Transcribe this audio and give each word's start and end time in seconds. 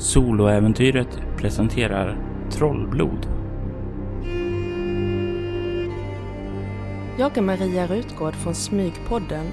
Soloäventyret 0.00 1.20
presenterar 1.36 2.18
Trollblod. 2.50 3.26
Jag 7.18 7.38
är 7.38 7.42
Maria 7.42 7.86
Rutgård 7.86 8.34
från 8.34 8.54
Smygpodden 8.54 9.46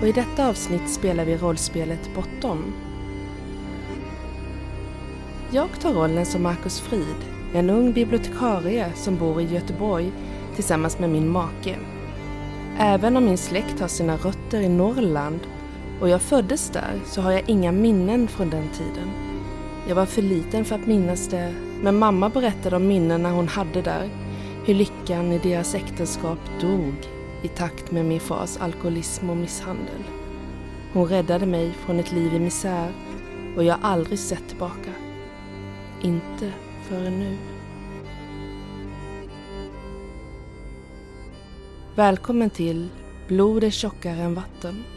och 0.00 0.08
i 0.08 0.12
detta 0.12 0.48
avsnitt 0.48 0.90
spelar 0.90 1.24
vi 1.24 1.36
rollspelet 1.36 2.10
Bortom. 2.14 2.72
Jag 5.50 5.80
tar 5.80 5.92
rollen 5.92 6.26
som 6.26 6.42
Marcus 6.42 6.80
Frid, 6.80 7.16
en 7.54 7.70
ung 7.70 7.92
bibliotekarie 7.92 8.92
som 8.94 9.16
bor 9.16 9.40
i 9.40 9.54
Göteborg 9.54 10.12
tillsammans 10.54 10.98
med 10.98 11.10
min 11.10 11.28
make. 11.28 11.76
Även 12.78 13.16
om 13.16 13.24
min 13.24 13.38
släkt 13.38 13.80
har 13.80 13.88
sina 13.88 14.16
rötter 14.16 14.60
i 14.60 14.68
Norrland 14.68 15.40
och 16.00 16.08
jag 16.08 16.22
föddes 16.22 16.70
där 16.70 17.00
så 17.04 17.20
har 17.20 17.32
jag 17.32 17.42
inga 17.46 17.72
minnen 17.72 18.28
från 18.28 18.50
den 18.50 18.68
tiden. 18.68 19.25
Jag 19.88 19.94
var 19.96 20.06
för 20.06 20.22
liten 20.22 20.64
för 20.64 20.74
att 20.74 20.86
minnas 20.86 21.28
det, 21.28 21.54
men 21.82 21.98
mamma 21.98 22.28
berättade 22.28 22.76
om 22.76 22.86
minnena 22.86 23.30
hon 23.30 23.48
hade 23.48 23.82
där. 23.82 24.10
Hur 24.64 24.74
lyckan 24.74 25.32
i 25.32 25.38
deras 25.38 25.74
äktenskap 25.74 26.38
dog 26.60 26.94
i 27.42 27.48
takt 27.48 27.90
med 27.90 28.04
min 28.04 28.20
fars 28.20 28.56
alkoholism 28.56 29.30
och 29.30 29.36
misshandel. 29.36 30.04
Hon 30.92 31.06
räddade 31.06 31.46
mig 31.46 31.72
från 31.72 31.98
ett 31.98 32.12
liv 32.12 32.34
i 32.34 32.40
misär 32.40 32.92
och 33.56 33.64
jag 33.64 33.74
har 33.74 33.90
aldrig 33.90 34.18
sett 34.18 34.48
tillbaka. 34.48 34.90
Inte 36.02 36.52
förrän 36.88 37.18
nu. 37.18 37.36
Välkommen 41.94 42.50
till 42.50 42.88
Blod 43.28 43.64
är 43.64 43.70
tjockare 43.70 44.18
än 44.18 44.34
vatten. 44.34 44.95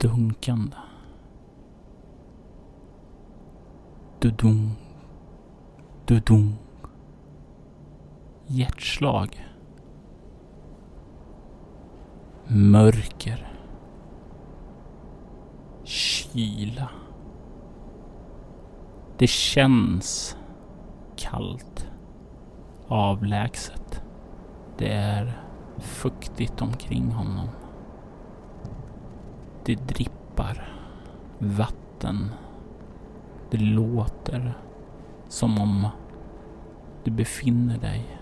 Dunkande. 0.00 0.76
Dudung. 4.20 4.76
Dudung. 6.06 6.54
Hjärtslag. 8.46 9.46
Mörker. 12.46 13.52
Kyla. 15.84 16.90
Det 19.18 19.26
känns 19.26 20.36
kallt. 21.16 21.90
Avlägset. 22.88 24.02
Det 24.76 24.92
är 24.92 25.42
fuktigt 25.78 26.62
omkring 26.62 27.10
honom. 27.10 27.48
Det 29.68 29.88
drippar 29.88 30.68
vatten. 31.38 32.30
Det 33.50 33.56
låter 33.56 34.58
som 35.28 35.58
om 35.58 35.86
du 37.04 37.10
befinner 37.10 37.78
dig 37.78 38.18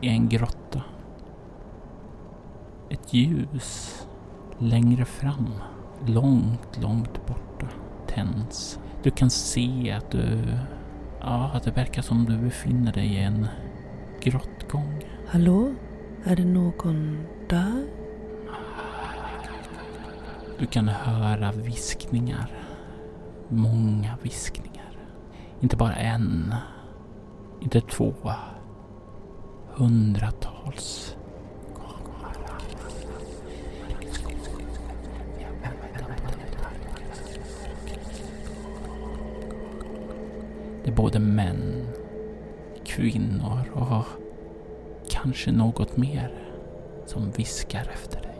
i 0.00 0.08
en 0.08 0.28
grotta. 0.28 0.82
Ett 2.90 3.14
ljus 3.14 4.06
längre 4.58 5.04
fram, 5.04 5.52
långt, 6.06 6.78
långt 6.82 7.26
borta, 7.26 7.68
tänds. 8.06 8.80
Du 9.02 9.10
kan 9.10 9.30
se 9.30 9.92
att 9.92 10.10
du... 10.10 10.42
Ja, 11.20 11.50
att 11.54 11.62
det 11.62 11.70
verkar 11.70 12.02
som 12.02 12.24
du 12.24 12.38
befinner 12.38 12.92
dig 12.92 13.06
i 13.06 13.18
en 13.18 13.46
grottgång. 14.20 15.04
Hallå? 15.26 15.74
Är 16.24 16.36
det 16.36 16.44
någon 16.44 17.26
där? 17.48 18.01
Du 20.62 20.66
kan 20.68 20.88
höra 20.88 21.52
viskningar. 21.52 22.50
Många 23.48 24.16
viskningar. 24.22 24.98
Inte 25.60 25.76
bara 25.76 25.94
en. 25.94 26.54
Inte 27.60 27.80
två. 27.80 28.14
Hundratals. 29.70 31.16
Det 40.84 40.90
är 40.90 40.94
både 40.94 41.18
män, 41.18 41.88
kvinnor 42.84 43.70
och 43.74 44.04
kanske 45.10 45.52
något 45.52 45.96
mer 45.96 46.34
som 47.06 47.30
viskar 47.30 47.90
efter 47.94 48.20
dig. 48.20 48.31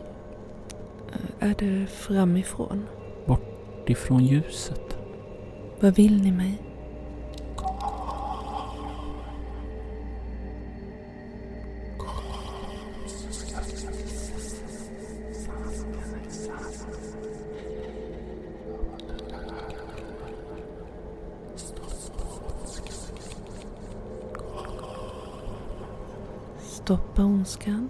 Är 1.39 1.55
det 1.59 1.87
framifrån? 1.87 2.87
Bort 3.25 3.89
ifrån 3.89 4.25
ljuset. 4.25 4.97
Vad 5.79 5.95
vill 5.95 6.21
ni 6.21 6.31
mig? 6.31 6.61
Stoppa 26.59 27.23
ondskan. 27.23 27.89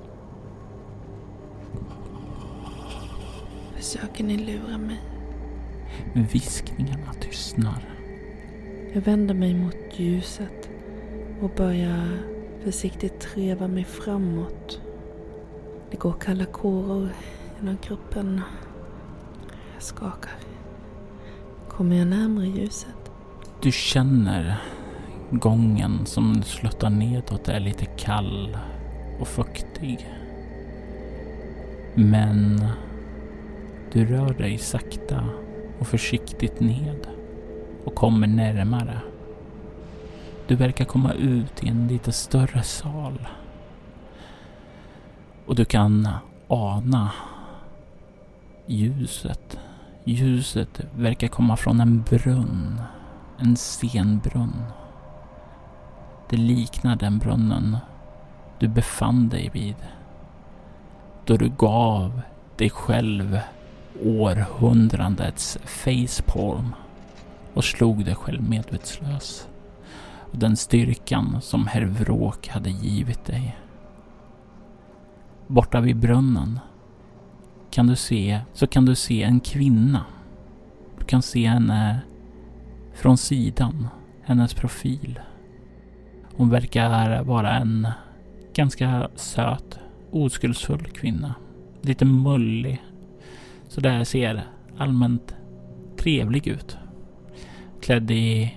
Försöker 3.94 4.24
ni 4.24 4.38
lura 4.38 4.78
mig? 4.78 5.02
Viskningarna 6.14 7.14
tystnar. 7.20 7.90
Jag 8.94 9.02
vänder 9.02 9.34
mig 9.34 9.54
mot 9.54 9.76
ljuset 9.96 10.70
och 11.42 11.50
börjar 11.50 12.18
försiktigt 12.64 13.20
treva 13.20 13.68
mig 13.68 13.84
framåt. 13.84 14.82
Det 15.92 15.98
går 15.98 16.14
kalla 16.14 16.46
kåror 16.46 17.10
genom 17.60 17.78
kroppen. 17.78 18.42
Jag 19.74 19.84
skakar. 19.84 20.36
Kommer 21.70 21.96
jag 21.96 22.08
närmare 22.08 22.48
ljuset? 22.48 23.12
Du 23.62 23.72
känner 23.72 24.56
gången 25.32 26.06
som 26.06 26.44
sluttar 26.44 26.90
nedåt 26.90 27.50
är 27.50 27.60
lite 27.60 27.86
kall 27.86 28.58
och 29.20 29.28
fuktig. 29.28 30.08
Men 31.96 32.68
du 33.94 34.06
rör 34.06 34.34
dig 34.34 34.58
sakta 34.58 35.24
och 35.80 35.88
försiktigt 35.88 36.60
ned 36.60 37.08
och 37.86 37.96
kommer 37.96 38.28
närmare. 38.28 39.02
Du 40.48 40.56
verkar 40.56 40.86
komma 40.86 41.14
ut 41.14 41.64
i 41.64 41.68
en 41.68 41.88
lite 41.88 42.12
större 42.12 42.64
sal. 42.64 43.28
Och 45.46 45.56
du 45.56 45.66
kan 45.66 46.08
ana 46.48 47.12
ljuset. 48.66 49.60
Ljuset 50.04 50.82
verkar 50.96 51.28
komma 51.28 51.58
från 51.58 51.80
en 51.80 52.02
brunn. 52.02 52.82
En 53.38 53.56
stenbrunn. 53.56 54.64
Det 56.30 56.38
liknar 56.38 56.96
den 56.96 57.20
brunnen 57.20 57.78
du 58.60 58.68
befann 58.68 59.30
dig 59.30 59.50
vid. 59.54 59.76
Då 61.26 61.38
du 61.38 61.50
gav 61.50 62.22
dig 62.58 62.70
själv 62.70 63.40
århundradets 64.02 65.58
facepalm 65.66 66.76
och 67.54 67.64
slog 67.64 68.06
dig 68.06 68.16
själv 68.16 68.50
medvetslös. 68.50 69.48
Och 70.32 70.38
den 70.38 70.58
styrkan 70.58 71.42
som 71.42 71.68
herr 71.68 71.86
Vråk 71.86 72.48
hade 72.48 72.70
givit 72.70 73.26
dig. 73.26 73.58
Borta 75.48 75.82
vid 75.82 75.98
brunnen 75.98 76.60
kan 77.72 77.88
du 77.88 77.96
se, 77.96 78.40
så 78.54 78.68
kan 78.68 78.86
du 78.86 78.96
se 78.96 79.24
en 79.24 79.40
kvinna. 79.40 80.06
Du 81.00 81.06
kan 81.06 81.22
se 81.22 81.48
henne 81.48 82.00
från 82.94 83.18
sidan, 83.18 83.88
hennes 84.24 84.54
profil. 84.54 85.20
Hon 86.36 86.50
verkar 86.50 87.24
vara 87.24 87.52
en 87.52 87.88
ganska 88.54 89.10
söt, 89.16 89.80
oskuldsfull 90.12 90.86
kvinna. 90.86 91.36
Lite 91.82 92.06
mullig. 92.06 92.82
Så 93.74 93.82
där 93.82 94.04
ser 94.04 94.44
allmänt 94.78 95.36
trevlig 95.98 96.48
ut. 96.48 96.78
Klädd 97.82 98.12
i 98.12 98.54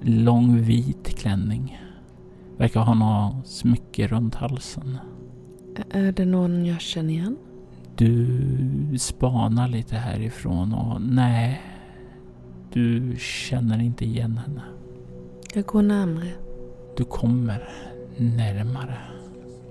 lång 0.00 0.62
vit 0.62 1.18
klänning. 1.18 1.80
Verkar 2.56 2.80
ha 2.80 2.94
något 2.94 3.46
smycke 3.46 4.06
runt 4.06 4.34
halsen. 4.34 4.98
Är 5.90 6.12
det 6.12 6.24
någon 6.24 6.66
jag 6.66 6.80
känner 6.80 7.12
igen? 7.12 7.36
Du 7.96 8.98
spanar 8.98 9.68
lite 9.68 9.96
härifrån 9.96 10.74
och 10.74 11.02
nej, 11.02 11.62
du 12.72 13.16
känner 13.18 13.82
inte 13.82 14.04
igen 14.04 14.38
henne. 14.46 14.62
Jag 15.54 15.64
går 15.64 15.82
närmre. 15.82 16.28
Du 16.96 17.04
kommer 17.04 17.68
närmare 18.16 18.98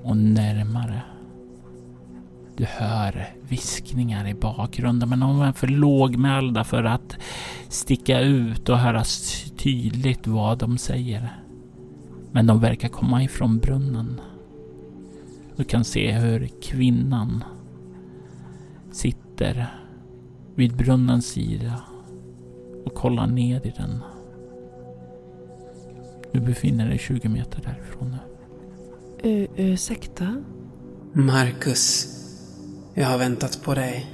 och 0.03 0.17
närmare. 0.17 1.01
Du 2.57 2.65
hör 2.65 3.27
viskningar 3.49 4.27
i 4.27 4.33
bakgrunden 4.33 5.09
men 5.09 5.19
de 5.19 5.41
är 5.41 5.51
för 5.51 5.67
lågmälda 5.67 6.63
för 6.63 6.83
att 6.83 7.17
sticka 7.69 8.19
ut 8.19 8.69
och 8.69 8.77
höras 8.77 9.43
tydligt 9.57 10.27
vad 10.27 10.57
de 10.57 10.77
säger. 10.77 11.39
Men 12.31 12.47
de 12.47 12.59
verkar 12.59 12.89
komma 12.89 13.23
ifrån 13.23 13.57
brunnen. 13.57 14.21
Du 15.55 15.63
kan 15.63 15.83
se 15.83 16.11
hur 16.11 16.49
kvinnan 16.61 17.43
sitter 18.91 19.67
vid 20.55 20.75
brunnens 20.75 21.25
sida 21.25 21.81
och 22.85 22.93
kollar 22.93 23.27
ned 23.27 23.65
i 23.65 23.73
den. 23.77 23.99
Du 26.31 26.39
befinner 26.39 26.89
dig 26.89 26.97
20 26.97 27.29
meter 27.29 27.61
därifrån 27.61 28.17
nu. 29.23 29.47
Ursäkta? 29.55 30.43
Marcus, 31.13 32.07
jag 32.97 33.07
har 33.07 33.17
väntat 33.17 33.63
på 33.63 33.73
dig. 33.73 34.05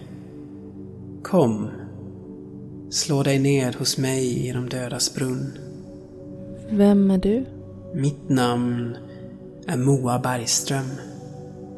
Kom. 1.23 1.69
Slå 2.89 3.23
dig 3.23 3.39
ned 3.39 3.75
hos 3.75 3.97
mig 3.97 4.47
i 4.47 4.51
de 4.51 4.69
dödas 4.69 5.15
brunn. 5.15 5.57
Vem 6.69 7.11
är 7.11 7.17
du? 7.17 7.45
Mitt 7.93 8.29
namn 8.29 8.97
är 9.67 9.77
Moa 9.77 10.19
Bergström. 10.19 10.85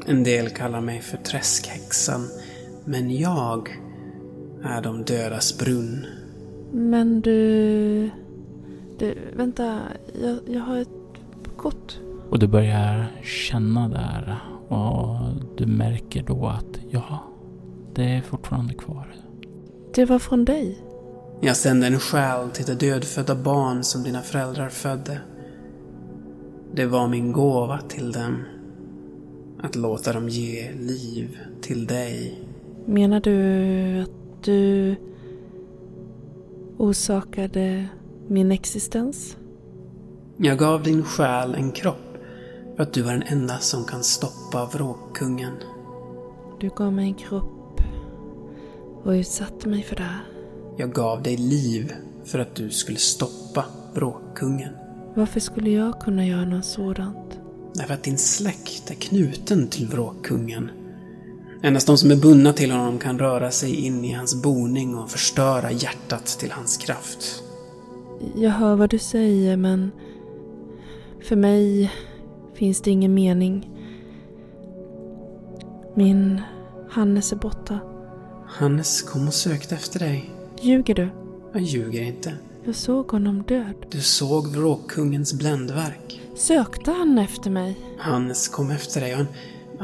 En 0.06 0.24
del 0.24 0.50
kallar 0.50 0.80
mig 0.80 1.00
för 1.00 1.16
Träskhäxan, 1.16 2.28
men 2.84 3.16
jag 3.16 3.80
är 4.64 4.82
de 4.82 5.04
dödas 5.04 5.58
brunn. 5.58 6.06
Men 6.72 7.20
du... 7.20 8.10
Du, 8.98 9.18
vänta. 9.36 9.80
Jag, 10.22 10.38
jag 10.46 10.60
har 10.60 10.78
ett 10.78 10.88
kort. 11.56 11.98
Och 12.30 12.38
du 12.38 12.46
börjar 12.46 13.06
känna 13.22 13.88
där 13.88 14.53
och 14.68 15.16
du 15.56 15.66
märker 15.66 16.22
då 16.22 16.46
att 16.46 16.78
ja, 16.90 17.22
det 17.94 18.04
är 18.04 18.22
fortfarande 18.22 18.74
kvar. 18.74 19.14
Det 19.94 20.04
var 20.04 20.18
från 20.18 20.44
dig. 20.44 20.78
Jag 21.40 21.56
sände 21.56 21.86
en 21.86 21.98
själ 21.98 22.50
till 22.50 22.64
det 22.64 22.74
dödfödda 22.74 23.34
barn 23.34 23.84
som 23.84 24.02
dina 24.02 24.22
föräldrar 24.22 24.68
födde. 24.68 25.20
Det 26.74 26.86
var 26.86 27.08
min 27.08 27.32
gåva 27.32 27.78
till 27.78 28.12
dem. 28.12 28.44
Att 29.62 29.76
låta 29.76 30.12
dem 30.12 30.28
ge 30.28 30.72
liv 30.72 31.38
till 31.60 31.86
dig. 31.86 32.40
Menar 32.86 33.20
du 33.20 34.00
att 34.00 34.44
du 34.44 34.96
orsakade 36.78 37.88
min 38.28 38.52
existens? 38.52 39.36
Jag 40.36 40.58
gav 40.58 40.82
din 40.82 41.02
själ 41.02 41.54
en 41.54 41.72
kropp 41.72 42.03
för 42.76 42.82
att 42.82 42.92
du 42.92 43.02
var 43.02 43.12
den 43.12 43.22
enda 43.22 43.58
som 43.58 43.84
kan 43.84 44.04
stoppa 44.04 44.64
vråkkungen. 44.72 45.52
Du 46.60 46.70
gav 46.76 46.92
mig 46.92 47.04
en 47.04 47.14
kropp 47.14 47.80
och 49.04 49.10
utsatte 49.10 49.68
mig 49.68 49.82
för 49.82 49.96
det. 49.96 50.18
Jag 50.76 50.92
gav 50.92 51.22
dig 51.22 51.36
liv 51.36 51.92
för 52.24 52.38
att 52.38 52.54
du 52.54 52.70
skulle 52.70 52.98
stoppa 52.98 53.64
vråkkungen. 53.94 54.72
Varför 55.14 55.40
skulle 55.40 55.70
jag 55.70 56.00
kunna 56.00 56.26
göra 56.26 56.44
något 56.44 56.64
sådant? 56.64 57.40
Därför 57.74 57.94
att 57.94 58.02
din 58.02 58.18
släkt 58.18 58.90
är 58.90 58.94
knuten 58.94 59.68
till 59.68 59.88
vråkkungen. 59.88 60.70
Endast 61.62 61.86
de 61.86 61.98
som 61.98 62.10
är 62.10 62.16
bundna 62.16 62.52
till 62.52 62.70
honom 62.70 62.98
kan 62.98 63.18
röra 63.18 63.50
sig 63.50 63.74
in 63.74 64.04
i 64.04 64.12
hans 64.12 64.42
boning 64.42 64.94
och 64.96 65.10
förstöra 65.10 65.72
hjärtat 65.72 66.26
till 66.26 66.52
hans 66.52 66.76
kraft. 66.76 67.42
Jag 68.34 68.50
hör 68.50 68.76
vad 68.76 68.90
du 68.90 68.98
säger 68.98 69.56
men 69.56 69.90
för 71.22 71.36
mig 71.36 71.92
finns 72.54 72.80
det 72.82 72.90
ingen 72.90 73.14
mening. 73.14 73.70
Min 75.94 76.40
Hannes 76.90 77.32
är 77.32 77.36
borta. 77.36 77.78
Hannes 78.46 79.02
kom 79.02 79.26
och 79.28 79.34
sökte 79.34 79.74
efter 79.74 79.98
dig. 79.98 80.30
Ljuger 80.62 80.94
du? 80.94 81.08
Jag 81.52 81.62
ljuger 81.62 82.02
inte. 82.02 82.32
Jag 82.64 82.74
såg 82.74 83.10
honom 83.10 83.42
död. 83.42 83.74
Du 83.90 84.00
såg 84.00 84.46
vråkkungens 84.48 85.34
bländverk. 85.34 86.20
Sökte 86.36 86.90
han 86.90 87.18
efter 87.18 87.50
mig? 87.50 87.76
Hannes 87.98 88.48
kom 88.48 88.70
efter 88.70 89.00
dig 89.00 89.12
och 89.12 89.18
han 89.18 89.28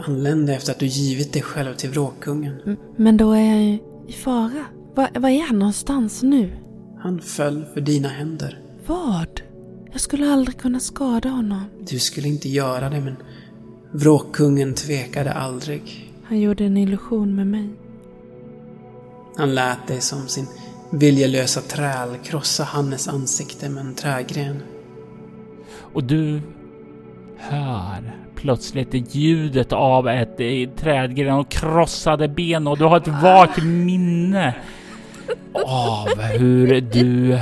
anlände 0.05 0.55
efter 0.55 0.73
att 0.73 0.79
du 0.79 0.87
givit 0.87 1.33
dig 1.33 1.43
själv 1.43 1.75
till 1.75 1.91
vråkkungen. 1.91 2.55
M- 2.67 2.77
Men 2.97 3.17
då 3.17 3.33
är 3.33 3.55
jag 3.55 3.79
i 4.09 4.13
fara. 4.13 4.65
Var, 4.95 5.21
var 5.21 5.29
är 5.29 5.43
han 5.47 5.59
någonstans 5.59 6.23
nu? 6.23 6.51
Han 6.99 7.21
föll 7.21 7.65
för 7.75 7.81
dina 7.81 8.09
händer. 8.09 8.59
Vad? 8.87 9.41
Jag 9.93 10.01
skulle 10.01 10.33
aldrig 10.33 10.59
kunna 10.59 10.81
skada 10.81 11.29
honom. 11.29 11.65
Du 11.81 11.99
skulle 11.99 12.29
inte 12.29 12.49
göra 12.49 12.89
det 12.89 13.01
men 13.01 13.17
vråkkungen 13.91 14.75
tvekade 14.75 15.33
aldrig. 15.33 16.13
Han 16.25 16.41
gjorde 16.41 16.65
en 16.65 16.77
illusion 16.77 17.35
med 17.37 17.47
mig. 17.47 17.69
Han 19.37 19.55
lät 19.55 19.87
dig 19.87 20.01
som 20.01 20.29
sin 20.29 20.47
viljelösa 20.91 21.61
träl 21.61 22.17
krossa 22.25 22.65
Hannes 22.65 23.09
ansikte 23.09 23.69
med 23.69 23.87
en 23.87 23.95
trägren. 23.95 24.63
Och 25.77 26.05
du 26.05 26.41
hör 27.39 28.13
plötsligt 28.35 29.15
ljudet 29.15 29.73
av 29.73 30.09
ett 30.09 30.37
trädgren 30.77 31.35
och 31.35 31.49
krossade 31.49 32.29
ben 32.29 32.67
och 32.67 32.79
du 32.79 32.85
har 32.85 32.97
ett 32.97 33.23
vagt 33.23 33.63
minne 33.63 34.55
av 35.67 36.23
hur 36.39 36.81
du 36.81 37.39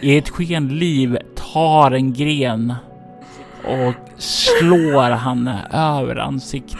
i 0.00 0.18
ett 0.18 0.28
skenliv 0.28 1.18
tar 1.52 1.90
en 1.90 2.12
gren 2.12 2.74
och 3.64 3.94
slår 4.20 5.10
han 5.10 5.48
över 5.72 6.16
ansiktet. 6.16 6.78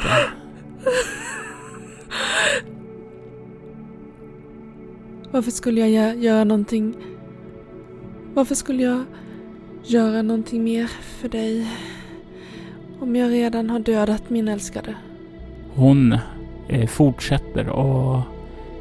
Varför 5.31 5.50
skulle 5.50 5.81
jag 5.81 5.88
gö- 5.91 6.20
göra 6.20 6.44
någonting... 6.44 6.94
Varför 8.35 8.55
skulle 8.55 8.82
jag 8.82 9.05
göra 9.85 10.23
någonting 10.23 10.64
mer 10.64 10.87
för 10.87 11.29
dig? 11.29 11.67
Om 13.00 13.17
jag 13.17 13.31
redan 13.31 13.71
har 13.71 13.79
dödat 13.79 14.31
min 14.31 14.49
älskade. 14.49 14.94
Hon 15.75 16.19
eh, 16.69 16.87
fortsätter 16.88 17.69
och 17.69 18.21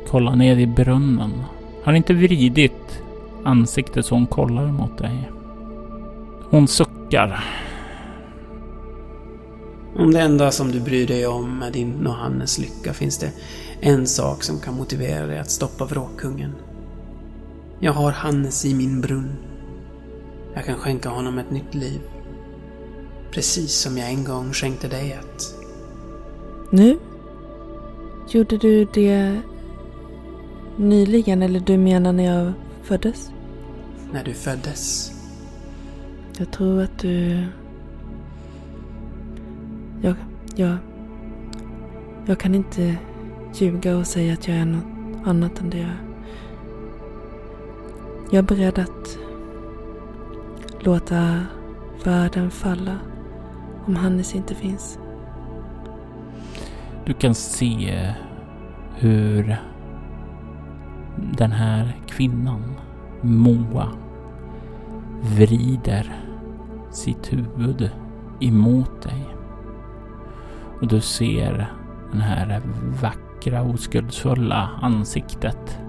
kollar 0.08 0.36
ner 0.36 0.58
i 0.58 0.68
brunnen. 0.68 1.32
Har 1.84 1.94
inte 1.94 2.14
vridit 2.14 3.02
ansiktet 3.48 4.06
så 4.06 4.16
hon 4.16 4.28
kollar 4.28 4.66
mot 4.66 4.98
dig. 4.98 5.32
Hon 6.50 6.68
suckar. 6.68 7.44
Om 9.96 10.14
det 10.14 10.22
enda 10.22 10.52
som 10.52 10.72
du 10.72 10.80
bryr 10.80 11.08
dig 11.08 11.28
om 11.28 11.62
är 11.62 11.72
din 11.72 12.08
och 12.08 12.14
Hannes 12.14 12.60
lycka 12.60 12.94
finns 12.94 13.18
det 13.18 13.32
en 13.82 14.08
sak 14.08 14.44
som 14.44 14.60
kan 14.60 14.76
motivera 14.76 15.28
dig 15.28 15.40
att 15.40 15.52
stoppa 15.52 15.86
vråkkungen. 15.86 16.52
Jag 17.80 17.94
har 17.94 18.12
Hannes 18.12 18.66
i 18.66 18.76
min 18.76 19.02
brunn. 19.02 19.36
Jag 20.54 20.66
kan 20.66 20.76
skänka 20.76 21.10
honom 21.10 21.38
ett 21.38 21.52
nytt 21.52 21.76
liv. 21.76 22.00
Precis 23.32 23.74
som 23.74 23.98
jag 23.98 24.10
en 24.10 24.24
gång 24.24 24.54
skänkte 24.54 24.88
dig 24.88 25.12
ett. 25.12 25.44
Nu? 26.72 26.98
Gjorde 28.30 28.58
du 28.58 28.86
det 28.94 29.42
nyligen 30.78 31.42
eller 31.42 31.60
du 31.60 31.78
menar 31.78 32.14
när 32.14 32.24
jag 32.24 32.54
föddes? 32.84 33.32
När 34.12 34.24
du 34.24 34.34
föddes. 34.34 35.12
Jag 36.38 36.52
tror 36.52 36.82
att 36.82 37.00
du... 37.00 37.46
Jag... 40.02 40.16
Jag... 40.56 40.78
Jag 42.26 42.40
kan 42.40 42.56
inte 42.56 42.98
ljuga 43.54 43.98
och 43.98 44.08
säga 44.08 44.34
att 44.34 44.48
jag 44.48 44.58
är 44.58 44.66
något 44.66 45.28
annat 45.28 45.60
än 45.60 45.70
det 45.70 45.78
jag 45.78 45.90
är. 45.90 46.08
Jag 48.32 48.38
är 48.38 48.42
beredd 48.42 48.80
att 48.80 49.18
låta 50.80 51.42
världen 52.04 52.52
falla 52.52 52.98
om 53.86 53.96
Hannes 53.96 54.36
inte 54.36 54.56
finns. 54.56 55.00
Du 57.06 57.14
kan 57.14 57.36
se 57.36 58.14
hur 58.96 59.58
den 61.38 61.52
här 61.52 61.98
kvinnan, 62.08 62.74
Moa, 63.22 63.88
vrider 65.22 66.16
sitt 66.92 67.34
huvud 67.34 67.90
emot 68.40 69.02
dig. 69.02 69.26
Och 70.82 70.88
du 70.88 71.02
ser 71.02 71.74
det 72.12 72.22
här 72.22 72.62
vackra 73.02 73.62
oskuldsfulla 73.62 74.70
ansiktet 74.82 75.80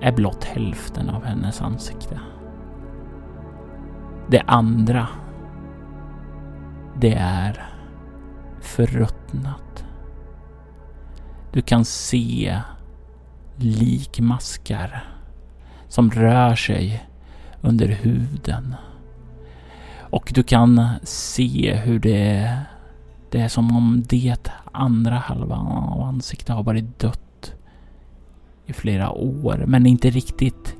är 0.00 0.12
blott 0.12 0.44
hälften 0.44 1.10
av 1.10 1.24
hennes 1.24 1.62
ansikte. 1.62 2.20
Det 4.28 4.40
andra, 4.46 5.08
det 7.00 7.14
är 7.14 7.64
förruttnat. 8.60 9.84
Du 11.52 11.62
kan 11.62 11.84
se 11.84 12.60
likmaskar 13.56 15.13
som 15.94 16.10
rör 16.10 16.54
sig 16.54 17.04
under 17.60 17.88
huden. 17.88 18.74
Och 19.98 20.32
du 20.34 20.42
kan 20.42 20.88
se 21.02 21.74
hur 21.74 21.98
det, 21.98 22.58
Det 23.30 23.40
är 23.40 23.48
som 23.48 23.76
om 23.76 24.02
det 24.08 24.50
andra 24.72 25.14
halvan 25.14 25.66
av 25.66 26.02
ansiktet 26.02 26.48
har 26.48 26.62
varit 26.62 26.98
dött 26.98 27.54
i 28.66 28.72
flera 28.72 29.10
år, 29.10 29.64
men 29.66 29.86
inte 29.86 30.10
riktigt 30.10 30.76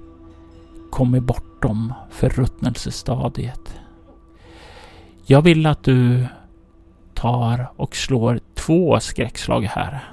kommit 0.90 1.22
bortom 1.22 1.94
förruttnelsestadiet. 2.10 3.80
Jag 5.26 5.42
vill 5.42 5.66
att 5.66 5.84
du 5.84 6.26
tar 7.14 7.72
och 7.76 7.96
slår 7.96 8.40
två 8.54 9.00
skräckslag 9.00 9.62
här. 9.62 10.04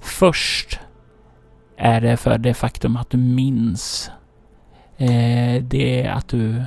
Först 0.00 0.80
är 1.82 2.00
det 2.00 2.16
för 2.16 2.38
det 2.38 2.54
faktum 2.54 2.96
att 2.96 3.10
du 3.10 3.16
minns 3.16 4.10
eh, 4.96 5.62
det 5.62 6.06
att 6.06 6.28
du 6.28 6.64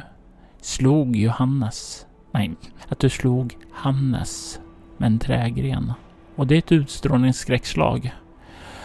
slog 0.61 1.15
Johannes. 1.15 2.05
Nej, 2.31 2.55
att 2.87 2.99
du 2.99 3.09
slog 3.09 3.57
Hannes 3.71 4.59
med 4.97 5.07
en 5.07 5.19
trägren. 5.19 5.93
Och 6.35 6.47
det 6.47 6.55
är 6.55 6.59
ett 6.59 6.71
utstrålningsskräckslag. 6.71 8.13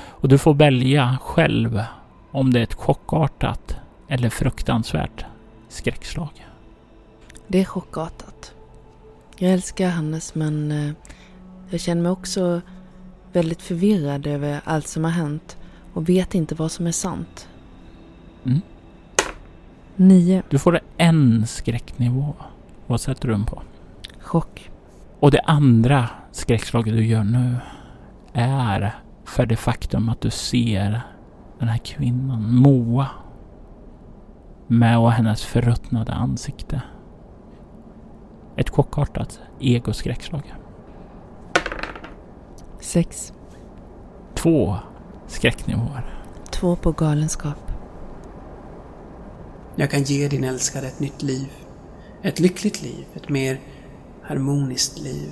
Och 0.09 0.29
du 0.29 0.39
får 0.39 0.55
välja 0.55 1.19
själv 1.23 1.83
om 2.31 2.53
det 2.53 2.59
är 2.59 2.63
ett 2.63 2.75
chockartat 2.75 3.77
eller 4.09 4.29
fruktansvärt 4.29 5.25
skräckslag. 5.69 6.47
Det 7.47 7.61
är 7.61 7.65
chockartat. 7.65 8.55
Jag 9.37 9.53
älskar 9.53 9.89
Hannes 9.89 10.35
men 10.35 10.73
eh, 10.73 10.93
jag 11.71 11.81
känner 11.81 12.03
mig 12.03 12.13
också 12.13 12.61
väldigt 13.33 13.63
förvirrad 13.63 14.27
över 14.27 14.61
allt 14.65 14.87
som 14.87 15.05
har 15.05 15.11
hänt 15.11 15.57
och 15.93 16.09
vet 16.09 16.35
inte 16.35 16.55
vad 16.55 16.73
som 16.73 16.87
är 16.87 16.93
sant. 16.93 17.49
Mm. 18.45 18.61
Nio. 19.97 20.43
Du 20.49 20.59
får 20.59 20.81
en 20.97 21.47
skräcknivå. 21.47 22.35
Vad 22.87 23.01
sätter 23.01 23.29
du 23.29 23.33
den 23.35 23.45
på? 23.45 23.63
Chock. 24.21 24.71
Och 25.21 25.31
det 25.31 25.41
andra 25.41 26.09
skräckslaget 26.33 26.95
du 26.95 27.07
gör 27.07 27.25
nu 27.25 27.57
är 28.33 28.95
för 29.25 29.47
det 29.47 29.57
faktum 29.57 30.09
att 30.09 30.21
du 30.21 30.31
ser 30.31 31.01
den 31.59 31.69
här 31.69 31.79
kvinnan, 31.79 32.55
Moa, 32.55 33.07
med 34.67 34.99
och 34.99 35.13
hennes 35.13 35.45
förruttnade 35.45 36.13
ansikte. 36.13 36.83
Ett 38.57 38.71
chockartat 38.71 39.41
egoskräckslag. 39.61 40.55
Sex. 42.81 43.33
Två 44.35 44.77
skräcknivåer. 45.31 46.15
Två 46.51 46.77
på 46.77 46.93
galenskap. 46.93 47.73
Jag 49.77 49.91
kan 49.91 50.03
ge 50.03 50.29
din 50.29 50.45
älskade 50.45 50.87
ett 50.87 51.01
nytt 51.01 51.23
liv. 51.23 51.47
Ett 52.23 52.41
lyckligt 52.41 52.83
liv. 52.83 53.05
Ett 53.15 53.29
mer 53.29 53.61
harmoniskt 54.23 54.99
liv. 54.99 55.31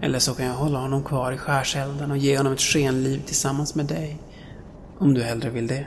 Eller 0.00 0.18
så 0.18 0.34
kan 0.34 0.46
jag 0.46 0.54
hålla 0.54 0.78
honom 0.78 1.02
kvar 1.02 1.32
i 1.32 1.38
skärselden 1.38 2.10
och 2.10 2.16
ge 2.16 2.36
honom 2.36 2.52
ett 2.52 2.60
skenliv 2.60 3.22
tillsammans 3.26 3.74
med 3.74 3.86
dig. 3.86 4.18
Om 4.98 5.14
du 5.14 5.22
hellre 5.22 5.50
vill 5.50 5.66
det. 5.66 5.86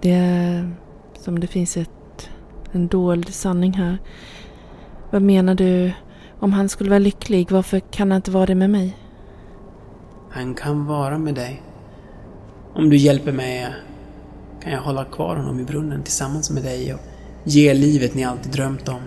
Det 0.00 0.12
är 0.12 0.74
som 1.20 1.40
det 1.40 1.46
finns 1.46 1.76
ett, 1.76 2.28
en 2.72 2.88
dold 2.88 3.34
sanning 3.34 3.72
här. 3.72 3.98
Vad 5.10 5.22
menar 5.22 5.54
du? 5.54 5.92
Om 6.38 6.52
han 6.52 6.68
skulle 6.68 6.90
vara 6.90 6.98
lycklig, 6.98 7.50
varför 7.50 7.80
kan 7.80 8.10
han 8.10 8.16
inte 8.16 8.30
vara 8.30 8.46
det 8.46 8.54
med 8.54 8.70
mig? 8.70 8.96
Han 10.30 10.54
kan 10.54 10.86
vara 10.86 11.18
med 11.18 11.34
dig. 11.34 11.62
Om 12.74 12.90
du 12.90 12.96
hjälper 12.96 13.32
mig 13.32 13.74
kan 14.62 14.72
jag 14.72 14.80
hålla 14.80 15.04
kvar 15.04 15.36
honom 15.36 15.60
i 15.60 15.64
brunnen 15.64 16.02
tillsammans 16.02 16.50
med 16.50 16.62
dig 16.62 16.94
och 16.94 17.00
ge 17.44 17.74
livet 17.74 18.14
ni 18.14 18.24
alltid 18.24 18.52
drömt 18.52 18.88
om. 18.88 19.00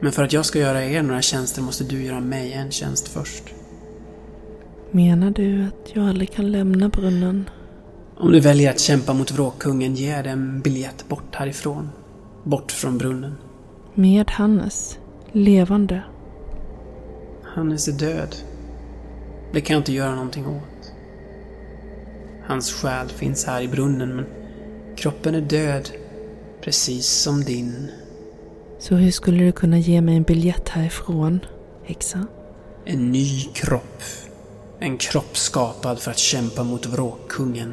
Men 0.00 0.12
för 0.12 0.22
att 0.22 0.32
jag 0.32 0.44
ska 0.44 0.58
göra 0.58 0.84
er 0.84 1.02
några 1.02 1.22
tjänster 1.22 1.62
måste 1.62 1.84
du 1.84 2.02
göra 2.04 2.20
mig 2.20 2.52
en 2.52 2.70
tjänst 2.70 3.08
först. 3.08 3.44
Menar 4.90 5.30
du 5.30 5.64
att 5.64 5.90
jag 5.96 6.08
aldrig 6.08 6.32
kan 6.32 6.52
lämna 6.52 6.88
brunnen? 6.88 7.50
Om 8.16 8.32
du 8.32 8.40
väljer 8.40 8.70
att 8.70 8.80
kämpa 8.80 9.14
mot 9.14 9.30
vråkkungen 9.30 9.94
ger 9.94 10.16
jag 10.16 10.24
dig 10.24 10.32
en 10.32 10.60
biljett 10.60 11.08
bort 11.08 11.34
härifrån. 11.34 11.90
Bort 12.44 12.72
från 12.72 12.98
brunnen. 12.98 13.34
Med 13.94 14.30
Hannes? 14.30 14.98
Levande? 15.32 16.02
Hannes 17.42 17.88
är 17.88 17.92
död. 17.92 18.36
Det 19.54 19.60
kan 19.60 19.74
jag 19.74 19.80
inte 19.80 19.92
göra 19.92 20.14
någonting 20.14 20.46
åt. 20.46 20.92
Hans 22.46 22.72
själ 22.72 23.08
finns 23.08 23.44
här 23.44 23.62
i 23.62 23.68
brunnen, 23.68 24.16
men 24.16 24.26
kroppen 24.96 25.34
är 25.34 25.40
död. 25.40 25.90
Precis 26.60 27.06
som 27.06 27.44
din. 27.44 27.90
Så 28.78 28.94
hur 28.94 29.10
skulle 29.10 29.44
du 29.44 29.52
kunna 29.52 29.78
ge 29.78 30.00
mig 30.00 30.16
en 30.16 30.22
biljett 30.22 30.68
härifrån, 30.68 31.40
häxa? 31.84 32.26
En 32.84 33.12
ny 33.12 33.40
kropp. 33.54 34.02
En 34.78 34.98
kropp 34.98 35.36
skapad 35.36 35.98
för 35.98 36.10
att 36.10 36.18
kämpa 36.18 36.64
mot 36.64 36.86
vråkkungen. 36.86 37.72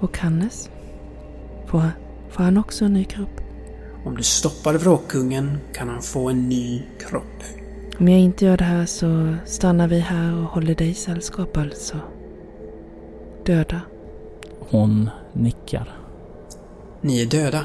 Och 0.00 0.18
Hannes? 0.18 0.70
Får, 1.66 1.82
får 2.30 2.42
han 2.42 2.58
också 2.58 2.84
en 2.84 2.92
ny 2.92 3.04
kropp? 3.04 3.40
Om 4.04 4.16
du 4.16 4.22
stoppar 4.22 4.74
vråkkungen 4.74 5.58
kan 5.74 5.88
han 5.88 6.02
få 6.02 6.28
en 6.28 6.48
ny 6.48 6.82
kropp. 7.08 7.57
Om 8.00 8.08
jag 8.08 8.20
inte 8.20 8.44
gör 8.44 8.56
det 8.56 8.64
här 8.64 8.86
så 8.86 9.34
stannar 9.44 9.88
vi 9.88 9.98
här 9.98 10.34
och 10.34 10.44
håller 10.44 10.74
dig 10.74 10.94
sällskap 10.94 11.56
alltså. 11.56 11.96
Döda. 13.46 13.80
Hon 14.58 15.10
nickar. 15.32 15.98
Ni 17.00 17.22
är 17.22 17.26
döda. 17.26 17.64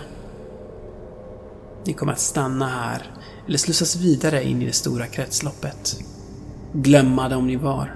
Ni 1.86 1.94
kommer 1.94 2.14
att 2.14 2.20
stanna 2.20 2.68
här, 2.68 3.02
eller 3.48 3.58
slussas 3.58 3.96
vidare 3.96 4.44
in 4.44 4.62
i 4.62 4.66
det 4.66 4.74
stora 4.74 5.06
kretsloppet. 5.08 6.00
Glömma 6.74 7.38
om 7.38 7.48
ni 7.48 7.56
var. 7.56 7.96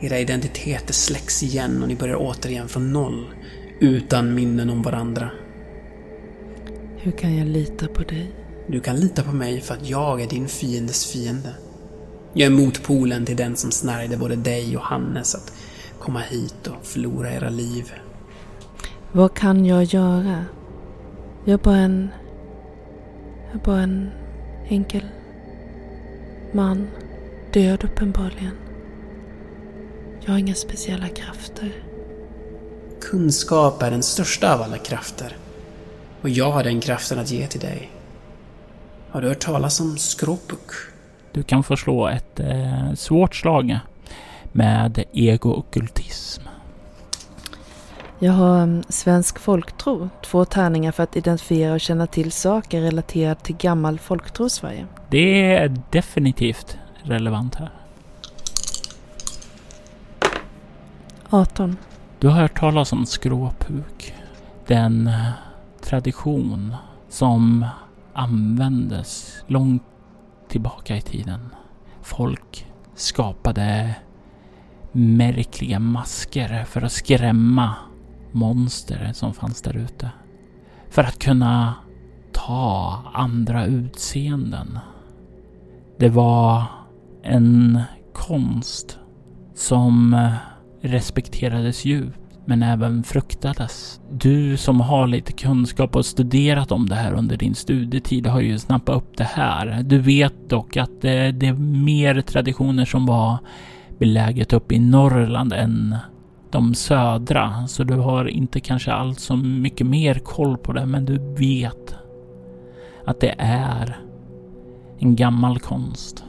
Era 0.00 0.18
identiteter 0.18 0.94
släcks 0.94 1.42
igen 1.42 1.82
och 1.82 1.88
ni 1.88 1.96
börjar 1.96 2.16
återigen 2.16 2.68
från 2.68 2.92
noll, 2.92 3.26
utan 3.80 4.34
minnen 4.34 4.70
om 4.70 4.82
varandra. 4.82 5.30
Hur 6.96 7.12
kan 7.12 7.36
jag 7.36 7.48
lita 7.48 7.88
på 7.88 8.02
dig? 8.02 8.47
Du 8.70 8.80
kan 8.80 8.96
lita 8.96 9.22
på 9.22 9.32
mig 9.32 9.60
för 9.60 9.74
att 9.74 9.88
jag 9.88 10.20
är 10.20 10.26
din 10.26 10.48
fiendes 10.48 11.06
fiende. 11.06 11.54
Jag 12.32 12.46
är 12.46 12.50
motpolen 12.50 13.26
till 13.26 13.36
den 13.36 13.56
som 13.56 13.70
snärjde 13.70 14.16
både 14.16 14.36
dig 14.36 14.76
och 14.76 14.82
Hannes 14.82 15.34
att 15.34 15.52
komma 15.98 16.20
hit 16.20 16.66
och 16.66 16.86
förlora 16.86 17.32
era 17.32 17.50
liv. 17.50 17.92
Vad 19.12 19.34
kan 19.34 19.64
jag 19.64 19.84
göra? 19.84 20.44
Jag 21.44 21.54
är 21.54 21.64
bara 21.64 21.76
en... 21.76 22.08
Jag 23.46 23.60
är 23.60 23.64
bara 23.64 23.80
en 23.80 24.10
enkel 24.68 25.04
man. 26.52 26.88
Död 27.52 27.84
uppenbarligen. 27.84 28.56
Jag 30.20 30.32
har 30.32 30.38
inga 30.38 30.54
speciella 30.54 31.08
krafter. 31.08 31.84
Kunskap 33.00 33.82
är 33.82 33.90
den 33.90 34.02
största 34.02 34.54
av 34.54 34.62
alla 34.62 34.78
krafter. 34.78 35.36
Och 36.22 36.28
jag 36.28 36.50
har 36.50 36.64
den 36.64 36.80
kraften 36.80 37.18
att 37.18 37.30
ge 37.30 37.46
till 37.46 37.60
dig. 37.60 37.90
Har 39.10 39.20
du 39.20 39.28
hört 39.28 39.40
talas 39.40 39.80
om 39.80 39.98
skropuk? 39.98 40.70
Du 41.32 41.42
kan 41.42 41.62
få 41.62 41.76
slå 41.76 42.08
ett 42.08 42.40
eh, 42.40 42.92
svårt 42.94 43.34
slag 43.34 43.78
med 44.52 45.04
ego-ockultism. 45.12 46.42
Jag 48.18 48.32
har 48.32 48.62
um, 48.62 48.82
svensk 48.88 49.38
folktro, 49.38 50.08
två 50.24 50.44
tärningar 50.44 50.92
för 50.92 51.02
att 51.02 51.16
identifiera 51.16 51.72
och 51.72 51.80
känna 51.80 52.06
till 52.06 52.32
saker 52.32 52.80
relaterade 52.80 53.40
till 53.40 53.56
gammal 53.56 53.98
folktro 53.98 54.46
i 54.46 54.50
Sverige. 54.50 54.86
Det 55.10 55.54
är 55.56 55.76
definitivt 55.90 56.78
relevant 57.02 57.54
här. 57.54 57.70
18. 61.30 61.76
Du 62.18 62.28
har 62.28 62.40
hört 62.40 62.58
talas 62.58 62.92
om 62.92 63.06
skråpuk. 63.06 64.14
Den 64.66 65.06
eh, 65.06 65.30
tradition 65.80 66.74
som 67.08 67.66
användes 68.18 69.42
långt 69.46 69.82
tillbaka 70.48 70.96
i 70.96 71.00
tiden. 71.00 71.40
Folk 72.02 72.66
skapade 72.94 73.94
märkliga 74.92 75.78
masker 75.78 76.64
för 76.64 76.82
att 76.82 76.92
skrämma 76.92 77.74
monster 78.32 79.10
som 79.12 79.34
fanns 79.34 79.62
där 79.62 79.76
ute. 79.76 80.10
För 80.90 81.02
att 81.02 81.18
kunna 81.18 81.74
ta 82.32 83.02
andra 83.12 83.66
utseenden. 83.66 84.78
Det 85.98 86.08
var 86.08 86.64
en 87.22 87.82
konst 88.12 88.98
som 89.54 90.28
respekterades 90.80 91.84
djupt 91.84 92.27
men 92.48 92.62
även 92.62 93.02
fruktades. 93.02 94.00
Du 94.10 94.56
som 94.56 94.80
har 94.80 95.06
lite 95.06 95.32
kunskap 95.32 95.96
och 95.96 96.06
studerat 96.06 96.72
om 96.72 96.88
det 96.88 96.94
här 96.94 97.12
under 97.12 97.36
din 97.36 97.54
studietid 97.54 98.26
har 98.26 98.40
ju 98.40 98.58
snappat 98.58 98.96
upp 98.96 99.16
det 99.16 99.24
här. 99.24 99.82
Du 99.82 99.98
vet 99.98 100.50
dock 100.50 100.76
att 100.76 101.00
det, 101.00 101.32
det 101.32 101.46
är 101.46 101.52
mer 101.82 102.20
traditioner 102.20 102.84
som 102.84 103.06
var 103.06 103.38
beläget 103.98 104.52
uppe 104.52 104.74
i 104.74 104.78
Norrland 104.78 105.52
än 105.52 105.96
de 106.50 106.74
södra, 106.74 107.66
så 107.66 107.84
du 107.84 107.94
har 107.94 108.28
inte 108.28 108.60
kanske 108.60 108.92
allt 108.92 109.20
så 109.20 109.36
mycket 109.36 109.86
mer 109.86 110.14
koll 110.14 110.58
på 110.58 110.72
det, 110.72 110.86
men 110.86 111.04
du 111.04 111.34
vet 111.34 111.94
att 113.04 113.20
det 113.20 113.34
är 113.38 113.98
en 114.98 115.16
gammal 115.16 115.58
konst 115.58 116.24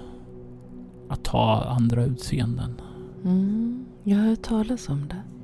att 1.09 1.23
ta 1.23 1.63
andra 1.63 2.03
utseenden. 2.03 2.81
Mm, 3.23 3.85
jag 4.03 4.17
har 4.17 4.25
hört 4.25 4.41
talas 4.41 4.89
om 4.89 5.07
det. 5.07 5.38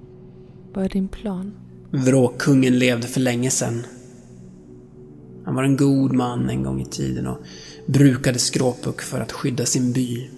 Vad 0.75 0.85
är 0.85 0.89
din 0.89 1.07
plan? 1.07 1.53
Vråkungen 1.91 2.79
levde 2.79 3.07
för 3.07 3.19
länge 3.19 3.51
sedan. 3.51 3.85
Han 5.45 5.55
var 5.55 5.63
en 5.63 5.77
god 5.77 6.13
man 6.13 6.49
en 6.49 6.63
gång 6.63 6.81
i 6.81 6.85
tiden 6.85 7.27
och 7.27 7.37
brukade 7.85 8.39
skråpuck 8.39 9.01
för 9.01 9.19
att 9.19 9.31
skydda 9.31 9.65
sin 9.65 9.93
by. 9.93 10.29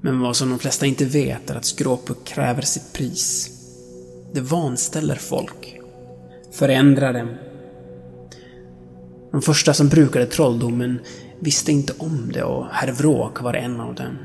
Men 0.00 0.20
vad 0.20 0.36
som 0.36 0.50
de 0.50 0.58
flesta 0.58 0.86
inte 0.86 1.04
vet 1.04 1.50
är 1.50 1.54
att 1.54 1.64
skråpuck 1.64 2.24
kräver 2.24 2.62
sitt 2.62 2.92
pris. 2.92 3.50
Det 4.32 4.40
vanställer 4.40 5.16
folk. 5.16 5.78
Förändrar 6.52 7.12
dem. 7.12 7.28
De 9.30 9.42
första 9.42 9.74
som 9.74 9.88
brukade 9.88 10.26
trolldomen 10.26 10.98
visste 11.40 11.72
inte 11.72 11.92
om 11.98 12.30
det 12.32 12.42
och 12.42 12.66
herr 12.72 12.92
Vråk 12.92 13.42
var 13.42 13.54
en 13.54 13.80
av 13.80 13.94
dem. 13.94 14.16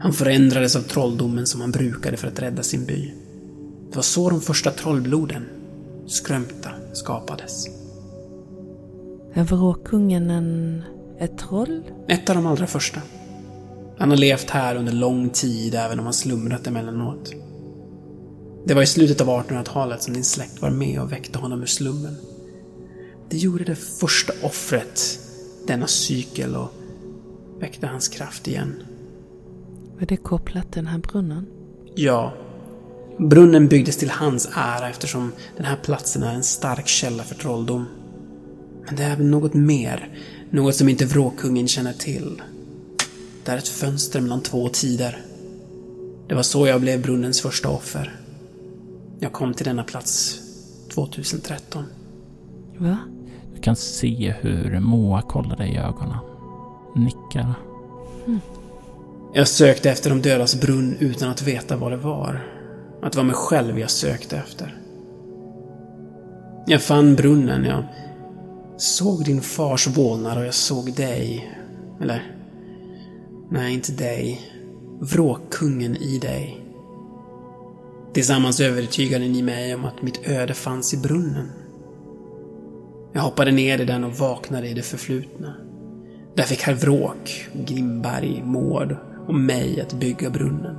Han 0.00 0.12
förändrades 0.12 0.76
av 0.76 0.82
trolldomen 0.82 1.46
som 1.46 1.60
han 1.60 1.70
brukade 1.70 2.16
för 2.16 2.28
att 2.28 2.42
rädda 2.42 2.62
sin 2.62 2.84
by. 2.84 3.14
Det 3.90 3.96
var 3.96 4.02
så 4.02 4.30
de 4.30 4.40
första 4.40 4.70
trollbloden, 4.70 5.46
Skrömta, 6.06 6.70
skapades. 6.92 7.66
Är 9.34 9.44
vråkungen 9.44 10.30
en... 10.30 10.82
ett 11.18 11.38
troll? 11.38 11.82
Ett 12.08 12.30
av 12.30 12.36
de 12.36 12.46
allra 12.46 12.66
första. 12.66 13.00
Han 13.98 14.10
har 14.10 14.16
levt 14.16 14.50
här 14.50 14.76
under 14.76 14.92
lång 14.92 15.30
tid, 15.30 15.74
även 15.74 15.98
om 15.98 16.04
han 16.04 16.12
slumrat 16.12 16.66
emellanåt. 16.66 17.32
Det 18.66 18.74
var 18.74 18.82
i 18.82 18.86
slutet 18.86 19.20
av 19.20 19.28
1800-talet 19.28 20.02
som 20.02 20.14
din 20.14 20.24
släkt 20.24 20.62
var 20.62 20.70
med 20.70 21.00
och 21.00 21.12
väckte 21.12 21.38
honom 21.38 21.62
ur 21.62 21.66
slummen. 21.66 22.16
Det 23.28 23.36
gjorde 23.36 23.64
det 23.64 23.76
första 23.76 24.32
offret, 24.42 25.18
denna 25.66 25.86
cykel, 25.86 26.56
och 26.56 26.68
väckte 27.60 27.86
hans 27.86 28.08
kraft 28.08 28.48
igen. 28.48 28.82
Var 29.98 30.06
det 30.06 30.16
kopplat 30.16 30.72
till 30.72 30.82
den 30.82 30.92
här 30.92 30.98
brunnen? 30.98 31.46
Ja. 31.94 32.32
Brunnen 33.20 33.68
byggdes 33.68 33.96
till 33.96 34.10
hans 34.10 34.48
ära 34.54 34.90
eftersom 34.90 35.32
den 35.56 35.66
här 35.66 35.76
platsen 35.76 36.22
är 36.22 36.34
en 36.34 36.42
stark 36.42 36.86
källa 36.86 37.22
för 37.22 37.34
trolldom. 37.34 37.86
Men 38.86 38.96
det 38.96 39.02
är 39.02 39.12
även 39.12 39.30
något 39.30 39.54
mer, 39.54 40.08
något 40.50 40.74
som 40.74 40.88
inte 40.88 41.04
vråkungen 41.04 41.68
känner 41.68 41.92
till. 41.92 42.42
Det 43.44 43.52
är 43.52 43.56
ett 43.58 43.68
fönster 43.68 44.20
mellan 44.20 44.40
två 44.40 44.68
tider. 44.68 45.18
Det 46.28 46.34
var 46.34 46.42
så 46.42 46.66
jag 46.66 46.80
blev 46.80 47.02
brunnens 47.02 47.40
första 47.40 47.68
offer. 47.68 48.20
Jag 49.18 49.32
kom 49.32 49.54
till 49.54 49.66
denna 49.66 49.84
plats 49.84 50.40
2013. 50.94 51.84
Va? 52.78 52.98
Du 53.54 53.60
kan 53.60 53.76
se 53.76 54.34
hur 54.40 54.80
Moa 54.80 55.22
kollar 55.22 55.56
dig 55.56 55.70
i 55.70 55.76
ögonen. 55.76 56.18
Nickar. 56.96 57.54
Jag 59.34 59.48
sökte 59.48 59.90
efter 59.90 60.10
de 60.10 60.22
dödas 60.22 60.60
brunn 60.60 60.96
utan 61.00 61.30
att 61.30 61.42
veta 61.42 61.76
vad 61.76 61.92
det 61.92 61.96
var. 61.96 62.59
Att 63.02 63.12
det 63.12 63.18
var 63.18 63.24
mig 63.24 63.34
själv 63.34 63.78
jag 63.78 63.90
sökte 63.90 64.36
efter. 64.36 64.76
Jag 66.66 66.82
fann 66.82 67.16
brunnen, 67.16 67.64
jag 67.64 67.84
såg 68.76 69.24
din 69.24 69.40
fars 69.40 69.86
vålnad 69.86 70.38
och 70.38 70.44
jag 70.44 70.54
såg 70.54 70.92
dig. 70.92 71.50
Eller... 72.00 72.36
Nej, 73.50 73.74
inte 73.74 73.92
dig. 73.92 74.40
Vråkkungen 75.00 75.96
i 75.96 76.18
dig. 76.18 76.64
Tillsammans 78.12 78.60
övertygade 78.60 79.28
ni 79.28 79.42
mig 79.42 79.74
om 79.74 79.84
att 79.84 80.02
mitt 80.02 80.28
öde 80.28 80.54
fanns 80.54 80.94
i 80.94 80.96
brunnen. 80.96 81.48
Jag 83.12 83.20
hoppade 83.20 83.50
ner 83.50 83.80
i 83.80 83.84
den 83.84 84.04
och 84.04 84.12
vaknade 84.12 84.68
i 84.68 84.74
det 84.74 84.82
förflutna. 84.82 85.54
Där 86.34 86.42
fick 86.42 86.62
herr 86.62 86.74
Vråk, 86.74 87.48
Grimberg, 87.52 88.42
Mård 88.44 88.96
och 89.26 89.34
mig 89.34 89.80
att 89.80 89.92
bygga 89.92 90.30
brunnen. 90.30 90.76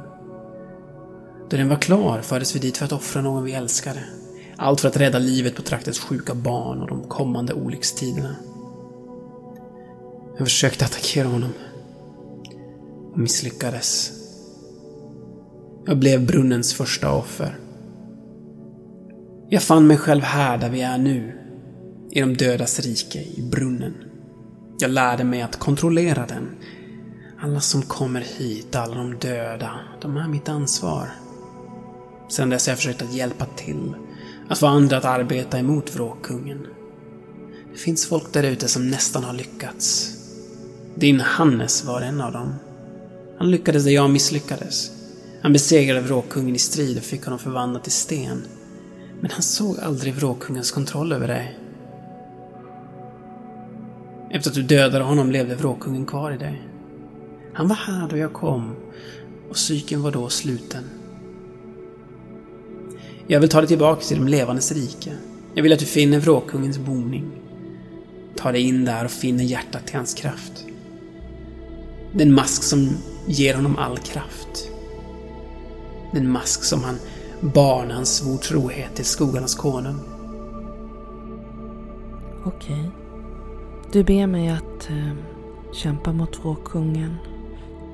Då 1.51 1.57
den 1.57 1.69
var 1.69 1.77
klar 1.77 2.21
fördes 2.21 2.55
vi 2.55 2.59
dit 2.59 2.77
för 2.77 2.85
att 2.85 2.91
offra 2.91 3.21
någon 3.21 3.43
vi 3.43 3.53
älskade. 3.53 4.03
Allt 4.57 4.81
för 4.81 4.87
att 4.87 4.97
rädda 4.97 5.19
livet 5.19 5.55
på 5.55 5.61
traktens 5.61 5.99
sjuka 5.99 6.35
barn 6.35 6.81
och 6.81 6.87
de 6.87 7.03
kommande 7.03 7.53
olyckstiderna. 7.53 8.35
Jag 10.37 10.47
försökte 10.47 10.85
attackera 10.85 11.27
honom. 11.27 11.53
Och 13.11 13.17
misslyckades. 13.17 14.11
Jag 15.85 15.97
blev 15.97 16.25
brunnens 16.25 16.73
första 16.73 17.11
offer. 17.11 17.59
Jag 19.49 19.63
fann 19.63 19.87
mig 19.87 19.97
själv 19.97 20.23
här 20.23 20.57
där 20.57 20.69
vi 20.69 20.81
är 20.81 20.97
nu. 20.97 21.37
I 22.11 22.21
de 22.21 22.33
dödas 22.37 22.79
rike, 22.79 23.19
i 23.19 23.41
brunnen. 23.51 23.93
Jag 24.79 24.91
lärde 24.91 25.23
mig 25.23 25.41
att 25.41 25.59
kontrollera 25.59 26.25
den. 26.25 26.49
Alla 27.39 27.59
som 27.59 27.81
kommer 27.81 28.21
hit, 28.21 28.75
alla 28.75 28.95
de 28.95 29.17
döda, 29.17 29.79
de 30.01 30.17
är 30.17 30.27
mitt 30.27 30.49
ansvar. 30.49 31.11
Sedan 32.31 32.49
dess 32.49 32.67
har 32.67 32.71
jag 32.71 32.77
försökt 32.77 33.01
att 33.01 33.13
hjälpa 33.13 33.45
till. 33.45 33.93
Att 34.49 34.59
få 34.59 34.67
andra 34.67 34.97
att 34.97 35.05
arbeta 35.05 35.59
emot 35.59 35.95
vråkkungen. 35.95 36.67
Det 37.71 37.77
finns 37.77 38.05
folk 38.05 38.33
där 38.33 38.43
ute 38.43 38.67
som 38.67 38.89
nästan 38.89 39.23
har 39.23 39.33
lyckats. 39.33 40.15
Din 40.95 41.19
Hannes 41.19 41.85
var 41.85 42.01
en 42.01 42.21
av 42.21 42.31
dem. 42.31 42.55
Han 43.37 43.51
lyckades 43.51 43.83
där 43.83 43.91
jag 43.91 44.09
misslyckades. 44.09 44.91
Han 45.41 45.53
besegrade 45.53 46.01
vråkkungen 46.01 46.55
i 46.55 46.59
strid 46.59 46.97
och 46.97 47.03
fick 47.03 47.23
honom 47.23 47.39
förvandlad 47.39 47.83
till 47.83 47.91
sten. 47.91 48.43
Men 49.21 49.31
han 49.31 49.41
såg 49.41 49.79
aldrig 49.79 50.13
vråkkungens 50.13 50.71
kontroll 50.71 51.11
över 51.11 51.27
dig. 51.27 51.59
Efter 54.29 54.49
att 54.49 54.55
du 54.55 54.63
dödade 54.63 55.03
honom 55.03 55.31
levde 55.31 55.55
vråkkungen 55.55 56.05
kvar 56.05 56.31
i 56.31 56.37
dig. 56.37 56.61
Han 57.53 57.67
var 57.67 57.75
här 57.75 58.09
då 58.09 58.17
jag 58.17 58.33
kom 58.33 58.75
och 59.49 59.55
psyken 59.55 60.01
var 60.01 60.11
då 60.11 60.29
sluten. 60.29 60.83
Jag 63.31 63.39
vill 63.39 63.49
ta 63.49 63.61
dig 63.61 63.67
tillbaka 63.67 64.01
till 64.01 64.17
de 64.17 64.27
levandes 64.27 64.71
rike. 64.71 65.11
Jag 65.53 65.63
vill 65.63 65.73
att 65.73 65.79
du 65.79 65.85
finner 65.85 66.19
Vråkungens 66.19 66.77
boning. 66.77 67.31
Ta 68.35 68.51
dig 68.51 68.61
in 68.61 68.85
där 68.85 69.05
och 69.05 69.11
finner 69.11 69.43
hjärtat 69.43 69.87
till 69.87 69.95
hans 69.95 70.13
kraft. 70.13 70.65
Den 72.11 72.33
mask 72.33 72.63
som 72.63 72.89
ger 73.27 73.55
honom 73.55 73.77
all 73.77 73.97
kraft. 73.97 74.69
Den 76.13 76.31
mask 76.31 76.63
som 76.63 76.83
han 76.83 76.95
bar 77.41 77.85
när 77.85 77.95
han 77.95 78.05
svor 78.05 78.37
trohet 78.37 78.95
till 78.95 79.05
skogarnas 79.05 79.55
konung. 79.55 79.99
Okej. 82.45 82.89
Du 83.91 84.03
ber 84.03 84.27
mig 84.27 84.49
att 84.49 84.89
eh, 84.89 85.13
kämpa 85.73 86.13
mot 86.13 86.39
Vråkungen. 86.39 87.15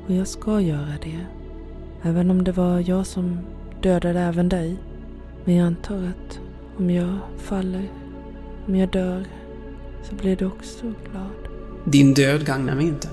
Och 0.07 0.13
jag 0.13 0.27
ska 0.27 0.61
göra 0.61 0.93
det. 1.03 1.25
Även 2.03 2.31
om 2.31 2.43
det 2.43 2.51
var 2.51 2.89
jag 2.89 3.07
som 3.07 3.39
dödade 3.81 4.19
även 4.19 4.49
dig. 4.49 4.77
Men 5.47 5.55
jag 5.55 5.67
antar 5.67 5.95
att 5.95 6.39
om 6.77 6.89
jag 6.89 7.17
faller, 7.37 7.91
om 8.67 8.75
jag 8.75 8.89
dör, 8.89 9.25
så 10.03 10.15
blir 10.15 10.35
du 10.35 10.45
också 10.45 10.93
glad. 11.11 11.31
Din 11.85 12.13
död 12.13 12.45
gagnar 12.45 12.75
mig 12.75 12.87
inte. 12.87 13.09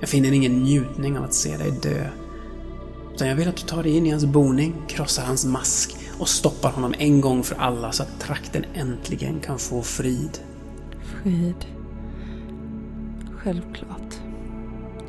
Jag 0.00 0.08
finner 0.08 0.32
ingen 0.32 0.52
njutning 0.52 1.18
av 1.18 1.24
att 1.24 1.34
se 1.34 1.56
dig 1.56 1.72
dö. 1.82 2.06
Utan 3.14 3.28
jag 3.28 3.36
vill 3.36 3.48
att 3.48 3.56
du 3.56 3.62
tar 3.62 3.82
dig 3.82 3.96
in 3.96 4.06
i 4.06 4.10
hans 4.10 4.24
boning, 4.24 4.74
krossar 4.88 5.22
hans 5.22 5.46
mask 5.46 5.96
och 6.18 6.28
stoppar 6.28 6.70
honom 6.70 6.94
en 6.98 7.20
gång 7.20 7.42
för 7.42 7.56
alla 7.56 7.92
så 7.92 8.02
att 8.02 8.20
trakten 8.20 8.64
äntligen 8.74 9.40
kan 9.40 9.58
få 9.58 9.82
frid. 9.82 10.38
Frid. 11.02 11.66
Självklart. 13.36 14.14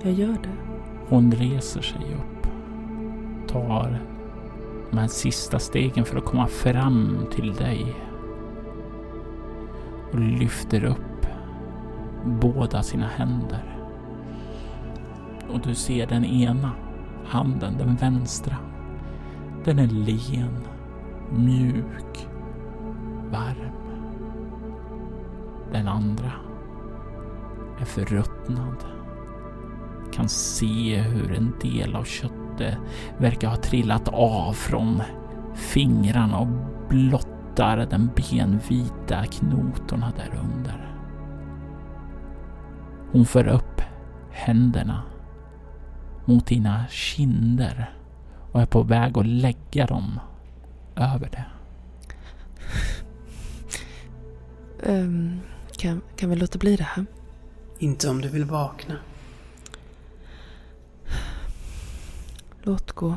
Jag 0.02 0.14
gör 0.14 0.38
det. 0.44 0.58
Hon 1.08 1.32
reser 1.32 1.82
sig 1.82 2.02
upp. 2.02 2.48
Tar 3.48 4.11
de 4.92 4.98
här 4.98 5.08
sista 5.08 5.60
stegen 5.60 6.06
för 6.06 6.18
att 6.18 6.26
komma 6.26 6.48
fram 6.48 7.26
till 7.32 7.54
dig. 7.54 7.96
Och 10.12 10.20
lyfter 10.20 10.84
upp 10.84 11.28
båda 12.26 12.84
sina 12.84 13.08
händer. 13.08 13.78
Och 15.50 15.60
du 15.60 15.76
ser 15.76 16.08
den 16.08 16.26
ena 16.26 16.72
handen, 17.26 17.78
den 17.78 17.96
vänstra. 17.96 18.56
Den 19.64 19.80
är 19.80 19.88
len, 19.88 20.58
mjuk, 21.30 22.28
varm. 23.32 23.72
Den 25.72 25.88
andra 25.88 26.32
är 27.80 27.86
förruttnad. 27.86 28.86
Kan 30.14 30.30
se 30.30 31.02
hur 31.02 31.32
en 31.34 31.54
del 31.62 31.96
av 31.96 32.04
köttet 32.04 32.41
verkar 33.18 33.48
ha 33.48 33.56
trillat 33.56 34.08
av 34.08 34.54
från 34.54 35.02
fingrarna 35.56 36.40
och 36.40 36.48
blottar 36.90 37.78
den 37.78 38.10
benvita 38.16 39.26
knotorna 39.26 40.14
där 40.18 40.40
under. 40.40 40.96
Hon 43.12 43.26
för 43.26 43.48
upp 43.48 43.82
händerna 44.32 45.02
mot 46.26 46.46
dina 46.46 46.86
kinder 46.90 47.94
och 48.52 48.62
är 48.62 48.66
på 48.66 48.84
väg 48.84 49.18
att 49.18 49.26
lägga 49.26 49.86
dem 49.86 50.20
över 50.96 51.30
det. 51.32 51.46
Ehm, 54.84 55.40
kan, 55.78 56.02
kan 56.16 56.30
vi 56.30 56.36
låta 56.36 56.60
bli 56.60 56.76
det 56.76 56.84
här? 56.84 57.06
Inte 57.80 58.10
om 58.10 58.22
du 58.22 58.30
vill 58.30 58.46
vakna. 58.46 58.96
Låt 62.64 62.92
gå. 62.92 63.16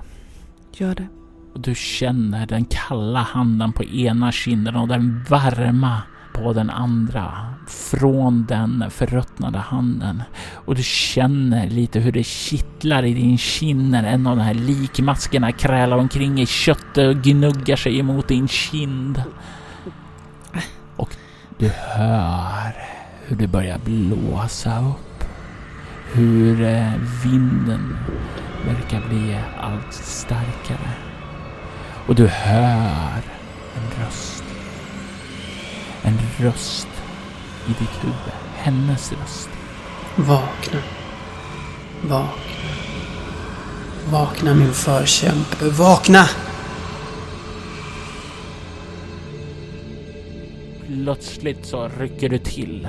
Gör 0.72 0.94
det. 0.94 1.06
Och 1.54 1.60
du 1.60 1.74
känner 1.74 2.46
den 2.46 2.64
kalla 2.64 3.20
handen 3.20 3.72
på 3.72 3.84
ena 3.84 4.32
kinden 4.32 4.76
och 4.76 4.88
den 4.88 5.24
varma 5.28 6.02
på 6.32 6.52
den 6.52 6.70
andra. 6.70 7.54
Från 7.66 8.46
den 8.48 8.90
förruttnade 8.90 9.58
handen. 9.58 10.22
Och 10.54 10.74
du 10.74 10.82
känner 10.82 11.70
lite 11.70 12.00
hur 12.00 12.12
det 12.12 12.24
kittlar 12.24 13.04
i 13.04 13.14
din 13.14 13.38
kind 13.38 13.90
när 13.90 14.04
en 14.04 14.26
av 14.26 14.36
de 14.36 14.42
här 14.42 14.54
likmaskerna 14.54 15.52
krälar 15.52 15.96
omkring 15.96 16.40
i 16.40 16.46
köttet 16.46 17.16
och 17.16 17.22
gnuggar 17.22 17.76
sig 17.76 17.98
emot 17.98 18.28
din 18.28 18.48
kind. 18.48 19.22
Och 20.96 21.16
du 21.58 21.68
hör 21.68 22.72
hur 23.26 23.36
det 23.36 23.46
börjar 23.46 23.78
blåsa 23.84 24.78
upp. 24.88 25.24
Hur 26.12 26.62
eh, 26.62 26.92
vinden 27.24 27.96
verkar 28.66 29.08
bli 29.08 29.38
allt 29.60 29.92
starkare. 29.92 30.90
Och 32.06 32.14
du 32.14 32.26
hör 32.26 33.22
en 33.76 34.04
röst. 34.04 34.44
En 36.02 36.18
röst 36.38 36.88
i 37.66 37.68
ditt 37.68 38.04
huvud. 38.04 38.32
Hennes 38.56 39.12
röst. 39.12 39.50
Vakna. 40.16 40.80
Vakna. 42.02 42.54
Vakna 44.10 44.54
min 44.54 44.72
förkämpe. 44.72 45.70
Vakna! 45.70 46.28
Plötsligt 50.86 51.66
så 51.66 51.88
rycker 51.98 52.28
du 52.28 52.38
till. 52.38 52.88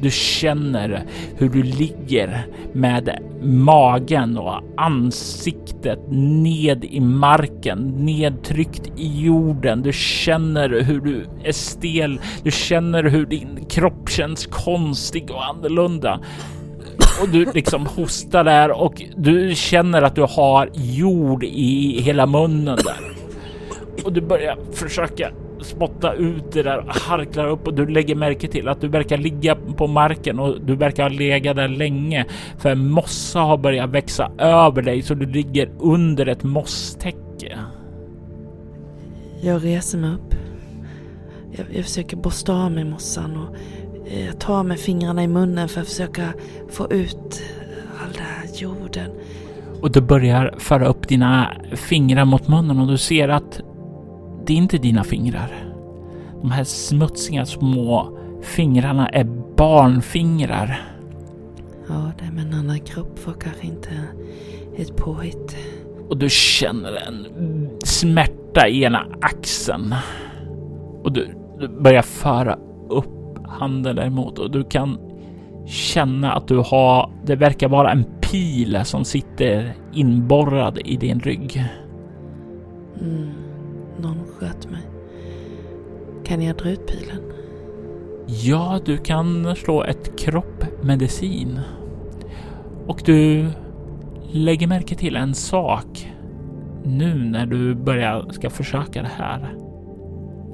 Du 0.00 0.10
känner 0.10 1.04
hur 1.36 1.48
du 1.48 1.62
ligger 1.62 2.46
med 2.72 3.18
magen 3.42 4.38
och 4.38 4.60
ansiktet 4.76 5.98
ned 6.10 6.84
i 6.84 7.00
marken, 7.00 7.78
nedtryckt 7.78 8.86
i 8.96 9.20
jorden. 9.20 9.82
Du 9.82 9.92
känner 9.92 10.68
hur 10.68 11.00
du 11.00 11.26
är 11.44 11.52
stel. 11.52 12.20
Du 12.42 12.50
känner 12.50 13.04
hur 13.04 13.26
din 13.26 13.64
kropp 13.68 14.08
känns 14.08 14.46
konstig 14.46 15.30
och 15.30 15.46
annorlunda. 15.46 16.20
Och 17.22 17.28
du 17.28 17.52
liksom 17.54 17.86
hostar 17.86 18.44
där 18.44 18.82
och 18.82 19.02
du 19.16 19.54
känner 19.54 20.02
att 20.02 20.14
du 20.14 20.22
har 20.22 20.70
jord 20.74 21.44
i 21.44 22.00
hela 22.00 22.26
munnen 22.26 22.78
där. 22.84 23.16
Och 24.04 24.12
du 24.12 24.20
börjar 24.20 24.58
försöka 24.72 25.30
spotta 25.60 26.14
ut 26.14 26.52
det 26.52 26.62
där, 26.62 26.84
harklar 26.88 27.48
upp 27.48 27.66
och 27.66 27.74
du 27.74 27.86
lägger 27.86 28.14
märke 28.14 28.48
till 28.48 28.68
att 28.68 28.80
du 28.80 28.88
verkar 28.88 29.16
ligga 29.16 29.56
på 29.76 29.86
marken 29.86 30.38
och 30.38 30.60
du 30.60 30.76
verkar 30.76 31.02
ha 31.02 31.10
legat 31.10 31.56
där 31.56 31.68
länge 31.68 32.26
för 32.58 32.74
mossa 32.74 33.40
har 33.40 33.56
börjat 33.56 33.90
växa 33.90 34.30
över 34.38 34.82
dig 34.82 35.02
så 35.02 35.14
du 35.14 35.26
ligger 35.26 35.70
under 35.78 36.26
ett 36.26 36.42
mosstäcke. 36.42 37.58
Jag 39.40 39.64
reser 39.64 39.98
mig 39.98 40.10
upp. 40.10 40.34
Jag, 41.50 41.66
jag 41.72 41.84
försöker 41.84 42.16
borsta 42.16 42.52
av 42.52 42.72
mig 42.72 42.84
mossan 42.84 43.36
och 43.36 43.56
eh, 44.06 44.26
jag 44.26 44.40
tar 44.40 44.62
med 44.62 44.78
fingrarna 44.78 45.24
i 45.24 45.28
munnen 45.28 45.68
för 45.68 45.80
att 45.80 45.88
försöka 45.88 46.28
få 46.70 46.92
ut 46.92 47.42
all 48.02 48.12
den 48.12 48.22
här 48.22 48.62
jorden. 48.62 49.10
Och 49.82 49.92
du 49.92 50.00
börjar 50.00 50.54
föra 50.58 50.86
upp 50.86 51.08
dina 51.08 51.52
fingrar 51.72 52.24
mot 52.24 52.48
munnen 52.48 52.78
och 52.78 52.88
du 52.88 52.98
ser 52.98 53.28
att 53.28 53.60
det 54.48 54.54
är 54.54 54.56
inte 54.56 54.78
dina 54.78 55.04
fingrar. 55.04 55.50
De 56.42 56.50
här 56.50 56.64
smutsiga 56.64 57.46
små 57.46 58.18
fingrarna 58.42 59.08
är 59.08 59.24
barnfingrar. 59.56 60.80
Ja, 61.88 62.12
det 62.18 62.24
är 62.24 62.32
med 62.32 62.44
en 62.44 62.54
annan 62.54 62.80
kropp 62.80 63.26
var 63.26 63.34
kanske 63.34 63.66
inte 63.66 63.90
ett 64.76 64.96
påhitt. 64.96 65.56
Och 66.08 66.18
du 66.18 66.28
känner 66.30 67.08
en 67.08 67.26
smärta 67.84 68.68
i 68.68 68.82
ena 68.82 69.06
axeln. 69.20 69.94
Och 71.02 71.12
du, 71.12 71.28
du 71.60 71.68
börjar 71.68 72.02
föra 72.02 72.58
upp 72.88 73.38
handen 73.46 73.96
däremot 73.96 74.38
och 74.38 74.50
du 74.50 74.64
kan 74.64 74.98
känna 75.66 76.32
att 76.32 76.48
du 76.48 76.56
har, 76.56 77.10
det 77.24 77.36
verkar 77.36 77.68
vara 77.68 77.92
en 77.92 78.04
pil 78.20 78.80
som 78.84 79.04
sitter 79.04 79.72
inborrad 79.92 80.78
i 80.84 80.96
din 80.96 81.20
rygg. 81.20 81.64
Mm, 83.00 83.47
någon 83.98 84.24
sköt 84.38 84.70
mig. 84.70 84.82
Kan 86.24 86.42
jag 86.42 86.56
dra 86.56 86.70
ut 86.70 86.86
pilen? 86.86 87.22
Ja, 88.26 88.80
du 88.84 88.98
kan 88.98 89.56
slå 89.56 89.84
ett 89.84 90.18
kroppmedicin. 90.18 91.60
Och 92.86 93.02
du 93.04 93.50
lägger 94.30 94.66
märke 94.66 94.94
till 94.94 95.16
en 95.16 95.34
sak 95.34 96.12
nu 96.84 97.14
när 97.14 97.46
du 97.46 97.74
börjar 97.74 98.26
ska 98.30 98.50
försöka 98.50 99.02
det 99.02 99.10
här. 99.16 99.54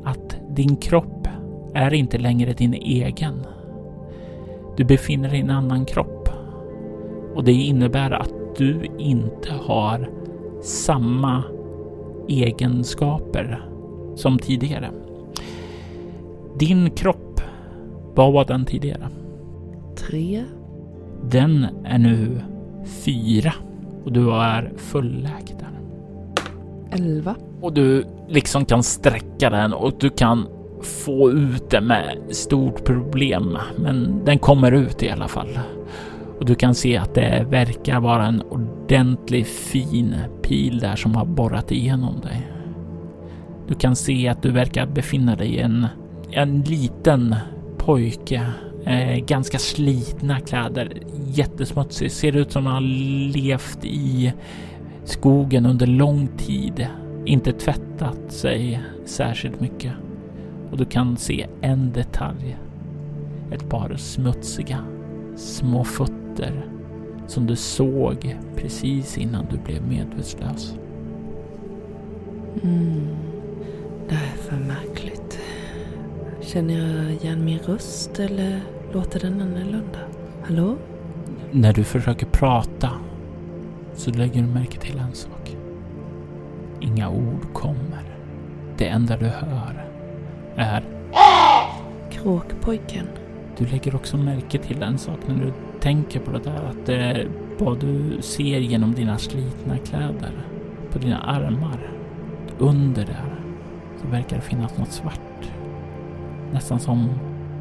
Att 0.04 0.36
din 0.50 0.76
kropp 0.76 1.28
är 1.74 1.94
inte 1.94 2.18
längre 2.18 2.52
din 2.52 2.74
egen. 2.74 3.46
Du 4.76 4.84
befinner 4.84 5.28
dig 5.28 5.38
i 5.38 5.42
en 5.42 5.50
annan 5.50 5.84
kropp. 5.84 6.28
Och 7.34 7.44
det 7.44 7.52
innebär 7.52 8.10
att 8.10 8.32
du 8.56 8.86
inte 8.98 9.52
har 9.52 10.10
samma 10.62 11.42
egenskaper 12.28 13.68
som 14.16 14.38
tidigare. 14.38 14.90
Din 16.58 16.90
kropp, 16.90 17.40
vad 18.14 18.32
var 18.32 18.44
den 18.44 18.64
tidigare? 18.64 19.08
Tre? 19.96 20.44
Den 21.30 21.66
är 21.84 21.98
nu 21.98 22.40
fyra 22.84 23.52
och 24.04 24.12
du 24.12 24.32
är 24.32 24.72
fulläkt 24.76 25.54
där. 25.58 25.80
Elva? 26.98 27.34
Och 27.60 27.72
du 27.72 28.04
liksom 28.28 28.64
kan 28.64 28.82
sträcka 28.82 29.50
den 29.50 29.72
och 29.72 29.92
du 29.98 30.10
kan 30.10 30.46
få 30.82 31.30
ut 31.30 31.70
den 31.70 31.86
med 31.86 32.18
stort 32.30 32.84
problem. 32.84 33.58
Men 33.76 34.24
den 34.24 34.38
kommer 34.38 34.72
ut 34.72 35.02
i 35.02 35.10
alla 35.10 35.28
fall. 35.28 35.58
Och 36.38 36.44
du 36.44 36.54
kan 36.54 36.74
se 36.74 36.96
att 36.96 37.14
det 37.14 37.46
verkar 37.50 38.00
vara 38.00 38.26
en 38.26 38.42
ordentlig 38.42 39.46
fin 39.46 40.14
pil 40.42 40.78
där 40.78 40.96
som 40.96 41.14
har 41.14 41.24
borrat 41.24 41.72
igenom 41.72 42.20
dig. 42.20 42.50
Du 43.68 43.74
kan 43.74 43.96
se 43.96 44.28
att 44.28 44.42
du 44.42 44.50
verkar 44.50 44.86
befinna 44.86 45.36
dig 45.36 45.48
i 45.48 45.58
en, 45.58 45.86
en 46.30 46.62
liten 46.62 47.34
pojke. 47.78 48.46
Eh, 48.84 49.24
ganska 49.24 49.58
slitna 49.58 50.40
kläder, 50.40 50.92
jättesmutsig. 51.26 52.12
Ser 52.12 52.36
ut 52.36 52.52
som 52.52 52.66
han 52.66 52.74
har 52.74 52.80
levt 53.32 53.84
i 53.84 54.32
skogen 55.04 55.66
under 55.66 55.86
lång 55.86 56.28
tid. 56.36 56.86
Inte 57.24 57.52
tvättat 57.52 58.32
sig 58.32 58.80
särskilt 59.04 59.60
mycket. 59.60 59.92
Och 60.70 60.78
du 60.78 60.84
kan 60.84 61.16
se 61.16 61.46
en 61.60 61.92
detalj. 61.92 62.56
Ett 63.50 63.68
par 63.68 63.96
smutsiga 63.96 64.78
små 65.36 65.84
fötter 65.84 66.23
som 67.26 67.46
du 67.46 67.56
såg 67.56 68.36
precis 68.56 69.18
innan 69.18 69.46
du 69.50 69.58
blev 69.58 69.88
medvetslös. 69.88 70.74
Mm. 72.62 73.08
Det 74.08 74.14
här 74.14 74.32
är 74.34 74.42
för 74.42 74.56
märkligt. 74.56 75.38
Känner 76.40 76.74
jag 76.74 77.12
igen 77.12 77.44
min 77.44 77.58
röst 77.58 78.20
eller 78.20 78.60
låter 78.92 79.20
den 79.20 79.40
annorlunda? 79.40 79.98
Hallå? 80.42 80.76
När 81.50 81.72
du 81.72 81.84
försöker 81.84 82.26
prata 82.26 82.90
så 83.94 84.10
lägger 84.10 84.42
du 84.42 84.48
märke 84.48 84.78
till 84.78 84.98
en 84.98 85.14
sak. 85.14 85.56
Inga 86.80 87.10
ord 87.10 87.52
kommer. 87.52 88.16
Det 88.76 88.88
enda 88.88 89.16
du 89.16 89.26
hör 89.26 89.86
är 90.56 90.84
Kråkpojken. 92.10 93.06
Du 93.58 93.66
lägger 93.66 93.94
också 93.94 94.16
märke 94.16 94.58
till 94.58 94.82
en 94.82 94.98
sak 94.98 95.18
när 95.26 95.34
du 95.34 95.52
tänker 95.80 96.20
på 96.20 96.30
det 96.30 96.38
där 96.38 96.64
att 96.70 96.86
det 96.86 96.96
är 96.96 97.28
vad 97.58 97.80
du 97.80 98.22
ser 98.22 98.58
genom 98.58 98.94
dina 98.94 99.18
slitna 99.18 99.78
kläder 99.78 100.32
på 100.92 100.98
dina 100.98 101.18
armar. 101.18 101.90
Under 102.58 103.04
där 103.04 103.34
så 104.02 104.08
verkar 104.08 104.36
det 104.36 104.42
finnas 104.42 104.78
något 104.78 104.92
svart. 104.92 105.50
Nästan 106.52 106.80
som 106.80 107.10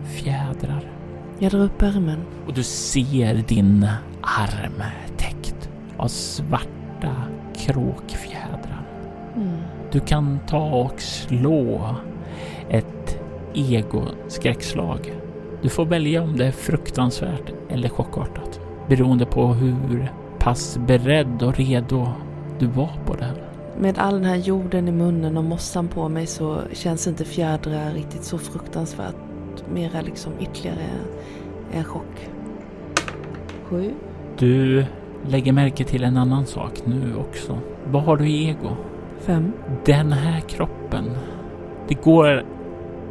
fjädrar. 0.05 0.91
Jag 1.39 1.51
drar 1.51 1.59
upp 1.59 1.81
ärmen. 1.81 2.19
Och 2.47 2.53
du 2.53 2.63
ser 2.63 3.35
din 3.35 3.87
arm 4.21 4.83
täckt 5.17 5.69
av 5.97 6.07
svarta 6.07 7.15
kråkfjädrar. 7.55 8.87
Mm. 9.35 9.57
Du 9.91 9.99
kan 9.99 10.39
ta 10.47 10.69
och 10.69 11.01
slå 11.01 11.95
ett 12.69 13.19
ego-skräckslag. 13.53 15.22
Du 15.63 15.69
får 15.69 15.85
välja 15.85 16.21
om 16.21 16.37
det 16.37 16.45
är 16.45 16.51
fruktansvärt 16.51 17.53
eller 17.69 17.89
chockartat. 17.89 18.59
Beroende 18.87 19.25
på 19.25 19.47
hur 19.47 20.11
pass 20.39 20.77
beredd 20.87 21.43
och 21.43 21.55
redo 21.55 22.07
du 22.59 22.67
var 22.67 22.89
på 23.05 23.13
det 23.13 23.23
här. 23.23 23.43
Med 23.77 23.99
all 23.99 24.13
den 24.13 24.25
här 24.25 24.35
jorden 24.35 24.87
i 24.87 24.91
munnen 24.91 25.37
och 25.37 25.43
mossan 25.43 25.87
på 25.87 26.09
mig 26.09 26.27
så 26.27 26.57
känns 26.73 27.07
inte 27.07 27.25
fjädrar 27.25 27.93
riktigt 27.93 28.23
så 28.23 28.37
fruktansvärt. 28.37 29.15
Mera 29.73 30.01
liksom 30.01 30.33
ytterligare 30.39 30.85
en 31.71 31.83
chock. 31.83 32.29
Sju. 33.63 33.93
Du 34.37 34.85
lägger 35.27 35.53
märke 35.53 35.83
till 35.83 36.03
en 36.03 36.17
annan 36.17 36.45
sak 36.45 36.81
nu 36.85 37.15
också. 37.15 37.57
Vad 37.85 38.03
har 38.03 38.17
du 38.17 38.27
i 38.29 38.49
ego? 38.49 38.69
Fem. 39.19 39.53
Den 39.85 40.11
här 40.11 40.39
kroppen. 40.39 41.05
Det 41.87 42.03
går 42.03 42.45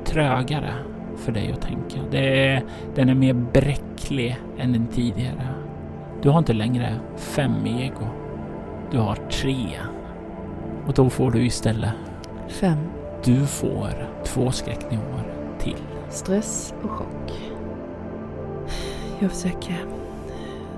trögare 0.05 0.75
för 1.17 1.33
dig 1.33 1.53
att 1.53 1.61
tänka. 1.61 1.99
Det 2.11 2.47
är, 2.49 2.63
den 2.95 3.09
är 3.09 3.15
mer 3.15 3.35
bräcklig 3.35 4.39
än 4.59 4.73
den 4.73 4.87
tidigare. 4.87 5.49
Du 6.23 6.31
har 6.31 6.39
inte 6.39 6.53
längre 6.53 6.97
fem 7.17 7.67
ego. 7.67 8.07
Du 8.91 8.99
har 8.99 9.15
tre. 9.15 9.67
Och 10.87 10.93
då 10.95 11.11
får 11.11 11.31
du 11.31 11.47
istället, 11.47 11.91
Fem. 12.49 12.77
du 13.25 13.47
får 13.47 14.09
två 14.25 14.51
skräcknivåer 14.51 15.33
till. 15.59 15.77
Stress 16.11 16.75
och 16.83 16.91
chock. 16.91 17.33
Jag 19.21 19.31
försöker 19.31 19.85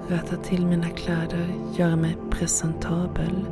rätta 0.09 0.37
till 0.37 0.67
mina 0.67 0.89
kläder, 0.89 1.47
göra 1.77 1.97
mig 1.97 2.17
presentabel. 2.31 3.47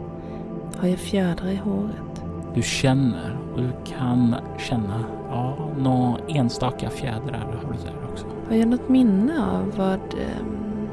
Har 0.79 0.88
jag 0.88 0.99
fjädrar 0.99 1.49
i 1.49 1.57
håret? 1.57 2.23
Du 2.55 2.62
känner 2.62 3.38
och 3.55 3.62
du 3.62 3.73
kan 3.85 4.37
känna, 4.59 5.05
ja, 5.33 5.57
några 5.79 6.18
enstaka 6.29 6.90
fjädrar 6.90 7.59
har 7.64 7.73
du 7.73 7.79
där 7.85 8.11
också. 8.12 8.27
Har 8.49 8.57
jag 8.57 8.68
något 8.68 8.88
minne 8.88 9.47
av 9.47 9.73
vad 9.77 10.14
um, 10.14 10.88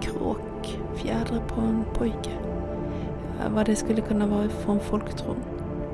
kråkfjädrar 0.00 1.40
på 1.48 1.60
en 1.60 1.84
pojke? 1.94 2.30
Ja, 3.38 3.48
Vad 3.54 3.66
det 3.66 3.76
skulle 3.76 4.00
kunna 4.00 4.26
vara 4.26 4.48
från 4.48 4.80
folktron? 4.80 5.36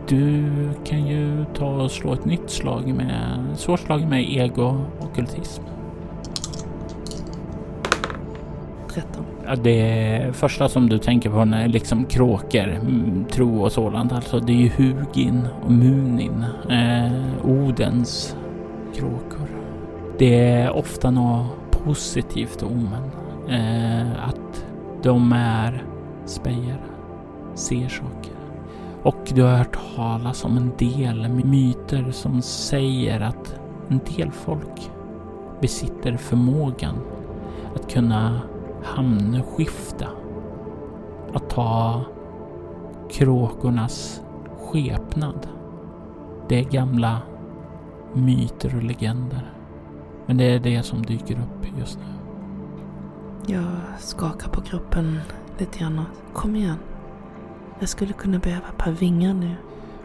Du 0.09 0.50
kan 0.85 1.07
ju 1.07 1.44
ta 1.55 1.83
och 1.83 1.90
slå 1.90 2.12
ett 2.12 2.24
nytt 2.24 2.50
slag 2.50 2.94
med, 2.94 3.44
svårt 3.57 3.81
slag 3.81 4.09
med 4.09 4.24
ego 4.31 4.62
och 4.62 5.05
ockultism. 5.05 5.62
Det 9.56 10.28
första 10.32 10.68
som 10.68 10.88
du 10.88 10.98
tänker 10.98 11.30
på 11.30 11.44
när 11.44 11.68
liksom 11.68 12.04
kråkor, 12.04 12.68
mm, 12.68 13.24
tro 13.30 13.62
och 13.62 13.72
sådant, 13.72 14.12
alltså 14.12 14.40
det 14.40 14.52
är 14.52 14.56
ju 14.56 14.68
Hugin 14.68 15.48
och 15.64 15.70
Munin, 15.72 16.44
eh, 16.70 17.46
Odens 17.46 18.36
kråkor. 18.94 19.48
Det 20.18 20.48
är 20.48 20.70
ofta 20.76 21.10
något 21.10 21.70
positivt 21.70 22.62
omen. 22.62 23.10
Eh, 23.48 24.28
att 24.28 24.66
de 25.02 25.32
är 25.32 25.84
spejare, 26.24 26.84
ser 27.54 27.88
saker. 27.88 28.32
Och 29.02 29.32
du 29.34 29.42
har 29.42 29.56
hört 29.56 29.78
talas 29.96 30.44
om 30.44 30.56
en 30.56 30.72
del 30.78 31.28
myter 31.28 32.10
som 32.10 32.42
säger 32.42 33.20
att 33.20 33.60
en 33.88 34.00
del 34.16 34.30
folk 34.30 34.90
besitter 35.60 36.16
förmågan 36.16 36.98
att 37.74 37.92
kunna 37.92 38.40
hamnskifta. 38.85 40.07
Att 41.35 41.51
ta 41.51 42.05
kråkornas 43.11 44.23
skepnad. 44.59 45.49
Det 46.49 46.59
är 46.59 46.64
gamla 46.64 47.18
myter 48.12 48.77
och 48.77 48.83
legender. 48.83 49.53
Men 50.27 50.37
det 50.37 50.45
är 50.45 50.61
det 50.61 50.83
som 50.83 51.03
dyker 51.03 51.35
upp 51.35 51.79
just 51.79 51.99
nu. 51.99 52.05
Jag 53.55 53.64
skakar 53.99 54.49
på 54.49 54.61
kroppen 54.61 55.18
lite 55.59 55.79
grann 55.79 55.99
och 55.99 56.35
kom 56.35 56.57
igen. 56.57 56.79
Jag 57.79 57.88
skulle 57.88 58.12
kunna 58.12 58.38
behöva 58.38 58.68
ett 58.68 58.79
par 58.79 58.90
vingar 58.92 59.35
nu. 59.35 59.55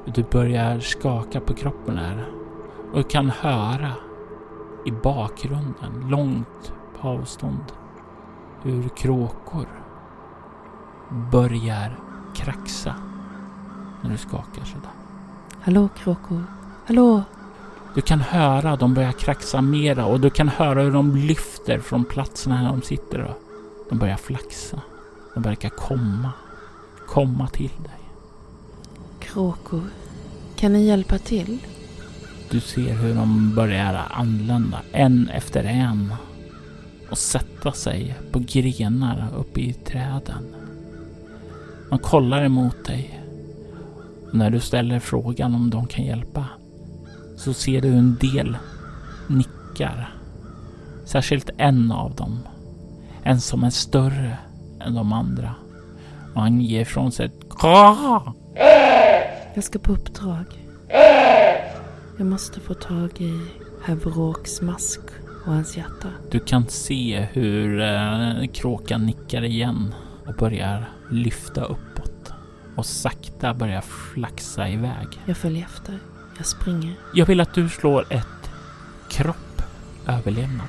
Du 0.05 0.23
börjar 0.23 0.79
skaka 0.79 1.39
på 1.39 1.53
kroppen 1.53 1.97
här 1.97 2.25
och 2.93 3.09
kan 3.09 3.29
höra 3.29 3.91
i 4.85 4.91
bakgrunden, 4.91 6.09
långt 6.09 6.73
på 7.01 7.07
avstånd, 7.07 7.63
hur 8.63 8.89
kråkor 8.89 9.67
börjar 11.31 11.99
kraxa 12.35 12.95
när 14.03 14.11
du 14.11 14.17
skakar 14.17 14.65
sådär. 14.65 14.91
Hallå 15.61 15.89
kråkor? 15.97 16.43
Hallå? 16.85 17.23
Du 17.95 18.01
kan 18.01 18.19
höra 18.19 18.75
dem 18.75 18.93
börja 18.93 19.11
kraxa 19.11 19.61
mera 19.61 20.05
och 20.05 20.19
du 20.19 20.29
kan 20.29 20.49
höra 20.49 20.81
hur 20.81 20.91
de 20.91 21.15
lyfter 21.15 21.79
från 21.79 22.05
platserna 22.05 22.61
där 22.61 22.69
de 22.69 22.81
sitter. 22.81 23.21
Och 23.21 23.37
de 23.89 23.99
börjar 23.99 24.17
flaxa. 24.17 24.81
De 25.33 25.43
verkar 25.43 25.69
komma. 25.69 26.31
Komma 27.07 27.47
till 27.47 27.71
dig. 27.83 28.09
Kråkor? 29.19 29.83
Kan 30.55 30.73
ni 30.73 30.85
hjälpa 30.85 31.17
till? 31.17 31.59
Du 32.49 32.59
ser 32.59 32.93
hur 32.93 33.15
de 33.15 33.55
börjar 33.55 34.07
anlända 34.11 34.81
en 34.91 35.29
efter 35.29 35.63
en 35.63 36.13
och 37.09 37.17
sätta 37.17 37.71
sig 37.71 38.15
på 38.31 38.39
grenar 38.39 39.27
uppe 39.37 39.59
i 39.61 39.73
träden. 39.73 40.55
De 41.89 41.99
kollar 41.99 42.43
emot 42.43 42.85
dig. 42.85 43.23
Och 44.27 44.35
när 44.35 44.49
du 44.49 44.59
ställer 44.59 44.99
frågan 44.99 45.55
om 45.55 45.69
de 45.69 45.87
kan 45.87 46.05
hjälpa 46.05 46.45
så 47.37 47.53
ser 47.53 47.81
du 47.81 47.93
en 47.93 48.17
del 48.21 48.57
nickar. 49.27 50.13
Särskilt 51.05 51.49
en 51.57 51.91
av 51.91 52.15
dem. 52.15 52.39
En 53.23 53.41
som 53.41 53.63
är 53.63 53.69
större 53.69 54.37
än 54.79 54.93
de 54.93 55.13
andra. 55.13 55.55
Och 56.35 56.41
han 56.41 56.61
ger 56.61 56.81
ifrån 56.81 57.11
sig 57.11 57.25
ett 57.25 57.49
Jag 59.53 59.63
ska 59.63 59.79
på 59.79 59.91
uppdrag. 59.91 60.45
Jag 62.17 62.27
måste 62.27 62.59
få 62.59 62.73
tag 62.73 63.21
i 63.21 63.41
herr 63.83 63.95
Vråks 63.95 64.61
mask 64.61 65.01
och 65.47 65.53
hans 65.53 65.77
hjärta. 65.77 66.07
Du 66.31 66.39
kan 66.39 66.67
se 66.67 67.27
hur 67.31 67.81
eh, 67.81 68.47
kråkan 68.53 69.05
nickar 69.05 69.43
igen 69.43 69.95
och 70.25 70.33
börjar 70.33 70.89
lyfta 71.11 71.63
uppåt 71.63 72.33
och 72.75 72.85
sakta 72.85 73.53
börjar 73.53 73.81
flaxa 73.81 74.69
iväg. 74.69 75.07
Jag 75.25 75.37
följer 75.37 75.63
efter. 75.63 75.99
Jag 76.37 76.45
springer. 76.45 76.93
Jag 77.13 77.25
vill 77.25 77.41
att 77.41 77.53
du 77.53 77.69
slår 77.69 78.13
ett 78.13 78.51
kropp 79.09 79.61
överlevnad. 80.07 80.67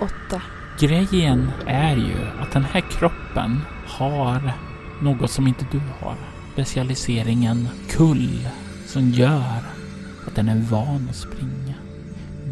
Åtta. 0.00 0.42
Grejen 0.80 1.50
är 1.66 1.96
ju 1.96 2.16
att 2.40 2.52
den 2.52 2.64
här 2.64 2.80
kroppen 2.80 3.60
har 3.86 4.52
något 5.02 5.30
som 5.30 5.46
inte 5.46 5.66
du 5.72 5.80
har. 6.00 6.16
Specialiseringen 6.52 7.68
kull 7.90 8.48
som 8.86 9.10
gör 9.10 9.62
att 10.26 10.34
den 10.34 10.48
är 10.48 10.60
van 10.70 11.06
att 11.10 11.16
springa. 11.16 11.65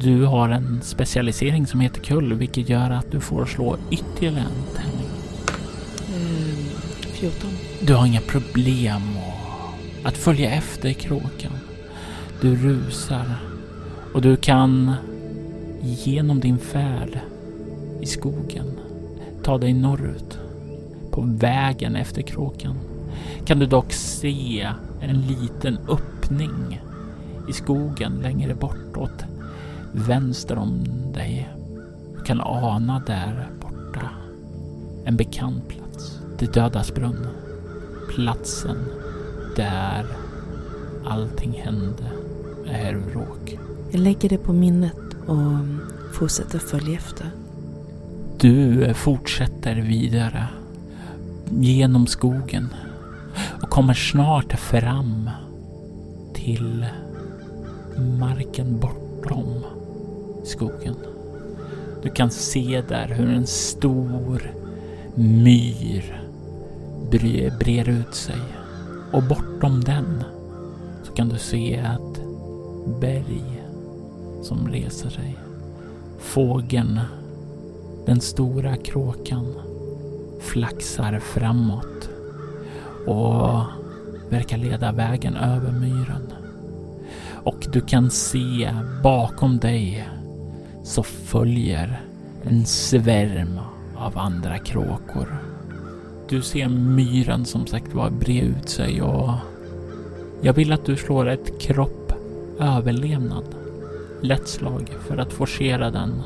Du 0.05 0.25
har 0.25 0.49
en 0.49 0.81
specialisering 0.83 1.67
som 1.67 1.81
heter 1.81 2.01
kull 2.01 2.35
vilket 2.35 2.69
gör 2.69 2.91
att 2.91 3.11
du 3.11 3.21
får 3.21 3.47
slå 3.47 3.77
ytterligare 3.91 4.39
en 4.39 4.77
tärning. 4.77 5.09
Ehm, 6.15 6.67
14. 7.13 7.51
Du 7.81 7.95
har 7.95 8.07
inga 8.07 8.21
problem 8.21 9.03
att 10.05 10.17
följa 10.17 10.51
efter 10.51 10.93
kråkan. 10.93 11.53
Du 12.41 12.57
rusar 12.57 13.37
och 14.15 14.23
du 14.23 14.37
kan 14.37 14.93
genom 15.83 16.41
din 16.41 16.59
färd 16.59 17.21
i 18.01 18.07
skogen 18.07 18.67
ta 19.43 19.59
dig 19.59 19.73
norrut. 19.73 20.39
På 21.11 21.21
vägen 21.21 21.97
efter 21.97 22.23
kråkan 22.23 22.79
kan 23.45 23.59
du 23.59 23.67
dock 23.67 23.93
se 23.93 24.69
en 25.01 25.21
liten 25.21 25.79
öppning 25.89 26.81
i 27.49 27.53
skogen 27.53 28.13
längre 28.23 28.55
bortåt 28.55 29.25
vänster 29.95 30.59
om 30.59 30.85
dig. 31.13 31.49
Du 32.17 32.23
kan 32.25 32.41
ana 32.41 33.03
där 33.07 33.51
borta 33.61 34.11
en 35.05 35.17
bekant 35.17 35.69
plats. 35.69 36.21
Det 36.39 36.55
dödas 36.55 36.95
brunn. 36.95 37.27
Platsen 38.15 38.77
där 39.57 40.07
allting 41.07 41.53
hände 41.53 42.11
med 42.65 42.75
herr 42.75 42.95
Vråk. 42.95 43.59
Jag 43.91 44.01
lägger 44.01 44.29
det 44.29 44.39
på 44.39 44.53
minnet 44.53 44.97
och 45.27 45.59
fortsätter 46.13 46.59
följa 46.59 46.95
efter. 46.95 47.31
Du 48.39 48.95
fortsätter 48.95 49.75
vidare 49.75 50.49
genom 51.51 52.07
skogen 52.07 52.69
och 53.63 53.71
kommer 53.71 53.95
snart 53.95 54.53
fram 54.53 55.31
till 56.35 56.87
marken 58.19 58.81
bortom 58.81 59.65
skogen. 60.45 60.97
Du 62.03 62.11
kan 62.11 62.31
se 62.31 62.83
där 62.89 63.07
hur 63.07 63.29
en 63.31 63.47
stor 63.47 64.53
myr 65.15 66.25
breder 67.11 67.59
brer 67.59 67.89
ut 67.89 68.15
sig 68.15 68.41
och 69.13 69.23
bortom 69.23 69.81
den 69.81 70.25
så 71.03 71.13
kan 71.13 71.29
du 71.29 71.39
se 71.39 71.75
ett 71.75 72.21
berg 73.01 73.63
som 74.43 74.69
reser 74.69 75.11
sig. 75.11 75.39
Fågeln, 76.19 77.01
den 78.07 78.21
stora 78.21 78.77
kråkan, 78.77 79.47
flaxar 80.41 81.19
framåt 81.19 82.09
och 83.07 83.61
verkar 84.31 84.59
leda 84.59 84.93
vägen 84.93 85.37
över 85.37 85.73
myren. 85.73 86.33
Och 87.45 87.67
du 87.73 87.81
kan 87.81 88.11
se 88.11 88.75
bakom 89.03 89.59
dig 89.59 90.09
så 90.85 91.03
följer 91.03 92.01
en 92.43 92.67
svärm 92.67 93.59
av 93.97 94.19
andra 94.19 94.59
kråkor. 94.59 95.39
Du 96.29 96.43
ser 96.43 96.69
myren 96.69 97.45
som 97.45 97.67
sagt 97.67 97.95
var 97.95 98.11
bre 98.11 98.41
ut 98.41 98.69
sig 98.69 99.03
och 99.03 99.31
jag 100.43 100.53
vill 100.53 100.73
att 100.73 100.87
du 100.87 100.97
slår 100.97 101.29
ett 101.29 101.61
kropp 101.61 102.13
överlevnad. 102.61 103.45
Lätt 104.23 104.49
slag 104.49 104.89
för 105.09 105.17
att 105.17 105.33
forcera 105.33 105.91
den 105.91 106.23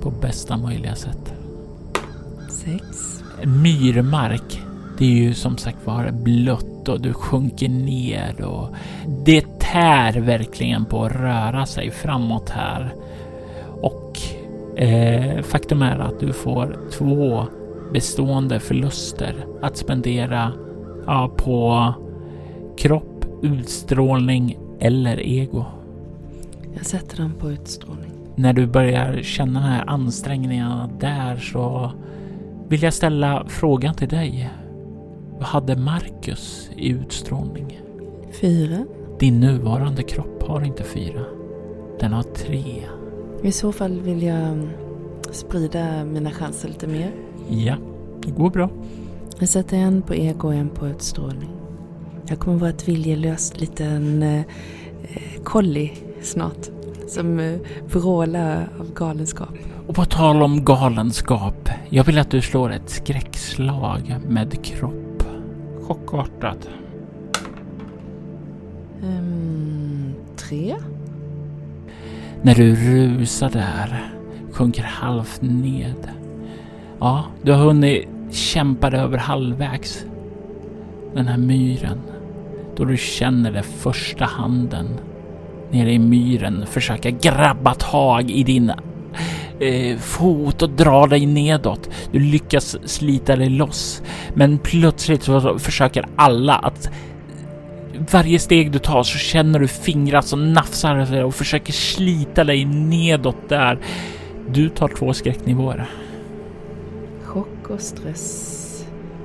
på 0.00 0.10
bästa 0.10 0.56
möjliga 0.56 0.94
sätt. 0.94 1.32
Sex. 2.50 3.22
Myrmark, 3.44 4.62
det 4.98 5.04
är 5.04 5.16
ju 5.16 5.34
som 5.34 5.58
sagt 5.58 5.86
var 5.86 6.10
blött 6.10 6.88
och 6.88 7.00
du 7.00 7.12
sjunker 7.12 7.68
ner 7.68 8.44
och 8.44 8.74
det 9.24 9.58
tär 9.60 10.20
verkligen 10.20 10.84
på 10.84 11.04
att 11.04 11.12
röra 11.12 11.66
sig 11.66 11.90
framåt 11.90 12.50
här. 12.50 12.94
Eh, 14.82 15.42
faktum 15.42 15.82
är 15.82 15.98
att 15.98 16.20
du 16.20 16.32
får 16.32 16.76
två 16.90 17.46
bestående 17.92 18.60
förluster 18.60 19.46
att 19.60 19.76
spendera 19.76 20.52
ja, 21.06 21.32
på 21.36 21.94
kropp, 22.76 23.26
utstrålning 23.42 24.58
eller 24.80 25.20
ego. 25.20 25.64
Jag 26.74 26.86
sätter 26.86 27.16
den 27.16 27.32
på 27.32 27.50
utstrålning. 27.50 28.10
När 28.34 28.52
du 28.52 28.66
börjar 28.66 29.22
känna 29.22 29.60
de 29.60 29.66
här 29.66 29.84
ansträngningarna 29.86 30.90
där 31.00 31.36
så 31.36 31.92
vill 32.68 32.82
jag 32.82 32.94
ställa 32.94 33.44
frågan 33.48 33.94
till 33.94 34.08
dig. 34.08 34.50
Vad 35.32 35.48
hade 35.48 35.76
Marcus 35.76 36.70
i 36.76 36.88
utstrålning? 36.88 37.80
Fyra. 38.40 38.84
Din 39.18 39.40
nuvarande 39.40 40.02
kropp 40.02 40.42
har 40.42 40.64
inte 40.64 40.82
fyra. 40.82 41.24
Den 42.00 42.12
har 42.12 42.22
tre. 42.22 42.74
I 43.42 43.52
så 43.52 43.72
fall 43.72 44.00
vill 44.00 44.22
jag 44.22 44.38
mm, 44.38 44.68
sprida 45.30 46.04
mina 46.04 46.30
chanser 46.30 46.68
lite 46.68 46.86
mer. 46.86 47.12
Ja, 47.48 47.76
det 48.22 48.30
går 48.30 48.50
bra. 48.50 48.70
Jag 49.38 49.48
sätter 49.48 49.76
en 49.76 50.02
på 50.02 50.14
ego 50.14 50.48
och 50.48 50.54
en 50.54 50.68
på 50.68 50.88
utstrålning. 50.88 51.50
Jag 52.26 52.38
kommer 52.38 52.58
vara 52.58 52.70
ett 52.70 52.88
viljelöst 52.88 53.60
liten 53.60 54.22
eh, 54.22 54.42
collie 55.44 55.92
snart. 56.22 56.68
Som 57.08 57.40
eh, 57.40 57.58
vrålar 57.86 58.68
av 58.80 58.94
galenskap. 58.94 59.54
Och 59.86 59.94
på 59.94 60.04
tal 60.04 60.42
om 60.42 60.64
galenskap. 60.64 61.68
Jag 61.88 62.04
vill 62.04 62.18
att 62.18 62.30
du 62.30 62.42
slår 62.42 62.72
ett 62.72 62.90
skräckslag 62.90 64.16
med 64.28 64.64
kropp. 64.64 65.24
Chockartat. 65.82 66.68
Ehm, 69.02 70.14
tre. 70.36 70.76
När 72.44 72.54
du 72.54 72.74
rusar 72.74 73.50
där, 73.50 74.12
sjunker 74.52 74.82
halvt 74.82 75.42
ned. 75.42 76.08
Ja, 77.00 77.24
du 77.42 77.52
har 77.52 77.58
hunnit 77.58 78.08
kämpa 78.30 78.90
dig 78.90 79.00
över 79.00 79.18
halvvägs. 79.18 80.04
Den 81.14 81.26
här 81.26 81.38
myren. 81.38 82.00
Då 82.76 82.84
du 82.84 82.96
känner 82.96 83.52
den 83.52 83.64
första 83.64 84.24
handen 84.24 84.86
nere 85.70 85.92
i 85.92 85.98
myren 85.98 86.66
försöka 86.66 87.10
grabba 87.10 87.74
tag 87.74 88.30
i 88.30 88.42
din 88.42 88.72
eh, 89.60 89.98
fot 89.98 90.62
och 90.62 90.70
dra 90.70 91.06
dig 91.06 91.26
nedåt. 91.26 91.90
Du 92.12 92.18
lyckas 92.18 92.76
slita 92.84 93.36
dig 93.36 93.48
loss. 93.48 94.02
Men 94.34 94.58
plötsligt 94.58 95.22
så 95.22 95.58
försöker 95.58 96.06
alla 96.16 96.54
att 96.54 96.90
varje 98.12 98.38
steg 98.38 98.72
du 98.72 98.78
tar 98.78 99.02
så 99.02 99.18
känner 99.18 99.58
du 99.58 99.68
fingrar 99.68 100.20
som 100.20 100.52
nafsar 100.52 101.24
och 101.24 101.34
försöker 101.34 101.72
slita 101.72 102.44
dig 102.44 102.64
nedåt 102.64 103.48
där. 103.48 103.78
Du 104.48 104.68
tar 104.68 104.88
två 104.88 105.12
skräcknivåer. 105.12 105.90
Chock 107.22 107.70
och 107.70 107.80
stress. 107.80 108.58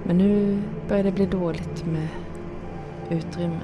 Men 0.03 0.17
nu 0.17 0.61
börjar 0.89 1.03
det 1.03 1.11
bli 1.11 1.25
dåligt 1.25 1.85
med 1.85 2.07
utrymme. 3.09 3.59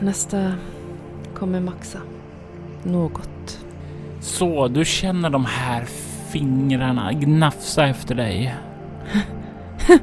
Nästa 0.00 0.52
kommer 1.34 1.60
maxa. 1.60 1.98
Något. 2.82 3.64
Så, 4.20 4.68
du 4.68 4.84
känner 4.84 5.30
de 5.30 5.44
här 5.44 5.84
fingrarna 6.30 7.12
gnafsa 7.12 7.86
efter 7.86 8.14
dig. 8.14 8.54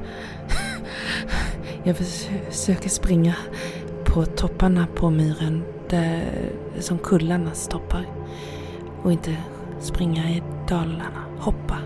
Jag 1.90 1.98
försöker 1.98 2.90
springa 2.90 3.36
på 4.06 4.26
topparna 4.26 4.88
på 4.96 5.10
myren. 5.10 5.64
Där, 5.90 6.24
som 6.80 6.98
kullarnas 6.98 7.68
toppar. 7.68 8.06
Och 9.04 9.12
inte 9.12 9.36
springa 9.80 10.30
i 10.30 10.44
dalarna. 10.68 11.24
Hoppa. 11.40 11.78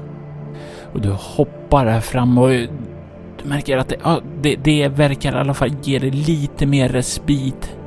Och 0.93 1.01
du 1.01 1.09
hoppar 1.11 1.85
här 1.85 2.01
fram 2.01 2.37
och 2.37 2.49
du 2.49 2.69
märker 3.43 3.77
att 3.77 3.89
det, 3.89 3.95
ja, 4.03 4.21
det, 4.41 4.55
det 4.55 4.87
verkar 4.87 5.35
i 5.35 5.39
alla 5.39 5.53
fall 5.53 5.71
ge 5.83 5.99
dig 5.99 6.11
lite 6.11 6.65
mer 6.65 6.89
respit. 6.89 7.77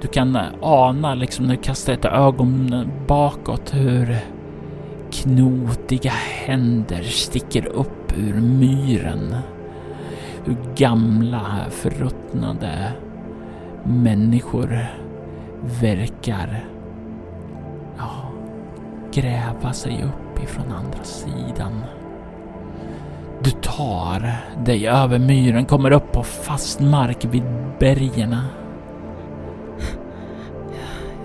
Du 0.00 0.08
kan 0.08 0.38
ana 0.62 1.14
liksom 1.14 1.46
när 1.46 1.56
du 1.56 1.62
kastar 1.62 1.92
ett 1.92 2.04
ögon 2.04 2.88
bakåt 3.06 3.74
hur 3.74 4.16
knotiga 5.12 6.12
händer 6.44 7.02
sticker 7.02 7.66
upp 7.66 8.18
ur 8.18 8.34
myren. 8.40 9.36
Hur 10.48 10.56
gamla, 10.76 11.66
förruttnade 11.70 12.92
människor 13.84 14.86
verkar 15.80 16.64
ja, 17.98 18.32
gräva 19.12 19.72
sig 19.72 20.04
upp 20.04 20.42
ifrån 20.42 20.72
andra 20.72 21.04
sidan. 21.04 21.84
Du 23.42 23.50
tar 23.50 24.32
dig 24.64 24.88
över 24.88 25.18
myren, 25.18 25.64
kommer 25.64 25.90
upp 25.90 26.12
på 26.12 26.22
fast 26.22 26.80
mark 26.80 27.24
vid 27.24 27.44
bergen. 27.78 28.36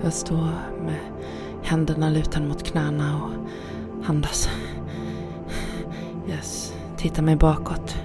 Jag 0.02 0.12
står 0.12 0.48
med 0.84 0.98
händerna 1.62 2.10
lutade 2.10 2.46
mot 2.46 2.62
knäna 2.62 3.22
och 3.22 3.30
andas. 4.10 4.48
Jag 6.26 6.38
tittar 6.96 7.22
mig 7.22 7.36
bakåt. 7.36 7.96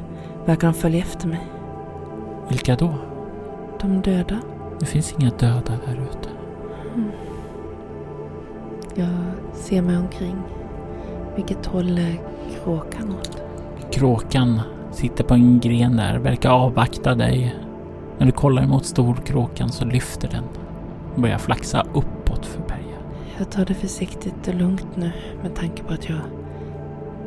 Verkar 0.50 0.68
de 0.68 0.74
följa 0.74 1.00
efter 1.00 1.28
mig? 1.28 1.48
Vilka 2.50 2.76
då? 2.76 2.94
De 3.82 4.02
döda. 4.02 4.40
Det 4.80 4.86
finns 4.86 5.16
inga 5.20 5.30
döda 5.30 5.74
där 5.86 5.94
ute. 5.94 6.30
Mm. 6.96 7.12
Jag 8.96 9.10
ser 9.54 9.82
mig 9.82 9.98
omkring. 9.98 10.36
Vilket 11.36 11.66
håll 11.66 11.98
är 11.98 12.20
kråkan 12.64 13.16
åt? 13.20 13.42
Kråkan 13.92 14.62
sitter 14.92 15.24
på 15.24 15.34
en 15.34 15.60
gren 15.60 15.96
där, 15.96 16.18
verkar 16.18 16.50
avvakta 16.50 17.16
dig. 17.16 17.56
När 18.18 18.26
du 18.26 18.32
kollar 18.32 18.68
mot 18.68 18.86
storkråkan 18.86 19.70
så 19.70 19.86
lyfter 19.86 20.28
den 20.28 20.44
och 21.16 21.22
börjar 21.22 21.38
flaxa 21.38 21.86
uppåt 21.94 22.46
för 22.46 22.62
berget. 22.62 23.06
Jag 23.38 23.50
tar 23.52 23.66
det 23.66 23.74
försiktigt 23.74 24.48
och 24.48 24.56
lugnt 24.56 24.88
nu 24.96 25.12
med 25.42 25.56
tanke 25.56 25.84
på 25.84 25.94
att 25.94 26.10
jag 26.10 26.20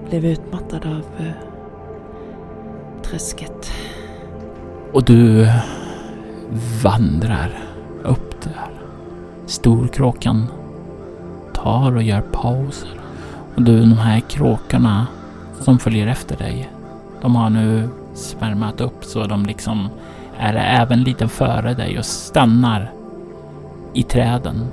blev 0.08 0.24
utmattad 0.24 0.86
av 0.86 1.24
uh, 1.26 1.51
träsket. 3.04 3.70
Och 4.92 5.04
du 5.04 5.48
vandrar 6.82 7.58
upp 8.02 8.40
där. 8.42 8.70
Storkråkan 9.46 10.46
tar 11.54 11.96
och 11.96 12.02
gör 12.02 12.20
pauser. 12.20 13.00
Och 13.54 13.62
du, 13.62 13.80
de 13.80 13.98
här 13.98 14.20
kråkorna 14.20 15.06
som 15.60 15.78
följer 15.78 16.06
efter 16.06 16.36
dig, 16.36 16.70
de 17.20 17.36
har 17.36 17.50
nu 17.50 17.88
svärmat 18.14 18.80
upp 18.80 19.04
så 19.04 19.26
de 19.26 19.46
liksom 19.46 19.88
är 20.38 20.54
även 20.54 21.02
lite 21.02 21.28
före 21.28 21.74
dig 21.74 21.98
och 21.98 22.04
stannar 22.04 22.92
i 23.92 24.02
träden. 24.02 24.66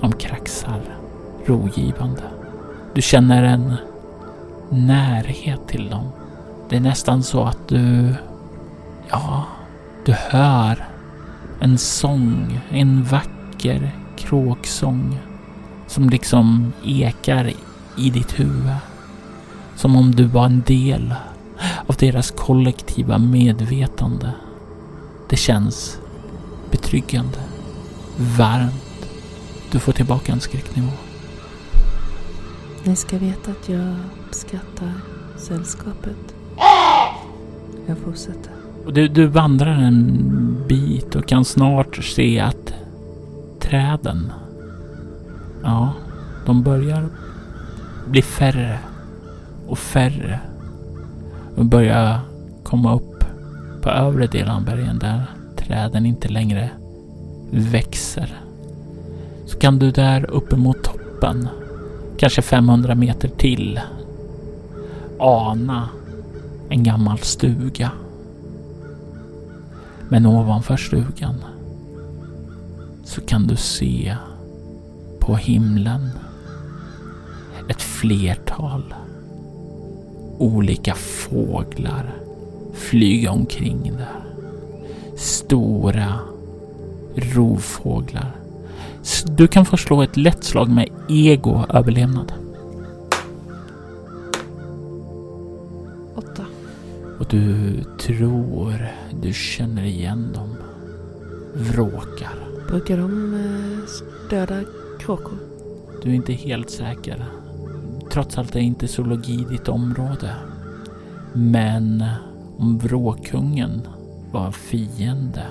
De 0.00 0.12
kraxar 0.12 0.80
rogivande. 1.46 2.22
Du 2.94 3.02
känner 3.02 3.42
en 3.42 3.74
närhet 4.68 5.68
till 5.68 5.88
dem. 5.88 6.08
Det 6.68 6.76
är 6.76 6.80
nästan 6.80 7.22
så 7.22 7.44
att 7.44 7.68
du... 7.68 8.14
Ja, 9.08 9.44
du 10.04 10.12
hör 10.12 10.88
en 11.60 11.78
sång, 11.78 12.60
en 12.70 13.04
vacker 13.04 13.90
kråksång 14.16 15.18
som 15.86 16.10
liksom 16.10 16.72
ekar 16.84 17.52
i 17.96 18.10
ditt 18.10 18.40
huvud. 18.40 18.74
Som 19.76 19.96
om 19.96 20.14
du 20.14 20.24
var 20.24 20.46
en 20.46 20.62
del 20.66 21.14
av 21.86 21.96
deras 21.96 22.30
kollektiva 22.30 23.18
medvetande. 23.18 24.32
Det 25.28 25.36
känns 25.36 25.98
betryggande, 26.70 27.38
varmt. 28.16 29.08
Du 29.70 29.78
får 29.78 29.92
tillbaka 29.92 30.32
en 30.32 30.40
skräcknivå. 30.40 30.92
Ni 32.84 32.96
ska 32.96 33.18
veta 33.18 33.50
att 33.50 33.68
jag 33.68 33.96
uppskattar 34.26 34.92
sällskapet. 35.36 36.27
Jag 37.86 37.98
fortsätter. 37.98 38.52
Du, 38.92 39.08
du 39.08 39.26
vandrar 39.26 39.72
en 39.72 40.64
bit 40.68 41.14
och 41.14 41.28
kan 41.28 41.44
snart 41.44 42.04
se 42.04 42.40
att 42.40 42.74
träden, 43.60 44.32
ja, 45.62 45.92
de 46.46 46.62
börjar 46.62 47.08
bli 48.06 48.22
färre 48.22 48.78
och 49.68 49.78
färre 49.78 50.40
och 51.56 51.64
börjar 51.64 52.18
komma 52.62 52.94
upp 52.94 53.24
på 53.82 53.90
övre 53.90 54.26
delen 54.26 54.54
av 54.56 54.64
bergen 54.64 54.98
där 54.98 55.22
träden 55.56 56.06
inte 56.06 56.28
längre 56.28 56.70
växer. 57.50 58.40
Så 59.46 59.58
kan 59.58 59.78
du 59.78 59.90
där 59.90 60.30
uppemot 60.30 60.82
toppen, 60.82 61.48
kanske 62.18 62.42
500 62.42 62.94
meter 62.94 63.28
till, 63.28 63.80
ana 65.18 65.88
en 66.68 66.82
gammal 66.82 67.18
stuga. 67.18 67.90
Men 70.08 70.26
ovanför 70.26 70.76
stugan 70.76 71.44
så 73.04 73.20
kan 73.20 73.46
du 73.46 73.56
se 73.56 74.16
på 75.20 75.36
himlen 75.36 76.10
ett 77.68 77.82
flertal 77.82 78.94
olika 80.38 80.94
fåglar 80.94 82.14
flyga 82.78 83.30
omkring 83.30 83.92
där. 83.96 84.22
Stora 85.16 86.18
rovfåglar. 87.16 88.36
Du 89.24 89.48
kan 89.48 89.66
få 89.66 89.76
slå 89.76 90.02
ett 90.02 90.16
lätt 90.16 90.44
slag 90.44 90.68
med 90.68 90.88
ego 91.08 91.64
överlevnad. 91.68 92.32
Och 97.18 97.26
du 97.30 97.74
tror 98.00 98.88
du 99.22 99.32
känner 99.32 99.84
igen 99.84 100.32
dem. 100.32 100.56
Vråkar. 101.54 102.48
Brukar 102.68 102.96
de 102.98 103.34
eh, 103.34 104.30
döda 104.30 104.60
kråkor? 104.98 105.38
Du 106.02 106.10
är 106.10 106.14
inte 106.14 106.32
helt 106.32 106.70
säker. 106.70 107.24
Trots 108.10 108.38
allt 108.38 108.56
är 108.56 108.60
inte 108.60 108.88
zoologi 108.88 109.46
ditt 109.50 109.68
område. 109.68 110.34
Men 111.32 112.04
om 112.58 112.78
vråkungen 112.78 113.88
var 114.32 114.52
fiende 114.52 115.46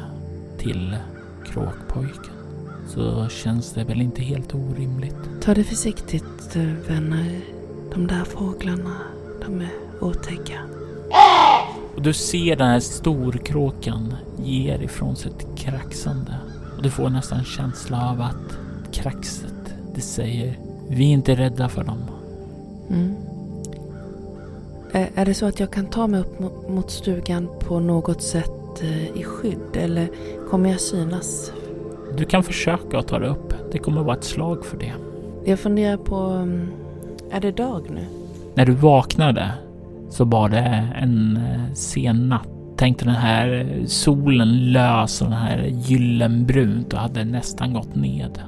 till 0.58 0.98
kråkpojken 1.46 2.34
så 2.88 3.28
känns 3.30 3.74
det 3.74 3.84
väl 3.84 4.02
inte 4.02 4.22
helt 4.22 4.56
orimligt. 4.56 5.42
Ta 5.42 5.54
det 5.54 5.64
försiktigt 5.64 6.56
eh, 6.56 6.62
vänner. 6.88 7.40
De 7.94 8.08
där 8.08 8.24
fåglarna, 8.24 8.98
de 9.46 9.62
är 9.62 9.72
otäcka. 10.02 10.60
Och 11.98 12.04
du 12.04 12.14
ser 12.14 12.56
den 12.56 12.68
här 12.68 12.80
storkråkan 12.80 14.14
ger 14.44 14.82
ifrån 14.82 15.16
sig 15.16 15.32
ett 15.32 15.48
kraxande. 15.58 16.36
Och 16.78 16.84
du 16.84 16.90
får 16.90 17.10
nästan 17.10 17.44
känsla 17.44 18.10
av 18.10 18.22
att 18.22 18.58
kraxet, 18.92 19.74
det 19.96 20.02
säger 20.02 20.60
vi 20.90 21.04
är 21.04 21.14
inte 21.14 21.36
rädda 21.36 21.70
för 21.70 21.84
dem. 21.84 21.98
Mm. 22.90 23.16
Är, 24.92 25.26
det 25.26 25.34
så 25.34 25.46
att 25.46 25.60
jag 25.60 25.72
kan 25.72 25.86
ta 25.86 26.08
mig 26.08 26.20
upp 26.20 26.40
mo- 26.40 26.72
mot 26.72 26.92
stugan 26.92 27.50
på 27.60 27.80
något 27.80 28.22
sätt 28.22 28.82
eh, 28.82 29.08
i 29.08 29.24
skydd 29.24 29.76
eller 29.76 30.10
kommer 30.50 30.70
jag 30.70 30.82
synas? 30.82 31.52
Du 32.18 32.26
kan 32.26 32.44
försöka 32.44 33.00
att 33.00 33.08
ta 33.08 33.20
dig 33.20 33.30
upp. 33.30 33.54
Det 33.72 33.78
kommer 33.78 34.04
vara 34.04 34.18
ett 34.18 34.24
slag 34.24 34.66
för 34.66 34.78
det. 34.78 34.94
Jag 35.46 35.60
funderar 35.60 35.98
på, 35.98 36.16
mm, 36.16 36.72
är 37.32 37.40
det 37.40 37.52
dag 37.52 37.90
nu? 37.90 38.06
När 38.56 38.66
du 38.66 38.72
vaknade 38.72 39.52
så 40.10 40.26
var 40.26 40.50
det 40.50 40.90
en 40.96 41.38
eh, 41.38 41.74
sen 41.74 42.30
natt. 42.30 42.48
Tänk 42.78 43.00
dig 43.00 43.06
den 43.06 43.16
här 43.16 43.82
solen 43.86 44.72
lös 44.72 45.22
och 45.22 45.30
den 45.30 45.40
här 45.40 45.66
gyllenbrunt 45.66 46.94
och 46.94 47.00
hade 47.00 47.26
nästan 47.26 47.74
gått 47.74 47.96
ned. 47.96 48.40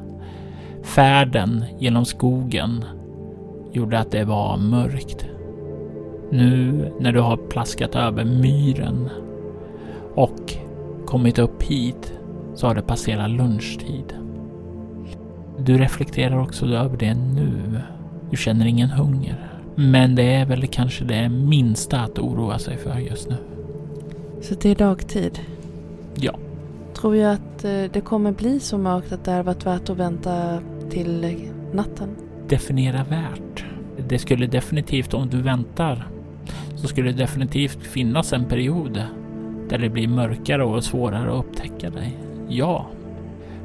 Färden 0.84 1.64
genom 1.80 2.06
skogen 2.06 2.86
gjorde 3.72 4.00
att 4.00 4.12
det 4.12 4.24
var 4.24 4.58
mörkt. 4.58 5.26
Nu 6.32 6.92
när 7.00 7.12
du 7.12 7.20
har 7.20 7.38
plaskat 7.38 7.96
över 7.96 8.26
myren 8.26 9.10
och 10.16 10.54
kommit 11.06 11.40
upp 11.40 11.64
hit 11.64 12.14
så 12.56 12.68
har 12.68 12.76
det 12.76 12.82
passerat 12.82 13.32
lunchtid. 13.32 14.14
Du 15.58 15.78
reflekterar 15.78 16.40
också 16.40 16.66
över 16.66 16.98
det 16.98 17.14
nu. 17.14 17.82
Du 18.32 18.38
känner 18.38 18.66
ingen 18.66 18.90
hunger. 18.90 19.49
Men 19.80 20.16
det 20.16 20.34
är 20.34 20.46
väl 20.46 20.68
kanske 20.68 21.06
det 21.06 21.30
minsta 21.30 22.00
att 22.00 22.20
oroa 22.20 22.60
sig 22.60 22.78
för 22.78 23.00
just 23.00 23.30
nu. 23.30 23.38
Så 24.42 24.56
det 24.62 24.70
är 24.70 24.76
dagtid. 24.76 25.40
Ja, 26.16 26.36
Tror 26.94 27.16
jag 27.16 27.34
att 27.34 27.66
eh, 27.66 27.84
det 27.94 28.02
kommer 28.04 28.32
bli 28.32 28.60
så 28.60 28.78
mörkt 28.78 29.12
att 29.12 29.26
det 29.26 29.32
hade 29.32 29.44
varit 29.44 29.66
värt 29.66 29.90
att 29.90 29.98
vänta 29.98 30.60
till 30.90 31.38
natten? 31.74 32.10
definiera 32.50 33.04
värt. 33.04 33.66
Det 34.08 34.20
skulle 34.20 34.48
definitivt, 34.48 35.14
om 35.14 35.30
du 35.30 35.42
väntar, 35.42 36.08
så 36.76 36.88
skulle 36.88 37.12
det 37.12 37.18
definitivt 37.18 37.84
finnas 37.84 38.34
en 38.34 38.46
period 38.46 39.04
där 39.70 39.78
det 39.78 39.90
blir 39.90 40.08
mörkare 40.08 40.64
och 40.64 40.84
svårare 40.84 41.32
att 41.32 41.46
upptäcka 41.46 41.90
dig. 41.90 42.18
Ja. 42.48 42.86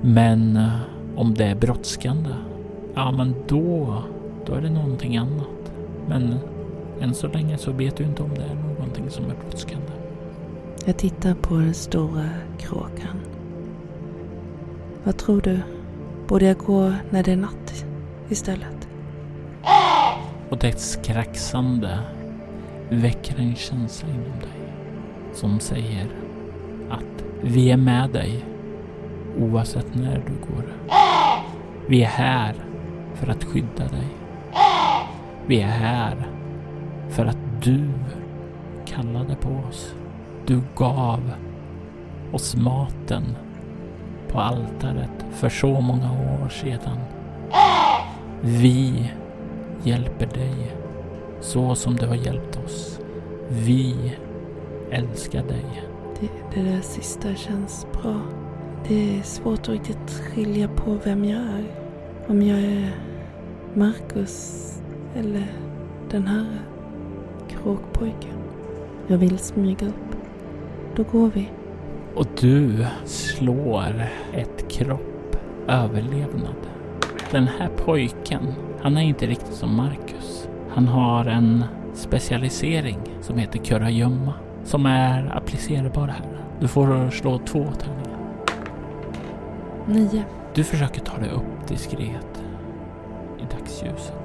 Men 0.01 0.57
eh, 0.57 0.71
om 1.17 1.35
det 1.35 1.45
är 1.45 1.55
brådskande, 1.55 2.31
ja 2.95 3.13
men 3.13 3.35
då, 3.49 4.03
då 4.47 4.55
är 4.55 4.61
det 4.61 4.71
någonting 4.71 5.17
annat. 5.17 5.54
Men 6.09 6.39
än 7.01 7.15
så 7.15 7.29
länge 7.29 7.59
så 7.59 7.73
vet 7.73 7.97
du 7.97 8.05
inte 8.05 8.23
om 8.23 8.35
det 8.35 8.43
är 8.43 8.55
någonting 8.55 9.11
som 9.11 9.25
är 9.25 9.35
brådskande. 9.35 9.93
Jag 10.87 10.97
tittar 10.97 11.35
på 11.35 11.55
den 11.55 11.75
stora 11.75 12.29
kråkan. 12.59 13.21
Vad 15.05 15.17
tror 15.17 15.41
du? 15.41 15.61
Borde 16.29 16.45
jag 16.45 16.57
gå 16.57 16.93
när 17.11 17.23
det 17.23 17.33
är 17.33 17.37
natt 17.37 17.85
istället? 18.29 18.89
Och 20.49 20.59
dess 20.59 20.99
kraxande 21.05 21.99
väcker 22.91 23.41
en 23.41 23.55
känsla 23.55 24.09
inom 24.09 24.41
dig 24.41 24.73
som 25.33 25.61
säger 25.61 26.09
att 26.91 27.25
vi 27.43 27.71
är 27.71 27.77
med 27.77 28.11
dig 28.11 28.45
oavsett 29.39 29.95
när 29.95 30.23
du 30.27 30.33
går. 30.53 30.65
Vi 31.87 32.03
är 32.03 32.09
här 32.09 32.55
för 33.15 33.31
att 33.31 33.45
skydda 33.45 33.85
dig. 33.85 34.09
Vi 35.47 35.61
är 35.61 35.67
här 35.67 36.27
för 37.09 37.27
att 37.27 37.39
du 37.63 37.91
kallade 38.85 39.37
på 39.37 39.51
oss. 39.69 39.95
Du 40.47 40.61
gav 40.77 41.21
oss 42.33 42.57
maten 42.57 43.25
på 44.29 44.41
altaret 44.41 45.25
för 45.31 45.49
så 45.49 45.81
många 45.81 46.13
år 46.13 46.49
sedan. 46.49 46.99
Vi 48.41 49.11
hjälper 49.83 50.27
dig 50.27 50.77
så 51.41 51.75
som 51.75 51.97
du 51.97 52.07
har 52.07 52.15
hjälpt 52.15 52.57
oss. 52.65 53.01
Vi 53.49 54.15
älskar 54.91 55.43
dig. 55.43 55.83
Det, 56.21 56.29
det 56.55 56.71
där 56.71 56.81
sista 56.81 57.35
känns 57.35 57.87
bra. 57.93 58.21
Det 58.89 59.19
är 59.19 59.23
svårt 59.23 59.61
att 59.61 59.69
riktigt 59.69 60.11
skilja 60.11 60.69
på 60.69 60.99
vem 61.05 61.25
jag 61.25 61.41
är. 61.41 61.65
Om 62.29 62.43
jag 62.43 62.59
är 62.59 62.91
Marcus 63.75 64.71
eller 65.15 65.47
den 66.11 66.27
här 66.27 66.47
kråkpojken. 67.49 68.39
Jag 69.07 69.19
vill 69.19 69.39
smyga 69.39 69.87
upp. 69.87 70.17
Då 70.97 71.03
går 71.03 71.31
vi. 71.35 71.51
Och 72.15 72.27
du 72.41 72.87
slår 73.05 74.07
ett 74.33 74.69
kropp 74.69 75.37
överlevnad. 75.69 76.57
Den 77.31 77.49
här 77.59 77.69
pojken, 77.69 78.55
han 78.81 78.97
är 78.97 79.03
inte 79.03 79.27
riktigt 79.27 79.55
som 79.55 79.77
Marcus. 79.77 80.49
Han 80.71 80.89
har 80.89 81.25
en 81.25 81.65
specialisering 81.95 82.99
som 83.21 83.39
heter 83.39 83.59
kurragömma 83.59 84.33
som 84.65 84.87
är 84.87 85.37
applicerbar 85.37 86.07
här. 86.07 86.27
Du 86.61 86.69
får 86.69 87.11
slå 87.11 87.39
två 87.39 87.67
tärningar. 87.79 88.19
Nio. 89.87 90.25
Du 90.55 90.65
försöker 90.65 91.01
ta 91.01 91.19
dig 91.19 91.31
upp 91.31 91.69
diskret 91.69 92.45
i 93.39 93.57
dagsljuset. 93.59 94.24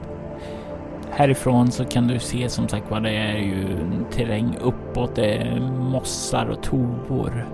Härifrån 1.19 1.71
så 1.71 1.85
kan 1.85 2.07
du 2.07 2.19
se 2.19 2.49
som 2.49 2.67
sagt 2.67 2.85
vad 2.89 3.03
det 3.03 3.09
är 3.09 3.37
ju 3.37 3.77
terräng 4.11 4.57
uppåt. 4.61 5.15
Det 5.15 5.37
är 5.37 5.59
mossar 5.69 6.45
och 6.45 6.63
tovor. 6.63 7.47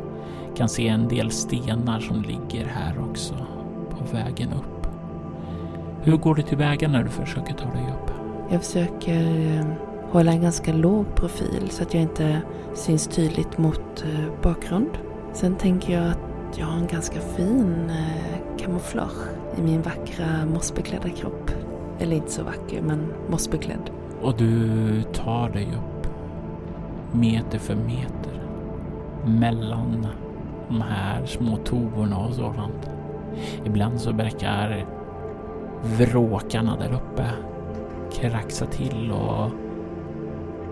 Kan 0.58 0.70
se 0.70 0.88
en 0.88 1.08
del 1.08 1.32
stenar 1.32 2.00
som 2.00 2.22
ligger 2.22 2.66
här 2.66 3.10
också 3.10 3.34
på 3.90 4.16
vägen 4.16 4.54
upp. 4.54 4.88
Hur 6.04 6.18
går 6.18 6.36
du 6.36 6.42
tillväga 6.42 6.88
när 6.88 7.04
du 7.04 7.10
försöker 7.10 7.54
ta 7.54 7.66
dig 7.66 7.84
upp? 7.84 8.12
Jag 8.52 8.64
försöker 8.64 9.58
eh, 9.58 9.66
hålla 10.12 10.32
en 10.32 10.42
ganska 10.42 10.74
låg 10.74 11.16
profil 11.16 11.70
så 11.70 11.84
att 11.84 11.94
jag 11.94 12.04
inte 12.04 12.42
syns 12.74 13.08
tydligt 13.08 13.58
mot 13.58 14.04
eh, 14.04 14.42
bakgrund. 14.44 14.90
Sen 15.34 15.56
tänker 15.56 15.94
jag 15.94 16.12
att 16.12 16.58
jag 16.58 16.66
har 16.66 16.78
en 16.78 16.88
ganska 16.88 17.20
fin 17.20 17.90
eh, 17.90 18.58
kamouflage 18.58 19.28
i 19.58 19.62
min 19.62 19.82
vackra 19.82 20.46
mossbeklädda 20.54 21.10
kropp. 21.10 21.52
Eller 22.00 22.16
inte 22.16 22.32
så 22.32 22.44
vacker, 22.44 22.82
men 22.82 23.14
mossbeklädd. 23.30 23.90
Och 24.22 24.38
du 24.38 25.02
tar 25.04 25.50
dig 25.50 25.66
upp 25.66 26.08
meter 27.12 27.60
för 27.60 27.76
meter 27.76 28.42
mellan 29.26 30.08
de 30.68 30.82
här 30.82 31.26
små 31.26 31.58
tovorna 31.58 32.18
och 32.18 32.34
sådant. 32.34 32.90
Ibland 33.66 34.02
så 34.02 34.12
verkar 34.12 34.86
vråkarna 35.84 36.76
där 36.76 36.94
uppe 36.94 37.26
kraxa 38.12 38.66
till 38.66 39.12
och 39.12 39.52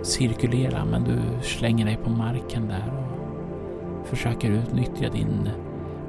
cirkulera 0.05 0.86
men 0.86 1.03
du 1.03 1.19
slänger 1.41 1.86
dig 1.86 1.97
på 2.03 2.09
marken 2.09 2.67
där 2.67 2.93
och 4.01 4.07
försöker 4.07 4.51
utnyttja 4.51 5.09
din 5.09 5.49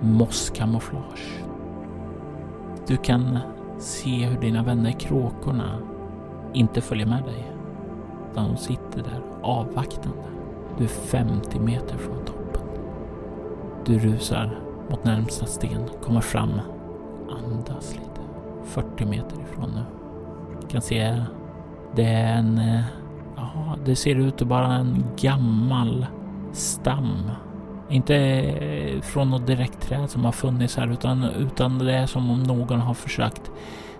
mosskamouflage. 0.00 1.44
Du 2.86 2.96
kan 2.96 3.38
se 3.84 4.26
hur 4.26 4.40
dina 4.40 4.62
vänner 4.62 4.92
kråkorna 4.92 5.78
inte 6.52 6.80
följer 6.80 7.06
med 7.06 7.24
dig. 7.24 7.52
Utan 8.30 8.48
de 8.48 8.56
sitter 8.56 9.02
där 9.02 9.22
avvaktande. 9.42 10.18
Du 10.78 10.84
är 10.84 10.88
50 10.88 11.58
meter 11.58 11.96
från 11.98 12.24
toppen. 12.24 12.62
Du 13.84 13.98
rusar 13.98 14.58
mot 14.90 15.04
närmsta 15.04 15.46
sten, 15.46 15.88
kommer 16.02 16.20
fram, 16.20 16.60
andas 17.30 17.94
lite. 17.94 18.20
40 18.64 19.04
meter 19.04 19.40
ifrån 19.40 19.70
nu. 19.74 19.82
Du 20.60 20.66
kan 20.66 20.82
se, 20.82 21.22
det 21.94 22.04
är 22.04 22.38
en, 22.38 22.58
eh, 22.58 22.84
ja, 23.36 23.76
det 23.84 23.96
ser 23.96 24.14
ut 24.14 24.42
att 24.42 24.48
vara 24.48 24.74
en 24.74 25.04
gammal 25.16 26.06
stam. 26.52 27.30
Inte 27.94 29.00
från 29.02 29.30
något 29.30 29.46
direkt 29.46 29.80
träd 29.80 30.10
som 30.10 30.24
har 30.24 30.32
funnits 30.32 30.76
här 30.76 30.92
utan, 30.92 31.24
utan 31.24 31.78
det 31.78 31.92
är 31.92 32.06
som 32.06 32.30
om 32.30 32.42
någon 32.42 32.80
har 32.80 32.94
försökt 32.94 33.50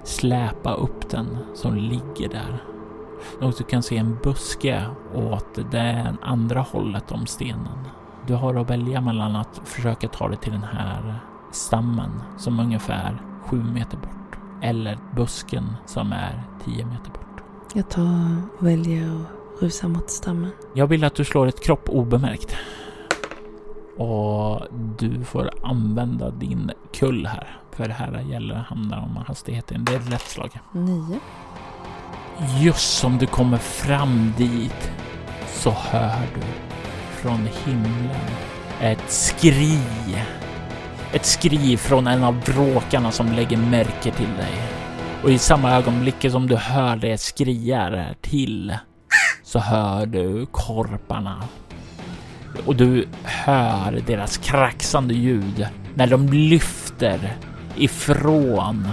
släpa 0.02 0.74
upp 0.74 1.10
den 1.10 1.38
som 1.54 1.76
ligger 1.76 2.28
där. 2.28 2.62
Och 3.40 3.54
du 3.58 3.64
kan 3.64 3.82
se 3.82 3.96
en 3.96 4.18
buske 4.22 4.84
åt 5.14 5.58
det 5.70 6.16
andra 6.22 6.60
hållet 6.60 7.12
om 7.12 7.26
stenen. 7.26 7.78
Du 8.26 8.34
har 8.34 8.54
att 8.54 8.70
välja 8.70 9.00
mellan 9.00 9.36
att 9.36 9.60
försöka 9.64 10.08
ta 10.08 10.28
dig 10.28 10.38
till 10.38 10.52
den 10.52 10.64
här 10.64 11.14
stammen 11.52 12.10
som 12.38 12.58
är 12.58 12.62
ungefär 12.62 13.22
sju 13.46 13.62
meter 13.74 13.96
bort 13.96 14.38
eller 14.62 14.98
busken 15.16 15.64
som 15.86 16.12
är 16.12 16.42
tio 16.64 16.86
meter 16.86 17.10
bort. 17.10 17.42
Jag 17.74 17.90
tar 17.90 18.36
och 18.58 18.66
väljer 18.66 19.06
att 19.06 19.62
rusa 19.62 19.88
mot 19.88 20.10
stammen. 20.10 20.50
Jag 20.74 20.86
vill 20.86 21.04
att 21.04 21.14
du 21.14 21.24
slår 21.24 21.46
ett 21.46 21.64
kropp 21.64 21.88
obemärkt. 21.88 22.56
Och 23.96 24.66
du 24.98 25.24
får 25.24 25.50
använda 25.62 26.30
din 26.30 26.70
kull 26.92 27.26
här. 27.26 27.58
För 27.72 27.88
det 27.88 27.94
här 27.94 28.24
gäller, 28.30 28.54
handlar 28.54 28.98
om 28.98 29.16
hastigheten. 29.26 29.84
Det 29.84 29.92
är 29.92 29.96
ett 29.96 30.10
lätt 30.10 30.28
slag. 30.28 30.50
Nio. 30.72 31.20
Just 32.60 32.98
som 32.98 33.18
du 33.18 33.26
kommer 33.26 33.58
fram 33.58 34.32
dit 34.36 34.90
så 35.46 35.70
hör 35.70 36.26
du 36.34 36.40
från 37.10 37.48
himlen 37.64 38.20
ett 38.80 39.10
skri. 39.10 39.78
Ett 41.12 41.24
skri 41.24 41.76
från 41.76 42.06
en 42.06 42.24
av 42.24 42.40
vråkarna 42.40 43.10
som 43.10 43.32
lägger 43.32 43.56
märke 43.56 44.10
till 44.10 44.36
dig. 44.36 44.52
Och 45.22 45.30
i 45.30 45.38
samma 45.38 45.72
ögonblick 45.72 46.30
som 46.30 46.46
du 46.46 46.56
hör 46.56 46.96
det 46.96 47.18
skriar 47.18 48.14
till 48.20 48.76
så 49.42 49.58
hör 49.58 50.06
du 50.06 50.46
korparna. 50.46 51.42
Och 52.66 52.76
du 52.76 53.06
hör 53.22 54.02
deras 54.06 54.36
kraxande 54.36 55.14
ljud 55.14 55.66
när 55.94 56.06
de 56.06 56.28
lyfter 56.28 57.36
ifrån 57.76 58.88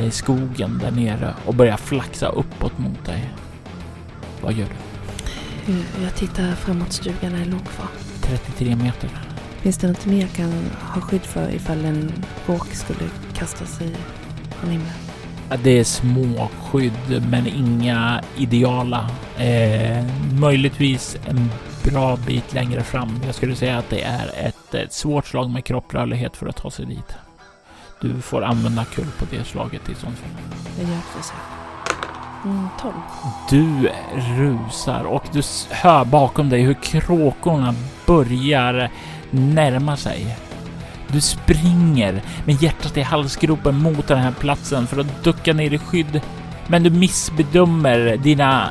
eh, 0.00 0.10
skogen 0.10 0.78
där 0.78 0.90
nere 0.90 1.34
och 1.46 1.54
börjar 1.54 1.76
flaxa 1.76 2.28
uppåt 2.28 2.78
mot 2.78 3.04
dig. 3.04 3.34
Vad 4.42 4.52
gör 4.52 4.66
du? 4.66 6.02
Jag 6.02 6.14
tittar 6.14 6.54
framåt 6.54 6.92
stugan 6.92 7.34
är 7.34 7.44
låg 7.44 7.64
kvar. 7.64 7.88
33 8.22 8.76
meter. 8.76 9.10
Finns 9.60 9.78
det 9.78 9.88
något 9.88 10.06
mer 10.06 10.20
jag 10.20 10.32
kan 10.32 10.52
ha 10.80 11.00
skydd 11.00 11.22
för 11.22 11.50
ifall 11.50 11.84
en 11.84 12.12
råk 12.46 12.74
skulle 12.74 13.10
kasta 13.34 13.66
sig 13.66 13.96
från 14.50 14.70
himlen? 14.70 14.92
Det 15.62 15.78
är 15.78 15.84
små 15.84 16.50
skydd, 16.62 17.22
men 17.30 17.46
inga 17.46 18.22
ideala. 18.36 19.10
Eh, 19.38 20.04
möjligtvis 20.40 21.16
en 21.26 21.50
bra 21.90 22.16
bit 22.16 22.54
längre 22.54 22.82
fram. 22.82 23.20
Jag 23.26 23.34
skulle 23.34 23.56
säga 23.56 23.78
att 23.78 23.90
det 23.90 24.02
är 24.02 24.30
ett, 24.34 24.74
ett 24.74 24.92
svårt 24.92 25.26
slag 25.26 25.50
med 25.50 25.64
kropprörlighet 25.64 26.36
för 26.36 26.46
att 26.46 26.56
ta 26.56 26.70
sig 26.70 26.86
dit. 26.86 27.16
Du 28.00 28.20
får 28.20 28.42
använda 28.42 28.84
kull 28.84 29.10
på 29.18 29.24
det 29.30 29.44
slaget 29.44 29.88
i 29.88 29.94
sånt 29.94 30.18
fall. 30.18 30.30
Jag 30.78 30.88
gör 30.88 31.00
försök. 31.00 31.36
Mm, 32.44 32.68
12. 32.80 32.94
Du 33.50 33.90
rusar 34.36 35.04
och 35.04 35.24
du 35.32 35.42
hör 35.70 36.04
bakom 36.04 36.48
dig 36.48 36.62
hur 36.62 36.74
kråkorna 36.74 37.74
börjar 38.06 38.90
närma 39.30 39.96
sig. 39.96 40.36
Du 41.08 41.20
springer 41.20 42.22
med 42.44 42.62
hjärtat 42.62 42.96
i 42.96 43.02
halsgropen 43.02 43.82
mot 43.82 44.08
den 44.08 44.18
här 44.18 44.32
platsen 44.32 44.86
för 44.86 45.00
att 45.00 45.24
ducka 45.24 45.52
ner 45.52 45.74
i 45.74 45.78
skydd. 45.78 46.20
Men 46.66 46.82
du 46.82 46.90
missbedömer 46.90 48.16
dina 48.16 48.70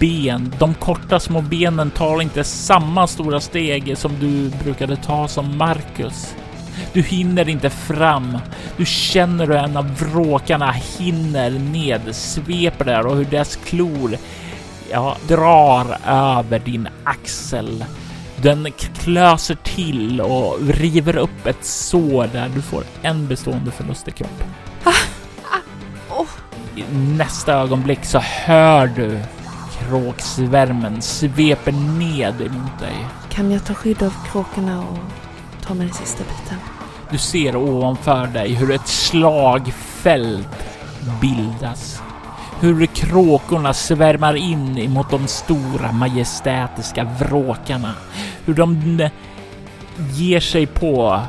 ben. 0.00 0.52
De 0.58 0.74
korta 0.74 1.20
små 1.20 1.40
benen 1.40 1.90
tar 1.90 2.22
inte 2.22 2.44
samma 2.44 3.06
stora 3.06 3.40
steg 3.40 3.98
som 3.98 4.12
du 4.20 4.50
brukade 4.64 4.96
ta 4.96 5.28
som 5.28 5.58
Marcus. 5.58 6.34
Du 6.92 7.02
hinner 7.02 7.48
inte 7.48 7.70
fram. 7.70 8.38
Du 8.76 8.86
känner 8.86 9.46
hur 9.46 9.56
en 9.56 9.76
av 9.76 9.94
vråkarna 9.94 10.70
hinner 10.70 11.50
ned, 11.50 12.14
sveper 12.14 12.84
där 12.84 13.06
och 13.06 13.16
hur 13.16 13.24
dess 13.24 13.56
klor 13.56 14.16
ja, 14.90 15.16
drar 15.28 15.98
över 16.06 16.58
din 16.58 16.88
axel. 17.04 17.84
Den 18.36 18.72
klöser 18.94 19.56
till 19.62 20.20
och 20.20 20.58
river 20.68 21.16
upp 21.16 21.46
ett 21.46 21.64
sår 21.64 22.28
där 22.32 22.50
du 22.54 22.62
får 22.62 22.84
en 23.02 23.26
bestående 23.26 23.70
förlust 23.70 24.08
i 24.08 24.10
kropp. 24.10 24.42
Ah, 24.84 24.90
ah, 25.44 26.20
oh. 26.20 26.28
I 26.76 26.84
nästa 26.92 27.52
ögonblick 27.52 28.04
så 28.04 28.18
hör 28.18 28.86
du 28.86 29.20
kråksvärmen 29.88 31.02
sveper 31.02 31.72
ned 31.72 32.40
emot 32.40 32.78
dig. 32.80 33.06
Kan 33.30 33.50
jag 33.50 33.64
ta 33.64 33.74
skydd 33.74 34.02
av 34.02 34.14
kråkorna 34.32 34.80
och 34.80 34.98
ta 35.66 35.74
mig 35.74 35.86
den 35.86 35.94
sista 35.94 36.24
biten? 36.24 36.58
Du 37.10 37.18
ser 37.18 37.56
ovanför 37.56 38.26
dig 38.26 38.54
hur 38.54 38.70
ett 38.70 38.88
slagfält 38.88 40.66
bildas. 41.20 42.02
Hur 42.60 42.86
kråkorna 42.86 43.74
svärmar 43.74 44.34
in 44.34 44.78
emot 44.78 45.10
de 45.10 45.26
stora 45.26 45.92
majestätiska 45.92 47.04
vråkarna. 47.04 47.94
Hur 48.44 48.54
de 48.54 49.08
ger 50.12 50.40
sig 50.40 50.66
på 50.66 51.20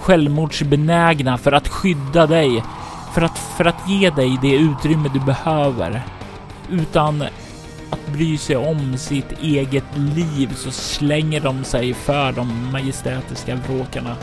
självmordsbenägna 0.00 1.38
för 1.38 1.52
att 1.52 1.68
skydda 1.68 2.26
dig. 2.26 2.64
För 3.14 3.22
att, 3.22 3.38
för 3.38 3.64
att 3.64 3.88
ge 3.88 4.10
dig 4.10 4.38
det 4.42 4.54
utrymme 4.54 5.10
du 5.14 5.20
behöver. 5.20 6.02
Utan 6.70 7.24
bryr 8.12 8.26
bry 8.26 8.38
sig 8.38 8.56
om 8.56 8.98
sitt 8.98 9.32
eget 9.42 9.96
liv 9.96 10.54
så 10.54 10.70
slänger 10.70 11.40
de 11.40 11.64
sig 11.64 11.94
för 11.94 12.32
de 12.32 12.72
majestätiska 12.72 13.54
vråkarna 13.54 14.16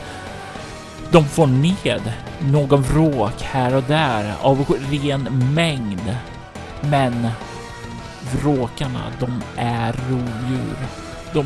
de 1.11 1.25
får 1.25 1.47
ned 1.47 2.13
någon 2.39 2.81
vråk 2.81 3.41
här 3.41 3.75
och 3.75 3.83
där 3.83 4.33
av 4.41 4.65
ren 4.91 5.53
mängd. 5.53 6.15
Men 6.81 7.27
vråkarna, 8.31 9.03
de 9.19 9.41
är 9.57 9.93
rovdjur. 9.93 10.77
De 11.33 11.45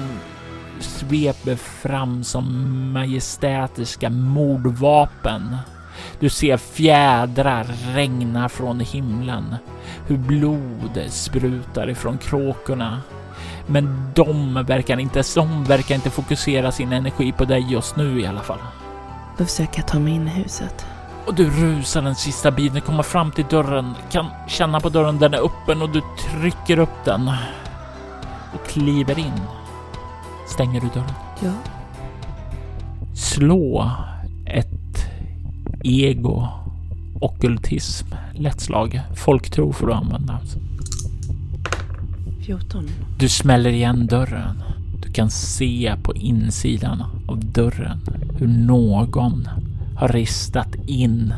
sveper 0.80 1.56
fram 1.56 2.24
som 2.24 2.91
majestätiska 2.94 4.10
mordvapen. 4.10 5.58
Du 6.20 6.30
ser 6.30 6.58
fjädrar 6.58 7.68
regna 7.94 8.50
från 8.50 8.80
himlen, 8.80 9.56
hur 10.08 10.18
blod 10.18 11.02
sprutar 11.10 11.89
ifrån 11.89 12.18
kråkorna. 12.18 13.02
Men 13.68 14.12
de 14.16 14.54
verkar 14.64 15.00
inte, 15.00 15.24
de 15.36 15.64
verkar 15.64 15.96
inte 15.96 16.10
fokusera 16.10 16.72
sin 16.72 16.94
energi 16.94 17.32
på 17.32 17.46
dig 17.46 17.66
just 17.70 17.96
nu 17.96 18.22
i 18.22 18.28
alla 18.28 18.41
fall. 18.41 18.60
Då 19.38 19.46
försöker 19.46 19.80
jag 19.80 19.88
ta 19.88 20.00
mig 20.00 20.14
in 20.14 20.28
i 20.28 20.32
huset. 20.32 20.86
Och 21.26 21.34
du 21.34 21.50
rusar 21.50 22.02
den 22.02 22.16
sista 22.16 22.52
biten, 22.52 22.82
kommer 22.82 23.04
fram 23.04 23.32
till 23.32 23.46
dörren, 23.50 23.96
kan 24.12 24.26
känna 24.48 24.80
på 24.80 24.89
dörren, 24.89 25.20
den 25.20 25.34
är 25.34 25.46
öppen 25.46 25.82
och 25.82 25.89
du 25.89 26.02
trycker 26.32 26.80
upp 26.80 27.06
den. 27.06 27.32
Och 28.54 28.68
kliver 28.68 29.20
in. 29.20 29.41
Stänger 30.48 30.82
du 30.82 30.88
dörren? 30.88 31.14
Ja. 31.39 31.52
Slå 33.16 33.91
ego 35.84 36.48
ockultism. 37.22 38.08
Lätt 38.34 38.62
slag. 38.62 39.02
Folktro 39.16 39.74
får 39.74 39.88
du 39.88 39.94
använda. 39.94 40.40
14. 42.46 42.90
Du 43.20 43.30
smäller 43.30 43.70
igen 43.70 44.08
dörren. 44.08 44.64
Du 45.02 45.12
kan 45.12 45.30
se 45.30 45.96
på 46.04 46.16
insidan 46.16 47.04
av 47.28 47.46
dörren 47.46 48.00
hur 48.38 48.48
någon 48.48 49.48
har 49.96 50.08
ristat 50.08 50.76
in 50.88 51.34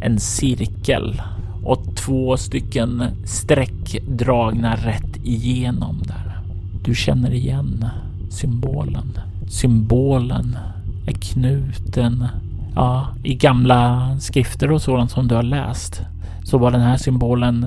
en 0.00 0.20
cirkel 0.20 1.22
och 1.64 1.96
två 1.96 2.36
stycken 2.36 3.02
streck 3.24 3.96
dragna 4.08 4.76
rätt 4.76 5.16
igenom 5.24 6.02
där. 6.06 6.40
Du 6.84 6.94
känner 6.94 7.30
igen 7.30 7.86
symbolen. 8.30 9.18
Symbolen 9.48 10.58
är 11.06 11.12
knuten 11.12 12.26
ja, 12.74 13.08
i 13.22 13.34
gamla 13.34 14.10
skrifter 14.20 14.72
och 14.72 14.82
sådant 14.82 15.10
som 15.10 15.28
du 15.28 15.34
har 15.34 15.42
läst 15.42 16.02
så 16.44 16.58
var 16.58 16.70
den 16.70 16.80
här 16.80 16.96
symbolen 16.96 17.66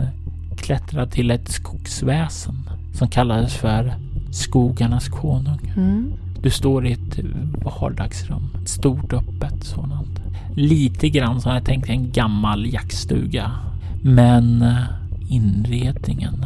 klättra 0.58 1.06
till 1.06 1.32
ett 1.32 1.50
skogsväsen 1.50 2.70
som 2.94 3.08
kallades 3.08 3.54
för 3.54 3.94
Skogarnas 4.32 5.08
konung. 5.08 5.74
Mm. 5.76 6.14
Du 6.42 6.50
står 6.50 6.88
i 6.88 6.92
ett 6.92 7.20
vardagsrum. 7.66 8.50
Ett 8.62 8.70
stort 8.70 9.14
öppet 9.14 9.64
sådant. 9.64 10.20
Lite 10.56 11.10
grann 11.10 11.42
som 11.42 11.54
jag 11.54 11.66
tänkte 11.66 11.92
en 11.92 12.12
gammal 12.12 12.74
jaktstuga. 12.74 13.52
Men 14.02 14.62
eh, 14.62 14.84
inredningen 15.30 16.46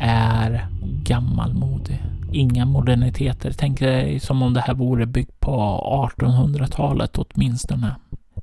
är 0.00 0.66
gammalmodig. 1.04 2.02
Inga 2.36 2.64
moderniteter. 2.64 3.52
Tänk 3.58 3.78
dig 3.78 4.20
som 4.20 4.42
om 4.42 4.54
det 4.54 4.60
här 4.60 4.74
vore 4.74 5.06
byggt 5.06 5.40
på 5.40 5.52
1800-talet 6.16 7.18
åtminstone. 7.18 7.96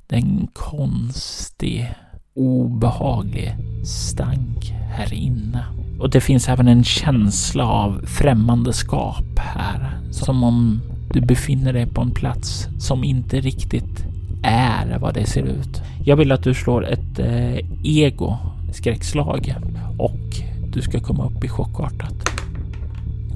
Det 0.08 0.16
är 0.16 0.20
en 0.20 0.48
konstig, 0.54 1.94
obehaglig 2.36 3.56
stank 3.86 4.72
här 4.72 5.14
inne. 5.14 5.66
Och 6.00 6.10
det 6.10 6.22
finns 6.22 6.50
även 6.50 6.68
en 6.68 6.84
känsla 6.84 7.68
av 7.68 8.06
främmandeskap 8.06 9.40
här. 9.40 9.98
Som 10.12 10.44
om 10.44 10.82
du 11.14 11.22
befinner 11.22 11.74
dig 11.74 11.86
på 11.86 12.02
en 12.02 12.12
plats 12.12 12.68
som 12.80 13.04
inte 13.04 13.40
riktigt 13.40 14.06
är 14.44 14.98
vad 15.00 15.14
det 15.14 15.26
ser 15.26 15.44
ut. 15.44 15.82
Jag 16.06 16.16
vill 16.16 16.32
att 16.32 16.44
du 16.44 16.54
slår 16.54 16.86
ett 16.86 17.20
eh, 17.20 17.58
ego 17.84 18.38
skräckslag 18.72 19.56
och 19.98 20.42
du 20.74 20.82
ska 20.82 21.00
komma 21.00 21.26
upp 21.26 21.44
i 21.44 21.50
chockartat. 21.50 22.33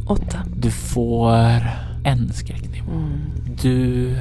Åtta. 0.07 0.37
Du 0.55 0.71
får 0.71 1.61
en 2.03 2.33
skräcknivå. 2.33 2.91
Mm. 2.91 3.21
Du 3.61 4.15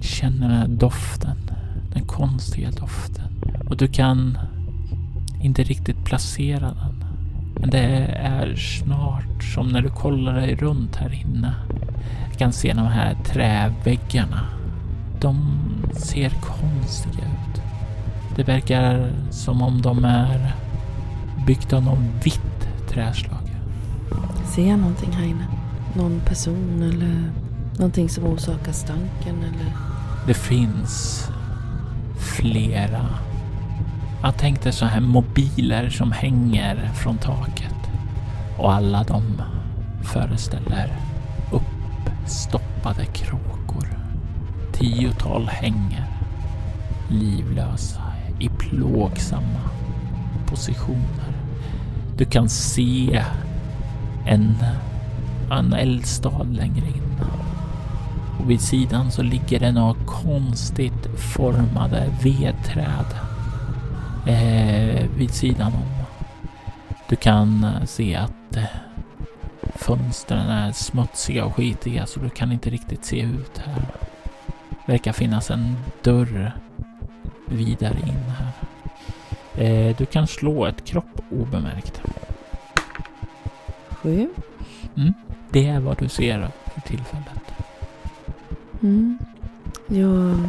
känner 0.00 0.48
den 0.48 0.58
här 0.58 0.68
doften. 0.68 1.36
Den 1.94 2.02
konstiga 2.04 2.70
doften. 2.70 3.24
Och 3.68 3.76
du 3.76 3.88
kan 3.88 4.38
inte 5.42 5.62
riktigt 5.62 6.04
placera 6.04 6.60
den. 6.60 7.04
Men 7.60 7.70
det 7.70 8.06
är 8.18 8.54
snart 8.56 9.44
som 9.54 9.68
när 9.68 9.82
du 9.82 9.88
kollar 9.88 10.34
dig 10.34 10.54
runt 10.54 10.96
här 10.96 11.12
inne. 11.12 11.54
Du 12.32 12.38
kan 12.38 12.52
se 12.52 12.72
de 12.72 12.86
här 12.86 13.16
träväggarna. 13.24 14.40
De 15.20 15.58
ser 15.92 16.30
konstiga 16.30 17.24
ut. 17.24 17.62
Det 18.36 18.42
verkar 18.42 19.10
som 19.30 19.62
om 19.62 19.82
de 19.82 20.04
är 20.04 20.54
byggda 21.46 21.76
av 21.76 21.82
något 21.82 22.26
vitt 22.26 22.68
träslag. 22.88 23.35
Ser 24.54 24.68
jag 24.68 24.78
någonting 24.78 25.12
här 25.12 25.24
inne? 25.24 25.46
Någon 25.94 26.20
person 26.20 26.82
eller 26.82 27.32
någonting 27.78 28.08
som 28.08 28.24
orsakar 28.24 28.72
stanken 28.72 29.38
eller? 29.38 29.72
Det 30.26 30.34
finns 30.34 31.24
flera. 32.18 33.06
Jag 34.22 34.36
tänkte 34.36 34.72
så 34.72 34.86
här 34.86 35.00
mobiler 35.00 35.90
som 35.90 36.12
hänger 36.12 36.90
från 36.94 37.18
taket. 37.18 37.74
Och 38.58 38.72
alla 38.72 39.04
de 39.04 39.42
föreställer 40.02 40.96
uppstoppade 41.52 43.04
kråkor. 43.04 43.98
Tiotal 44.72 45.48
hänger 45.48 46.04
livlösa 47.08 48.02
i 48.38 48.48
plågsamma 48.48 49.70
positioner. 50.46 51.32
Du 52.16 52.24
kan 52.24 52.48
se 52.48 53.24
en, 54.26 54.56
en 55.50 55.72
eldstad 55.72 56.46
längre 56.50 56.86
in. 56.86 57.20
Och 58.38 58.50
vid 58.50 58.60
sidan 58.60 59.10
så 59.10 59.22
ligger 59.22 59.60
det 59.60 59.72
några 59.72 59.94
konstigt 60.06 61.06
formade 61.16 62.12
vedträd 62.22 63.06
eh, 64.26 65.06
vid 65.16 65.30
sidan 65.30 65.72
om. 65.72 66.04
Du 67.08 67.16
kan 67.16 67.66
se 67.86 68.16
att 68.16 68.56
eh, 68.56 68.64
fönstren 69.74 70.50
är 70.50 70.72
smutsiga 70.72 71.44
och 71.44 71.54
skitiga 71.54 72.06
så 72.06 72.20
du 72.20 72.28
kan 72.28 72.52
inte 72.52 72.70
riktigt 72.70 73.04
se 73.04 73.20
ut 73.20 73.58
här. 73.58 73.86
Verkar 74.86 75.12
finnas 75.12 75.50
en 75.50 75.76
dörr 76.02 76.52
vidare 77.46 77.98
in 78.06 78.32
här. 78.38 78.52
Eh, 79.64 79.96
du 79.96 80.06
kan 80.06 80.26
slå 80.26 80.66
ett 80.66 80.84
kropp 80.84 81.20
obemärkt. 81.30 82.02
Sju. 84.06 84.28
Det 85.50 85.66
är 85.66 85.80
vad 85.80 85.98
du 85.98 86.08
ser 86.08 86.50
för 86.64 86.80
tillfället. 86.80 87.52
Mm. 88.82 89.18
Jag, 89.86 90.48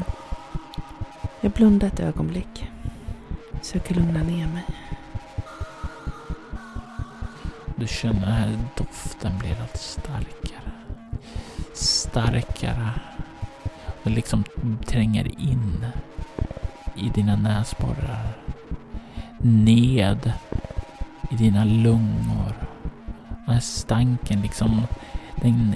jag 1.41 1.51
blundar 1.51 1.88
ett 1.88 1.99
ögonblick. 1.99 2.70
Försöker 3.62 3.95
lugna 3.95 4.24
ner 4.24 4.47
mig. 4.47 4.66
Du 7.76 7.88
känner 7.88 8.20
den 8.20 8.32
här 8.32 8.58
doften 8.76 9.32
blir 9.39 9.62
allt 9.62 9.78
starkare. 9.78 10.72
Starkare. 11.74 12.89
Och 14.03 14.12
liksom 14.12 14.43
tränger 14.86 15.41
in 15.41 15.86
i 16.95 17.10
dina 17.10 17.36
näsborrar. 17.36 18.38
Ned 19.39 20.34
i 21.30 21.36
dina 21.36 21.66
lungor. 21.66 22.76
Den 23.47 23.53
här 23.53 23.61
stanken 23.61 24.41
liksom, 24.41 24.81
den 25.35 25.75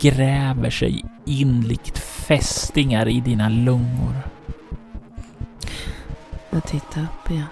gräver 0.00 0.70
sig 0.70 1.04
in 1.24 1.60
likt 1.60 1.98
fästingar 1.98 3.08
i 3.08 3.20
dina 3.20 3.48
lungor. 3.48 4.14
Jag 6.50 6.64
tittar 6.64 7.02
upp 7.02 7.30
igen. 7.30 7.46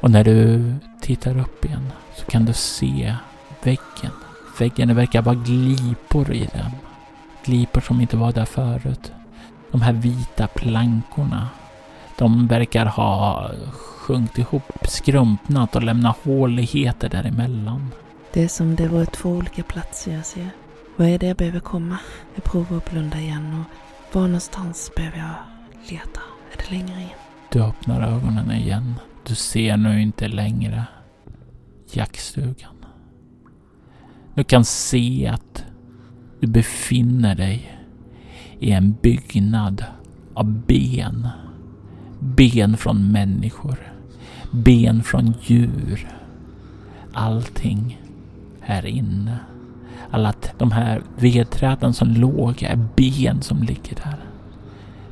Och 0.00 0.10
när 0.10 0.24
du 0.24 0.74
tittar 1.00 1.38
upp 1.38 1.64
igen 1.64 1.92
så 2.16 2.24
kan 2.24 2.44
du 2.44 2.52
se 2.52 3.14
väggen. 3.62 4.12
Väggen, 4.58 4.96
verkar 4.96 5.22
vara 5.22 5.34
glipor 5.34 6.32
i 6.32 6.48
den. 6.52 6.70
Glipor 7.44 7.80
som 7.80 8.00
inte 8.00 8.16
var 8.16 8.32
där 8.32 8.44
förut. 8.44 9.12
De 9.70 9.82
här 9.82 9.92
vita 9.92 10.46
plankorna. 10.46 11.48
De 12.18 12.46
verkar 12.46 12.86
ha 12.86 13.50
sjunkit 13.72 14.38
ihop, 14.38 14.72
skrumpnat 14.82 15.76
och 15.76 15.82
lämnat 15.82 16.16
håligheter 16.24 17.08
däremellan. 17.08 17.90
Det 18.32 18.44
är 18.44 18.48
som 18.48 18.76
det 18.76 18.88
var 18.88 19.04
två 19.04 19.30
olika 19.30 19.62
platser 19.62 20.14
jag 20.14 20.26
ser. 20.26 20.50
Vad 20.96 21.08
är 21.08 21.18
det 21.18 21.26
jag 21.26 21.36
behöver 21.36 21.60
komma? 21.60 21.98
Jag 22.34 22.44
provar 22.44 22.76
att 22.76 22.90
blunda 22.90 23.20
igen 23.20 23.54
och 23.60 24.14
var 24.14 24.22
någonstans 24.22 24.90
behöver 24.96 25.18
jag 25.18 25.34
leta? 25.90 26.20
Är 26.52 26.56
det 26.56 26.70
längre 26.70 27.00
in? 27.02 27.08
Du 27.52 27.62
öppnar 27.62 28.00
ögonen 28.00 28.50
igen. 28.50 28.94
Du 29.26 29.34
ser 29.34 29.76
nu 29.76 30.02
inte 30.02 30.28
längre 30.28 30.84
jaktstugan. 31.92 32.74
Du 34.34 34.44
kan 34.44 34.64
se 34.64 35.26
att 35.26 35.64
du 36.40 36.46
befinner 36.46 37.34
dig 37.34 37.80
i 38.58 38.70
en 38.70 38.92
byggnad 39.02 39.84
av 40.34 40.66
ben. 40.66 41.28
Ben 42.20 42.76
från 42.76 43.12
människor. 43.12 43.92
Ben 44.52 45.02
från 45.02 45.34
djur. 45.42 46.08
Allting 47.12 47.98
här 48.68 48.86
inne. 48.86 49.38
Alla 50.10 50.32
de 50.58 50.72
här 50.72 51.02
vedträden 51.16 51.92
som 51.92 52.08
låg 52.08 52.62
är 52.62 52.88
ben 52.96 53.42
som 53.42 53.62
ligger 53.62 53.94
där. 53.94 54.18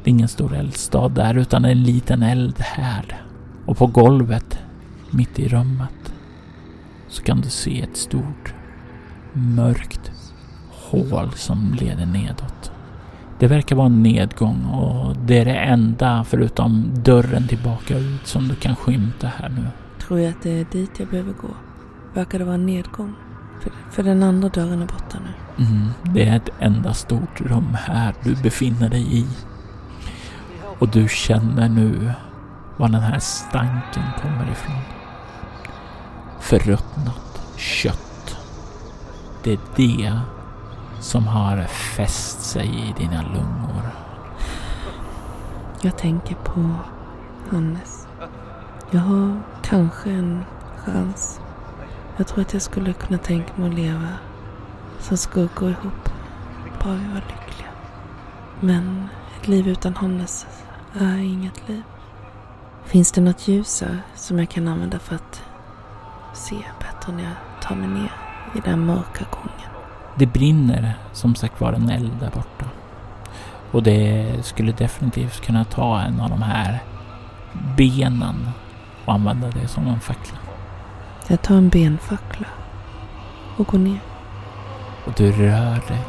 Det 0.04 0.10
är 0.10 0.12
ingen 0.12 0.28
stor 0.28 0.54
eldstad 0.54 1.08
där 1.08 1.34
utan 1.34 1.64
en 1.64 1.82
liten 1.82 2.22
eldhärd. 2.22 3.14
Och 3.66 3.76
på 3.76 3.86
golvet, 3.86 4.58
mitt 5.10 5.38
i 5.38 5.48
rummet, 5.48 6.14
så 7.08 7.22
kan 7.22 7.40
du 7.40 7.50
se 7.50 7.82
ett 7.82 7.96
stort 7.96 8.54
mörkt 9.32 10.12
hål 10.70 11.30
som 11.34 11.76
leder 11.80 12.06
nedåt. 12.06 12.72
Det 13.38 13.46
verkar 13.46 13.76
vara 13.76 13.86
en 13.86 14.02
nedgång 14.02 14.64
och 14.64 15.16
det 15.16 15.38
är 15.38 15.44
det 15.44 15.56
enda 15.56 16.24
förutom 16.24 16.90
dörren 17.04 17.48
tillbaka 17.48 17.98
ut 17.98 18.26
som 18.26 18.48
du 18.48 18.54
kan 18.54 18.76
skymta 18.76 19.26
här 19.26 19.48
nu. 19.48 19.66
Tror 20.00 20.20
jag 20.20 20.30
att 20.30 20.42
det 20.42 20.60
är 20.60 20.66
dit 20.72 20.90
jag 20.98 21.08
behöver 21.08 21.32
gå? 21.32 21.48
Verkar 22.14 22.38
det 22.38 22.44
vara 22.44 22.54
en 22.54 22.66
nedgång? 22.66 23.14
För, 23.60 23.72
för 23.90 24.02
den 24.02 24.22
andra 24.22 24.48
dörren 24.48 24.82
är 24.82 24.86
borta 24.86 25.18
nu. 25.24 25.64
Mm, 25.64 25.88
det 26.02 26.28
är 26.28 26.36
ett 26.36 26.50
enda 26.58 26.94
stort 26.94 27.40
rum 27.40 27.76
här 27.80 28.14
du 28.22 28.34
befinner 28.34 28.88
dig 28.88 29.18
i. 29.18 29.26
Och 30.78 30.88
du 30.88 31.08
känner 31.08 31.68
nu 31.68 32.12
var 32.76 32.88
den 32.88 33.00
här 33.00 33.18
stanken 33.18 34.02
kommer 34.22 34.50
ifrån. 34.52 34.80
Förruttnat 36.40 37.42
kött. 37.56 38.36
Det 39.42 39.52
är 39.52 39.58
det 39.76 40.20
som 41.00 41.26
har 41.26 41.64
fäst 41.64 42.42
sig 42.42 42.66
i 42.66 43.02
dina 43.02 43.22
lungor. 43.22 43.90
Jag 45.80 45.98
tänker 45.98 46.34
på 46.34 46.74
Hannes. 47.50 48.06
Jag 48.90 49.00
har 49.00 49.40
kanske 49.62 50.10
en 50.10 50.44
chans. 50.84 51.40
Jag 52.16 52.26
tror 52.26 52.40
att 52.40 52.52
jag 52.52 52.62
skulle 52.62 52.92
kunna 52.92 53.18
tänka 53.18 53.52
mig 53.56 53.68
att 53.68 53.74
leva 53.74 54.08
som 55.00 55.16
skuggor 55.16 55.70
ihop. 55.70 56.08
Bara 56.84 56.94
vi 56.94 57.08
var 57.08 57.14
lyckliga. 57.14 57.70
Men 58.60 59.08
ett 59.40 59.48
liv 59.48 59.68
utan 59.68 59.94
Hannes 59.94 60.46
är 61.00 61.18
inget 61.18 61.68
liv. 61.68 61.82
Finns 62.84 63.12
det 63.12 63.20
något 63.20 63.48
ljus 63.48 63.82
här 63.82 64.00
som 64.14 64.38
jag 64.38 64.48
kan 64.48 64.68
använda 64.68 64.98
för 64.98 65.14
att 65.14 65.42
se 66.34 66.56
bättre 66.78 67.12
när 67.12 67.24
jag 67.24 67.62
tar 67.62 67.74
mig 67.74 67.88
ner 67.88 68.12
i 68.54 68.60
den 68.60 68.86
mörka 68.86 69.24
gången. 69.30 69.70
Det 70.18 70.26
brinner 70.26 70.98
som 71.12 71.34
sagt 71.34 71.60
var 71.60 71.72
en 71.72 71.90
eld 71.90 72.12
där 72.20 72.30
borta. 72.30 72.66
Och 73.70 73.82
det 73.82 74.32
skulle 74.42 74.72
definitivt 74.72 75.40
kunna 75.40 75.64
ta 75.64 76.00
en 76.00 76.20
av 76.20 76.30
de 76.30 76.42
här 76.42 76.82
benen 77.76 78.50
och 79.04 79.14
använda 79.14 79.50
det 79.50 79.68
som 79.68 79.86
en 79.86 80.00
fackla. 80.00 80.45
Jag 81.28 81.42
tar 81.42 81.54
en 81.54 81.68
benfackla 81.68 82.46
och 83.56 83.66
går 83.66 83.78
ner. 83.78 84.00
Och 85.04 85.12
du 85.16 85.32
rör 85.32 85.80
dig 85.88 86.04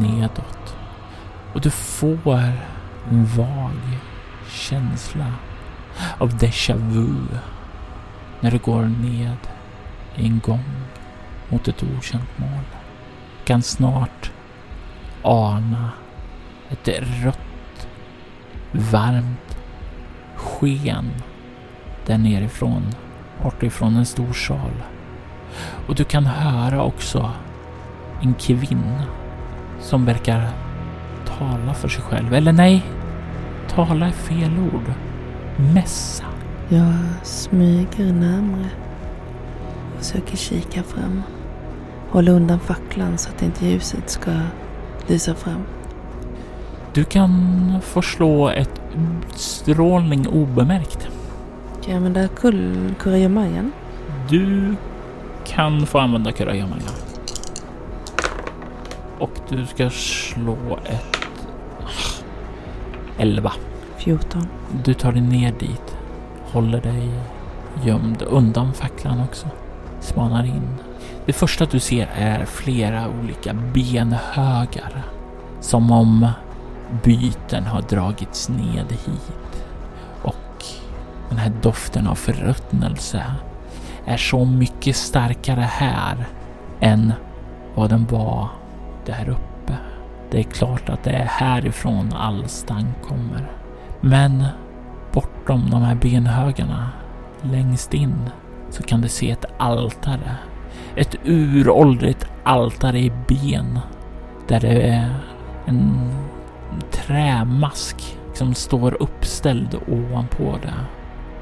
nedåt. 0.00 0.76
Och 1.54 1.60
du 1.60 1.70
får 1.70 2.52
en 3.10 3.26
vag 3.26 3.98
känsla 4.48 5.32
av 6.18 6.38
déjà 6.38 6.74
vu 6.74 7.14
när 8.40 8.50
du 8.50 8.58
går 8.58 8.82
ned 8.82 9.36
i 10.16 10.26
en 10.26 10.40
gång 10.40 10.64
mot 11.48 11.68
ett 11.68 11.82
okänt 11.82 12.38
mål. 12.38 12.64
Du 13.38 13.44
kan 13.44 13.62
snart 13.62 14.30
ana 15.22 15.90
ett 16.70 16.88
rött, 17.24 17.88
varmt 18.72 19.58
sken 20.36 21.10
där 22.06 22.18
nerifrån, 22.18 22.82
bortifrån 23.42 23.96
en 23.96 24.06
stor 24.06 24.32
sal. 24.32 24.82
Och 25.88 25.94
du 25.94 26.04
kan 26.04 26.26
höra 26.26 26.82
också 26.82 27.30
en 28.22 28.34
kvinna 28.34 29.02
som 29.80 30.04
verkar 30.04 30.48
tala 31.38 31.74
för 31.74 31.88
sig 31.88 32.02
själv. 32.02 32.34
Eller 32.34 32.52
nej, 32.52 32.82
tala 33.68 34.06
är 34.06 34.12
fel 34.12 34.58
ord. 34.58 34.92
Mässa. 35.74 36.24
Jag 36.68 36.94
smyger 37.22 38.12
närmre 38.12 38.68
och 39.96 40.04
försöker 40.04 40.36
kika 40.36 40.82
fram. 40.82 41.22
Hålla 42.10 42.30
undan 42.30 42.60
facklan 42.60 43.18
så 43.18 43.30
att 43.30 43.42
inte 43.42 43.66
ljuset 43.66 44.10
ska 44.10 44.30
lysa 45.06 45.34
fram. 45.34 45.62
Du 46.92 47.04
kan 47.04 47.80
få 47.82 48.02
slå 48.02 48.48
ett 48.48 48.80
strålning 49.34 50.28
obemärkt. 50.28 51.08
Kan 51.84 51.94
jag 51.94 51.96
använda 51.96 52.28
kull 52.28 52.94
kurragömmajan? 52.98 53.72
Du 54.28 54.76
kan 55.46 55.86
få 55.86 55.98
använda 55.98 56.32
kurragömmaja. 56.32 56.90
Och 59.18 59.30
du 59.48 59.66
ska 59.66 59.90
slå 59.90 60.78
ett... 60.84 61.16
11. 63.18 63.52
14. 63.96 64.46
Du 64.84 64.94
tar 64.94 65.12
dig 65.12 65.22
ner 65.22 65.52
dit. 65.58 65.96
Håller 66.44 66.80
dig 66.80 67.10
gömd 67.84 68.22
undan 68.22 68.74
facklan 68.74 69.20
också. 69.20 69.46
Smanar 70.00 70.44
in. 70.44 70.68
Det 71.26 71.32
första 71.32 71.64
du 71.64 71.80
ser 71.80 72.08
är 72.14 72.44
flera 72.44 73.08
olika 73.22 73.54
benhögar. 73.54 75.02
Som 75.60 75.90
om 75.90 76.28
byten 77.04 77.64
har 77.64 77.82
dragits 77.82 78.48
ned 78.48 78.86
hit. 78.90 79.63
Den 81.44 81.52
här 81.52 81.62
doften 81.62 82.06
av 82.06 82.14
förruttnelse 82.14 83.24
är 84.06 84.16
så 84.16 84.44
mycket 84.44 84.96
starkare 84.96 85.60
här 85.60 86.26
än 86.80 87.12
vad 87.74 87.90
den 87.90 88.06
var 88.06 88.48
där 89.06 89.28
uppe. 89.28 89.76
Det 90.30 90.38
är 90.38 90.42
klart 90.42 90.88
att 90.88 91.04
det 91.04 91.10
är 91.10 91.24
härifrån 91.24 92.12
all 92.12 92.48
stank 92.48 93.02
kommer. 93.02 93.50
Men 94.00 94.44
bortom 95.12 95.70
de 95.70 95.82
här 95.82 95.94
benhögarna, 95.94 96.90
längst 97.42 97.94
in, 97.94 98.30
så 98.70 98.82
kan 98.82 99.00
du 99.00 99.08
se 99.08 99.30
ett 99.30 99.46
altare. 99.58 100.36
Ett 100.96 101.16
uråldrigt 101.24 102.26
altare 102.44 102.98
i 102.98 103.12
ben. 103.28 103.78
Där 104.48 104.60
det 104.60 104.88
är 104.88 105.14
en 105.66 106.10
trämask 106.90 108.18
som 108.34 108.54
står 108.54 109.02
uppställd 109.02 109.78
ovanpå 109.88 110.58
det. 110.62 110.74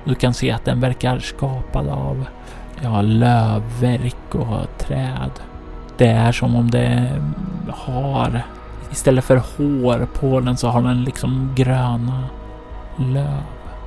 Du 0.04 0.14
kan 0.14 0.34
se 0.34 0.50
att 0.50 0.64
den 0.64 0.80
verkar 0.80 1.18
skapad 1.18 1.88
av 1.88 2.24
ja, 2.82 3.02
lövverk 3.02 4.34
och 4.34 4.78
träd. 4.78 5.30
Det 5.96 6.08
är 6.08 6.32
som 6.32 6.56
om 6.56 6.70
det 6.70 7.10
har, 7.68 8.42
istället 8.90 9.24
för 9.24 9.36
hår 9.36 10.06
på 10.20 10.40
den 10.40 10.56
så 10.56 10.68
har 10.68 10.82
den 10.82 11.04
liksom 11.04 11.52
gröna 11.54 12.24
löv. 12.96 13.42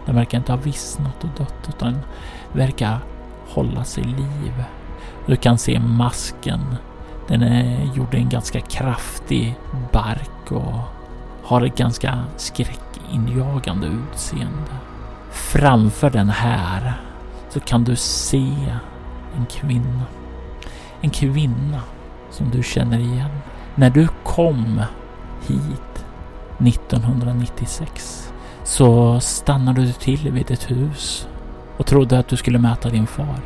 Den 0.05 0.15
verkar 0.15 0.37
inte 0.37 0.51
ha 0.51 0.59
vissnat 0.59 1.23
och 1.23 1.29
dött 1.37 1.69
utan 1.69 1.97
verkar 2.51 2.99
hålla 3.47 3.83
sig 3.83 4.03
liv. 4.03 4.63
Du 5.25 5.35
kan 5.35 5.57
se 5.57 5.79
masken. 5.79 6.75
Den 7.27 7.41
är 7.41 7.95
gjord 7.95 8.13
i 8.13 8.17
en 8.17 8.29
ganska 8.29 8.59
kraftig 8.59 9.55
bark 9.91 10.51
och 10.51 10.79
har 11.43 11.61
ett 11.61 11.77
ganska 11.77 12.19
skräckinjagande 12.37 13.87
utseende. 13.87 14.71
Framför 15.35 16.09
den 16.09 16.29
här 16.29 16.93
så 17.49 17.59
kan 17.59 17.83
du 17.83 17.95
se 17.95 18.53
en 19.37 19.45
kvinna. 19.45 20.03
En 21.01 21.09
kvinna 21.09 21.81
som 22.31 22.49
du 22.49 22.63
känner 22.63 22.99
igen. 22.99 23.29
När 23.75 23.89
du 23.89 24.07
kom 24.23 24.81
hit 25.47 26.05
1996 26.59 28.33
så 28.63 29.19
stannade 29.19 29.81
du 29.81 29.91
till 29.91 30.31
vid 30.31 30.51
ett 30.51 30.71
hus 30.71 31.27
och 31.77 31.85
trodde 31.85 32.19
att 32.19 32.27
du 32.27 32.35
skulle 32.35 32.59
möta 32.59 32.89
din 32.89 33.07
far. 33.07 33.39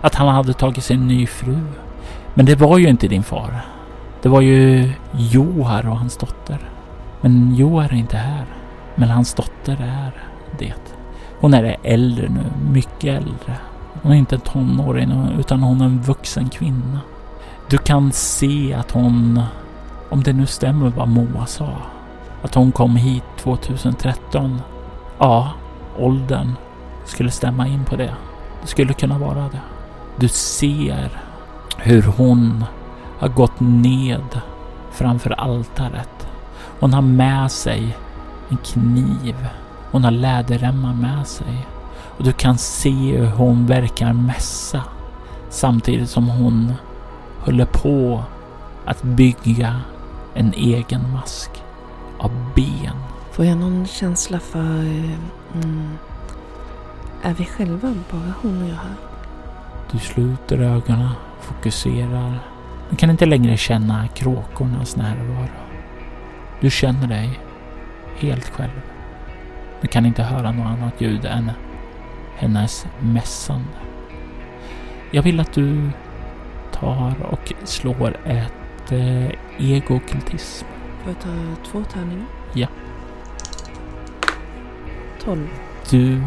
Att 0.00 0.14
han 0.14 0.28
hade 0.28 0.52
tagit 0.52 0.84
sig 0.84 0.96
en 0.96 1.08
ny 1.08 1.26
fru. 1.26 1.58
Men 2.34 2.46
det 2.46 2.54
var 2.54 2.78
ju 2.78 2.88
inte 2.88 3.08
din 3.08 3.22
far. 3.22 3.60
Det 4.22 4.28
var 4.28 4.40
ju 4.40 4.92
Johar 5.12 5.88
och 5.88 5.98
hans 5.98 6.16
dotter. 6.16 6.70
Men 7.20 7.54
Johar 7.54 7.84
är 7.84 7.94
inte 7.94 8.16
här. 8.16 8.44
Men 8.94 9.08
hans 9.10 9.34
dotter 9.34 9.76
är 9.82 10.12
det. 10.58 10.89
Hon 11.40 11.54
är 11.54 11.76
äldre 11.82 12.28
nu, 12.28 12.72
mycket 12.72 13.16
äldre. 13.16 13.56
Hon 14.02 14.12
är 14.12 14.16
inte 14.16 14.34
en 14.34 14.40
tonåring 14.40 15.12
utan 15.38 15.62
hon 15.62 15.80
är 15.80 15.84
en 15.84 16.00
vuxen 16.00 16.48
kvinna. 16.48 17.00
Du 17.70 17.78
kan 17.78 18.12
se 18.12 18.74
att 18.74 18.90
hon, 18.90 19.42
om 20.10 20.22
det 20.22 20.32
nu 20.32 20.46
stämmer 20.46 20.90
vad 20.90 21.08
Moa 21.08 21.46
sa, 21.46 21.68
att 22.42 22.54
hon 22.54 22.72
kom 22.72 22.96
hit 22.96 23.24
2013. 23.38 24.60
Ja, 25.18 25.52
åldern 25.98 26.52
skulle 27.04 27.30
stämma 27.30 27.66
in 27.66 27.84
på 27.84 27.96
det. 27.96 28.14
Det 28.62 28.66
skulle 28.66 28.92
kunna 28.92 29.18
vara 29.18 29.42
det. 29.42 29.60
Du 30.16 30.28
ser 30.28 31.10
hur 31.78 32.02
hon 32.02 32.64
har 33.18 33.28
gått 33.28 33.60
ned 33.60 34.40
framför 34.90 35.30
altaret. 35.30 36.28
Hon 36.80 36.94
har 36.94 37.02
med 37.02 37.52
sig 37.52 37.96
en 38.48 38.56
kniv. 38.56 39.36
Hon 39.90 40.04
har 40.04 40.10
läderremmar 40.10 40.94
med 40.94 41.26
sig. 41.26 41.66
Och 42.18 42.24
du 42.24 42.32
kan 42.32 42.58
se 42.58 42.90
hur 42.90 43.26
hon 43.26 43.66
verkar 43.66 44.12
mässa 44.12 44.82
samtidigt 45.48 46.10
som 46.10 46.28
hon 46.28 46.72
håller 47.40 47.64
på 47.66 48.24
att 48.84 49.02
bygga 49.02 49.80
en 50.34 50.52
egen 50.52 51.12
mask 51.12 51.50
av 52.18 52.30
ben. 52.54 52.96
Får 53.32 53.44
jag 53.44 53.58
någon 53.58 53.86
känsla 53.86 54.40
för... 54.40 54.80
Mm, 55.54 55.98
är 57.22 57.34
vi 57.34 57.44
själva 57.44 57.94
bara 58.10 58.34
hon 58.42 58.62
och 58.62 58.68
jag 58.68 58.74
här? 58.74 58.94
Du 59.92 59.98
sluter 59.98 60.58
ögonen, 60.58 61.08
fokuserar. 61.40 62.38
Du 62.90 62.96
kan 62.96 63.10
inte 63.10 63.26
längre 63.26 63.56
känna 63.56 64.08
kråkornas 64.08 64.96
närvaro. 64.96 65.48
Du 66.60 66.70
känner 66.70 67.06
dig 67.06 67.40
helt 68.16 68.48
själv. 68.48 68.89
Du 69.80 69.88
kan 69.88 70.06
inte 70.06 70.22
höra 70.22 70.52
något 70.52 70.66
annat 70.66 71.00
ljud 71.00 71.24
än 71.24 71.50
hennes 72.36 72.86
mässande. 72.98 73.68
Jag 75.10 75.22
vill 75.22 75.40
att 75.40 75.52
du 75.52 75.90
tar 76.72 77.14
och 77.30 77.52
slår 77.64 78.16
ett 78.24 78.92
eh, 78.92 79.30
egokultism. 79.58 80.66
Får 81.02 81.12
jag 81.12 81.20
ta 81.20 81.62
två 81.70 81.84
tärningar? 81.84 82.26
Ja. 82.52 82.68
Tolv. 85.24 85.48
Du 85.90 86.22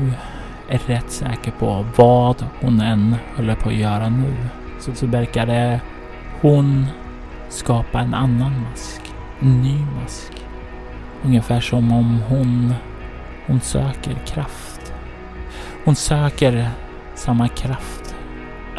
är 0.70 0.78
rätt 0.78 1.12
säker 1.12 1.52
på 1.52 1.86
vad 1.96 2.46
hon 2.62 2.82
än 2.82 3.16
håller 3.36 3.56
på 3.56 3.70
att 3.70 3.76
göra 3.76 4.10
nu. 4.10 4.34
Så, 4.80 4.96
så 4.96 5.08
verkar 5.08 5.46
det 5.46 5.82
hon 6.42 6.86
skapa 7.50 8.00
en 8.00 8.14
annan 8.14 8.62
mask. 8.62 9.02
En 9.40 9.62
ny 9.62 9.78
mask. 10.02 10.32
Ungefär 11.24 11.60
som 11.60 11.92
om 11.92 12.20
hon, 12.28 12.74
hon 13.48 13.62
söker 13.62 14.14
kraft. 14.26 14.94
Hon 15.86 15.96
söker 15.96 16.70
samma 17.16 17.48
kraft. 17.48 18.16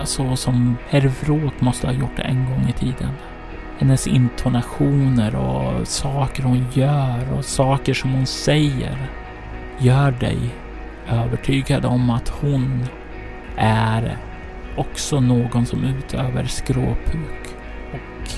Så 0.05 0.37
som 0.37 0.77
Herr 0.89 1.13
Vråk 1.21 1.61
måste 1.61 1.87
ha 1.87 1.95
gjort 1.95 2.19
en 2.19 2.45
gång 2.45 2.69
i 2.69 2.73
tiden. 2.73 3.11
Hennes 3.79 4.07
intonationer 4.07 5.37
och 5.37 5.89
saker 5.89 6.43
hon 6.43 6.67
gör 6.73 7.33
och 7.33 7.45
saker 7.45 7.95
som 7.95 8.13
hon 8.13 8.27
säger 8.27 9.11
gör 9.79 10.11
dig 10.11 10.39
övertygad 11.09 11.85
om 11.85 12.11
att 12.11 12.29
hon 12.29 12.85
är 13.57 14.19
också 14.77 15.21
någon 15.21 15.67
som 15.67 15.85
utöver 15.85 16.45
skråpuk 16.45 17.57
och 17.93 18.31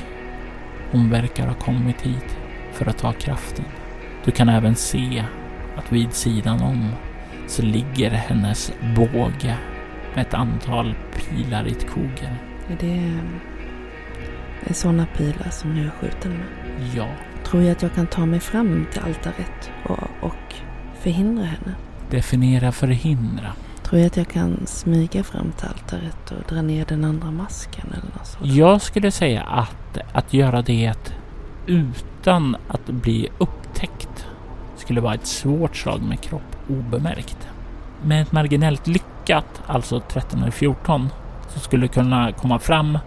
hon 0.92 1.10
verkar 1.10 1.46
ha 1.46 1.54
kommit 1.54 2.02
hit 2.02 2.36
för 2.72 2.88
att 2.88 2.98
ta 2.98 3.12
kraften. 3.12 3.64
Du 4.24 4.30
kan 4.30 4.48
även 4.48 4.74
se 4.74 5.24
att 5.76 5.92
vid 5.92 6.12
sidan 6.12 6.62
om 6.62 6.90
så 7.46 7.62
ligger 7.62 8.10
hennes 8.10 8.72
båge 8.96 9.56
med 10.14 10.26
ett 10.26 10.34
antal 10.34 10.94
pilar 11.14 11.66
i 11.66 11.70
ett 11.70 11.90
kogel. 11.90 12.34
Är 12.68 12.76
det, 12.80 13.20
är 14.70 14.74
sådana 14.74 15.06
pilar 15.06 15.50
som 15.50 15.76
jag 15.76 15.86
är 15.86 15.90
skjuten 15.90 16.32
med? 16.32 16.46
Ja, 16.94 17.08
Tror 17.44 17.62
jag 17.62 17.72
att 17.72 17.82
jag 17.82 17.94
kan 17.94 18.06
ta 18.06 18.26
mig 18.26 18.40
fram 18.40 18.86
till 18.92 19.00
altaret 19.02 19.70
och, 19.84 19.98
och 20.20 20.54
förhindra 21.00 21.44
henne? 21.44 21.74
definiera 22.10 22.72
förhindra. 22.72 23.52
Tror 23.82 24.00
jag 24.00 24.06
att 24.06 24.16
jag 24.16 24.28
kan 24.28 24.66
smyga 24.66 25.24
fram 25.24 25.52
till 25.52 25.68
altaret 25.68 26.30
och 26.30 26.54
dra 26.54 26.62
ner 26.62 26.84
den 26.84 27.04
andra 27.04 27.30
masken 27.30 27.86
eller 27.92 28.14
något 28.16 28.26
sånt? 28.26 28.52
Jag 28.52 28.82
skulle 28.82 29.10
säga 29.10 29.42
att 29.42 29.98
att 30.12 30.32
göra 30.32 30.62
det 30.62 31.12
utan 31.66 32.56
att 32.68 32.86
bli 32.86 33.28
upptäckt 33.38 34.26
skulle 34.86 35.00
vara 35.00 35.14
ett 35.14 35.26
svårt 35.26 35.76
slag 35.76 36.02
med 36.02 36.20
kropp 36.20 36.56
obemärkt. 36.68 37.48
Med 38.02 38.22
ett 38.22 38.32
marginellt 38.32 38.86
lyckat, 38.86 39.62
alltså 39.66 40.00
13 40.00 40.42
eller 40.42 40.50
14, 40.50 41.08
så 41.48 41.60
skulle 41.60 41.88
kunna 41.88 42.32
komma 42.32 42.58
fram, 42.58 42.98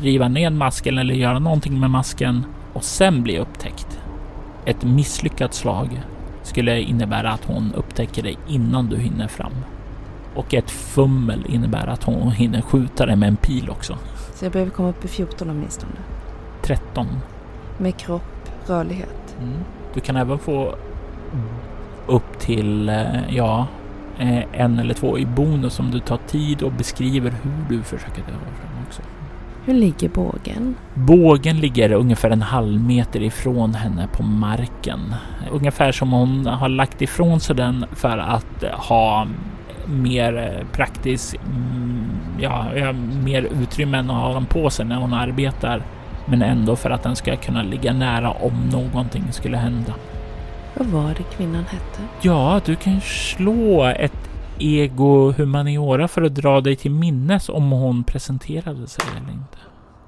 riva 0.00 0.28
ner 0.28 0.50
masken 0.50 0.98
eller 0.98 1.14
göra 1.14 1.38
någonting 1.38 1.80
med 1.80 1.90
masken 1.90 2.44
och 2.72 2.84
sen 2.84 3.22
bli 3.22 3.38
upptäckt. 3.38 4.00
Ett 4.64 4.84
misslyckat 4.84 5.54
slag 5.54 6.02
skulle 6.42 6.80
innebära 6.80 7.30
att 7.30 7.44
hon 7.44 7.72
upptäcker 7.74 8.22
dig 8.22 8.38
innan 8.48 8.86
du 8.86 8.96
hinner 8.96 9.28
fram. 9.28 9.54
Och 10.34 10.54
ett 10.54 10.70
fummel 10.70 11.46
innebär 11.48 11.86
att 11.86 12.04
hon 12.04 12.32
hinner 12.32 12.60
skjuta 12.60 13.06
dig 13.06 13.16
med 13.16 13.28
en 13.28 13.36
pil 13.36 13.70
också. 13.70 13.98
Så 14.34 14.44
jag 14.44 14.52
behöver 14.52 14.72
komma 14.72 14.88
upp 14.88 15.04
i 15.04 15.08
14 15.08 15.50
åtminstone. 15.50 15.92
13. 16.62 17.06
Med 17.78 17.96
kropp, 17.96 18.50
rörlighet. 18.66 19.36
Mm. 19.40 19.58
Du 19.94 20.00
kan 20.00 20.16
även 20.16 20.38
få 20.38 20.74
upp 22.06 22.38
till, 22.38 22.88
eh, 22.88 23.34
ja, 23.36 23.66
eh, 24.18 24.42
en 24.52 24.78
eller 24.78 24.94
två 24.94 25.18
i 25.18 25.26
bonus 25.26 25.80
om 25.80 25.90
du 25.90 26.00
tar 26.00 26.18
tid 26.26 26.62
och 26.62 26.72
beskriver 26.72 27.30
hur 27.42 27.76
du 27.76 27.82
försöker 27.82 28.22
dra 28.22 28.30
fram 28.30 28.84
också. 28.86 29.02
Hur 29.64 29.74
ligger 29.74 30.08
bågen? 30.08 30.74
Bågen 30.94 31.60
ligger 31.60 31.92
ungefär 31.92 32.30
en 32.30 32.42
halv 32.42 32.80
meter 32.80 33.22
ifrån 33.22 33.74
henne 33.74 34.08
på 34.12 34.22
marken. 34.22 35.14
Ungefär 35.50 35.92
som 35.92 36.12
hon 36.12 36.46
har 36.46 36.68
lagt 36.68 37.02
ifrån 37.02 37.40
sig 37.40 37.56
den 37.56 37.86
för 37.92 38.18
att 38.18 38.64
ha 38.72 39.26
mer 39.86 40.36
eh, 40.36 40.66
praktisk, 40.72 41.36
mm, 41.36 42.10
ja, 42.40 42.66
ja, 42.76 42.92
mer 43.24 43.42
utrymme 43.42 43.98
än 43.98 44.10
att 44.10 44.22
ha 44.22 44.34
den 44.34 44.46
på 44.46 44.70
sig 44.70 44.86
när 44.86 44.96
hon 44.96 45.12
arbetar. 45.12 45.82
Men 46.26 46.42
ändå 46.42 46.76
för 46.76 46.90
att 46.90 47.02
den 47.02 47.16
ska 47.16 47.36
kunna 47.36 47.62
ligga 47.62 47.92
nära 47.92 48.30
om 48.30 48.52
någonting 48.72 49.24
skulle 49.30 49.56
hända. 49.56 49.92
Vad 50.78 50.86
var 50.86 51.14
det 51.14 51.22
kvinnan 51.22 51.64
hette? 51.64 52.02
Ja, 52.22 52.60
du 52.64 52.76
kan 52.76 53.00
slå 53.00 53.84
ett 53.84 54.30
ego 54.58 55.32
humaniora 55.32 56.08
för 56.08 56.22
att 56.22 56.34
dra 56.34 56.60
dig 56.60 56.76
till 56.76 56.90
minnes 56.90 57.48
om 57.48 57.70
hon 57.70 58.04
presenterade 58.04 58.86
sig 58.86 59.04
eller 59.16 59.32
inte. 59.32 59.58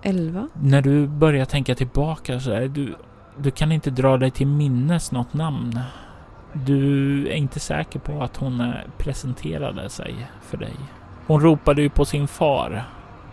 11? 0.03 0.49
När 0.63 0.83
du 0.83 1.07
börjar 1.07 1.45
tänka 1.45 1.75
tillbaka 1.75 2.41
så 2.41 2.51
är 2.51 2.69
du, 2.69 2.95
du 3.39 3.51
kan 3.51 3.73
inte 3.73 3.91
dra 3.91 4.17
dig 4.17 4.31
till 4.31 4.47
minnes 4.47 5.13
något 5.13 5.35
namn. 5.35 5.81
Du 6.53 7.23
är 7.29 7.35
inte 7.35 7.61
säker 7.61 7.99
på 7.99 8.23
att 8.23 8.37
hon 8.37 8.73
presenterade 8.99 9.89
sig 9.89 10.15
för 10.43 10.57
dig. 10.57 10.77
Hon 11.27 11.41
ropade 11.41 11.83
ju 11.83 11.91
på 11.91 12.05
sin 12.05 12.29
far 12.29 12.85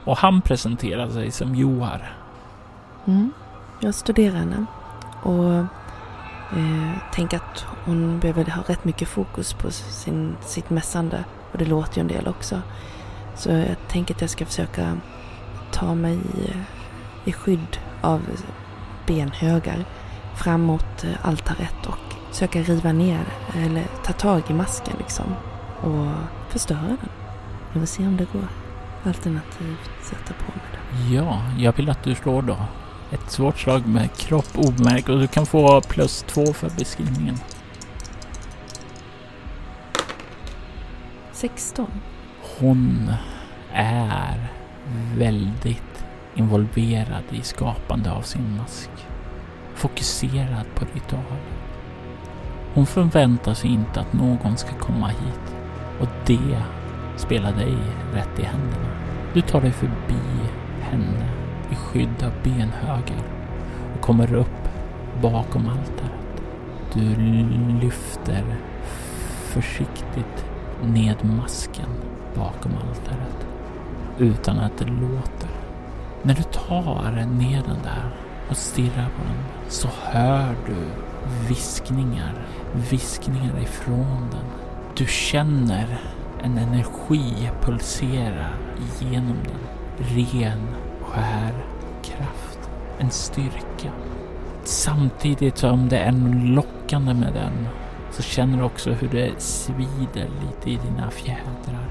och 0.03 0.17
han 0.17 0.41
presenterade 0.41 1.11
sig 1.11 1.31
som 1.31 1.55
Johar. 1.55 2.13
Mm. 3.05 3.31
Jag 3.79 3.95
studerar 3.95 4.35
henne 4.35 4.65
och 5.23 5.65
eh, 6.51 6.97
tänk 7.13 7.33
att 7.33 7.65
hon 7.85 8.19
behöver 8.19 8.45
ha 8.45 8.63
rätt 8.67 8.85
mycket 8.85 9.07
fokus 9.07 9.53
på 9.53 9.71
sin, 9.71 10.35
sitt 10.41 10.69
mässande. 10.69 11.23
Och 11.51 11.57
det 11.57 11.65
låter 11.65 11.97
ju 11.97 12.01
en 12.01 12.07
del 12.07 12.27
också. 12.27 12.61
Så 13.35 13.49
jag 13.49 13.75
tänker 13.87 14.15
att 14.15 14.21
jag 14.21 14.29
ska 14.29 14.45
försöka 14.45 14.97
ta 15.71 15.95
mig 15.95 16.13
i, 16.15 16.51
i 17.29 17.33
skydd 17.33 17.77
av 18.01 18.21
benhögar 19.07 19.85
fram 20.35 20.61
mot 20.61 21.03
eh, 21.03 21.09
altaret 21.21 21.85
och 21.87 22.15
försöka 22.31 22.61
riva 22.61 22.91
ner 22.91 23.25
eller 23.55 23.83
ta 24.03 24.13
tag 24.13 24.41
i 24.49 24.53
masken 24.53 24.95
liksom 24.97 25.25
och 25.81 26.11
förstöra 26.49 26.87
den. 26.87 27.09
Vi 27.73 27.79
får 27.79 27.87
se 27.87 28.07
om 28.07 28.17
det 28.17 28.27
går. 28.33 28.47
Alternativt 29.03 29.89
sätta 30.03 30.33
på 30.33 30.51
mig 30.51 30.65
den. 30.71 31.13
Ja, 31.13 31.41
jag 31.57 31.73
vill 31.73 31.89
att 31.89 32.03
du 32.03 32.15
slår 32.15 32.41
då. 32.41 32.57
Ett 33.11 33.31
svårt 33.31 33.59
slag 33.59 33.87
med 33.87 34.17
kropp 34.17 34.57
obemärkt 34.57 35.09
och 35.09 35.19
du 35.19 35.27
kan 35.27 35.45
få 35.45 35.81
plus 35.81 36.25
två 36.27 36.53
för 36.53 36.69
beskrivningen. 36.77 37.37
16. 41.31 41.87
Hon 42.59 43.11
är 43.73 44.47
väldigt 45.17 46.05
involverad 46.35 47.23
i 47.31 47.41
skapande 47.41 48.11
av 48.11 48.21
sin 48.21 48.57
mask. 48.57 48.89
Fokuserad 49.75 50.65
på 50.75 50.85
ritual. 50.93 51.39
Hon 52.73 52.85
förväntar 52.85 53.53
sig 53.53 53.69
inte 53.69 53.99
att 53.99 54.13
någon 54.13 54.57
ska 54.57 54.73
komma 54.73 55.07
hit 55.07 55.55
och 55.99 56.07
det 56.25 56.63
spelar 57.17 57.51
dig 57.51 57.77
rätt 58.13 58.39
i 58.39 58.43
händerna. 58.43 58.87
Du 59.33 59.41
tar 59.41 59.61
dig 59.61 59.71
förbi 59.71 60.21
henne 60.81 61.34
skydda 61.95 62.31
benhögen 62.43 63.23
och 63.95 64.01
kommer 64.01 64.33
upp 64.33 64.69
bakom 65.21 65.67
altaret. 65.67 66.43
Du 66.93 67.15
lyfter 67.81 68.43
försiktigt 69.25 70.45
ned 70.83 71.15
masken 71.25 71.89
bakom 72.35 72.71
altaret 72.71 73.47
utan 74.17 74.59
att 74.59 74.77
det 74.77 74.85
låter. 74.85 75.49
När 76.23 76.33
du 76.33 76.43
tar 76.43 77.25
ner 77.25 77.63
den 77.67 77.83
där 77.83 78.15
och 78.49 78.57
stirrar 78.57 79.09
på 79.17 79.23
den 79.27 79.69
så 79.69 79.87
hör 80.01 80.55
du 80.65 80.75
viskningar, 81.47 82.33
viskningar 82.91 83.59
ifrån 83.61 84.27
den. 84.31 84.45
Du 84.97 85.05
känner 85.05 86.01
en 86.43 86.57
energi 86.57 87.49
pulsera 87.61 88.47
genom 88.99 89.37
den. 89.43 89.59
Ren, 89.97 90.61
skär 91.01 91.74
kraft. 92.05 92.69
En 92.99 93.09
styrka. 93.09 93.91
Samtidigt 94.63 95.57
som 95.57 95.89
det 95.89 95.97
är 95.97 96.11
lockande 96.45 97.13
med 97.13 97.33
den 97.33 97.67
så 98.11 98.23
känner 98.23 98.57
du 98.57 98.63
också 98.63 98.91
hur 98.91 99.09
det 99.09 99.41
svider 99.41 100.29
lite 100.41 100.69
i 100.69 100.79
dina 100.89 101.11
fjädrar. 101.11 101.87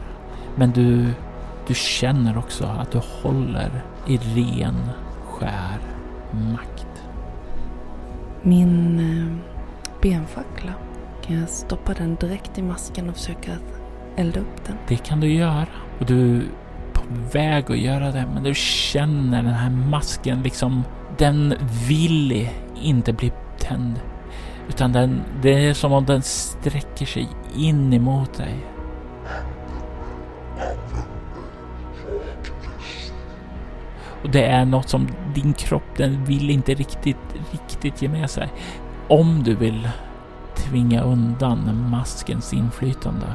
Men 0.57 0.71
du, 0.71 1.11
du 1.67 1.75
känner 1.75 2.39
också 2.39 2.65
att 2.65 2.93
du 2.93 3.01
håller 3.23 3.85
i 4.07 4.17
ren, 4.17 4.91
skär 5.27 5.79
makt. 6.33 7.05
Min 8.43 8.99
eh, 8.99 9.55
benfackla. 10.03 10.73
Kan 11.27 11.41
jag 11.41 11.49
stoppa 11.49 11.95
den 11.95 12.15
direkt 12.15 12.59
i 12.59 12.63
masken 12.63 13.09
och 13.09 13.17
försöka 13.17 13.51
elda 14.17 14.41
upp 14.41 14.65
den? 14.67 14.77
Det 14.89 14.97
kan 14.97 15.21
du 15.21 15.33
göra. 15.33 15.67
Och 16.01 16.07
du 16.07 16.43
på 16.95 17.03
väg 17.33 17.71
att 17.71 17.79
göra 17.79 18.11
det, 18.11 18.27
men 18.35 18.43
du 18.43 18.55
känner 18.55 19.43
den 19.43 19.53
här 19.53 19.71
masken 19.71 20.43
liksom, 20.43 20.85
den 21.19 21.55
vill 21.89 22.49
inte 22.83 23.13
bli 23.13 23.33
tänd. 23.59 24.01
Utan 24.69 24.93
den, 24.93 25.21
det 25.43 25.69
är 25.69 25.75
som 25.75 25.93
om 25.93 26.05
den 26.05 26.23
sträcker 26.23 27.07
sig 27.07 27.29
in 27.57 27.93
emot 27.93 28.35
dig. 28.35 28.67
Och 34.23 34.31
det 34.31 34.45
är 34.45 34.65
något 34.65 34.89
som 34.89 35.09
din 35.35 35.53
kropp, 35.53 35.97
den 35.97 36.25
vill 36.25 36.51
inte 36.51 36.75
riktigt, 36.75 37.17
riktigt 37.53 38.03
ge 38.03 38.09
med 38.09 38.31
sig. 38.31 38.49
Om 39.09 39.43
du 39.43 39.55
vill 39.55 39.89
tvinga 40.55 41.03
undan 41.03 41.91
maskens 41.91 42.53
inflytande 42.53 43.27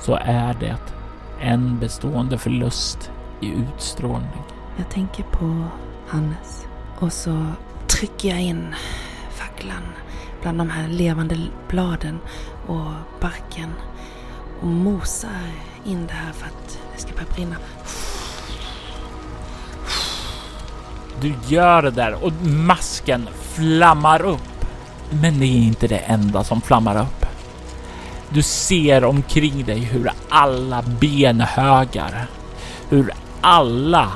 så 0.00 0.14
är 0.14 0.56
det 0.60 0.97
en 1.40 1.78
bestående 1.78 2.38
förlust 2.38 3.10
i 3.40 3.48
utstrålning. 3.48 4.42
Jag 4.76 4.90
tänker 4.90 5.22
på 5.22 5.64
Hannes. 6.08 6.66
Och 6.98 7.12
så 7.12 7.46
trycker 7.86 8.28
jag 8.28 8.40
in 8.40 8.74
facklan 9.30 9.82
bland 10.42 10.58
de 10.58 10.70
här 10.70 10.88
levande 10.88 11.36
bladen 11.68 12.18
och 12.66 12.92
barken. 13.20 13.72
Och 14.60 14.66
mosar 14.66 15.50
in 15.84 16.06
det 16.06 16.12
här 16.12 16.32
för 16.32 16.46
att 16.46 16.78
det 16.94 17.00
ska 17.00 17.12
börja 17.12 17.34
brinna. 17.34 17.56
Du 21.20 21.34
gör 21.54 21.82
det 21.82 21.90
där 21.90 22.24
och 22.24 22.32
masken 22.42 23.28
flammar 23.42 24.22
upp. 24.22 24.66
Men 25.10 25.40
det 25.40 25.46
är 25.46 25.58
inte 25.58 25.86
det 25.86 25.98
enda 25.98 26.44
som 26.44 26.60
flammar 26.60 27.02
upp. 27.02 27.17
Du 28.30 28.42
ser 28.42 29.04
omkring 29.04 29.64
dig 29.64 29.78
hur 29.78 30.10
alla 30.28 30.82
benhögar, 31.00 32.26
hur 32.88 33.12
alla 33.40 34.08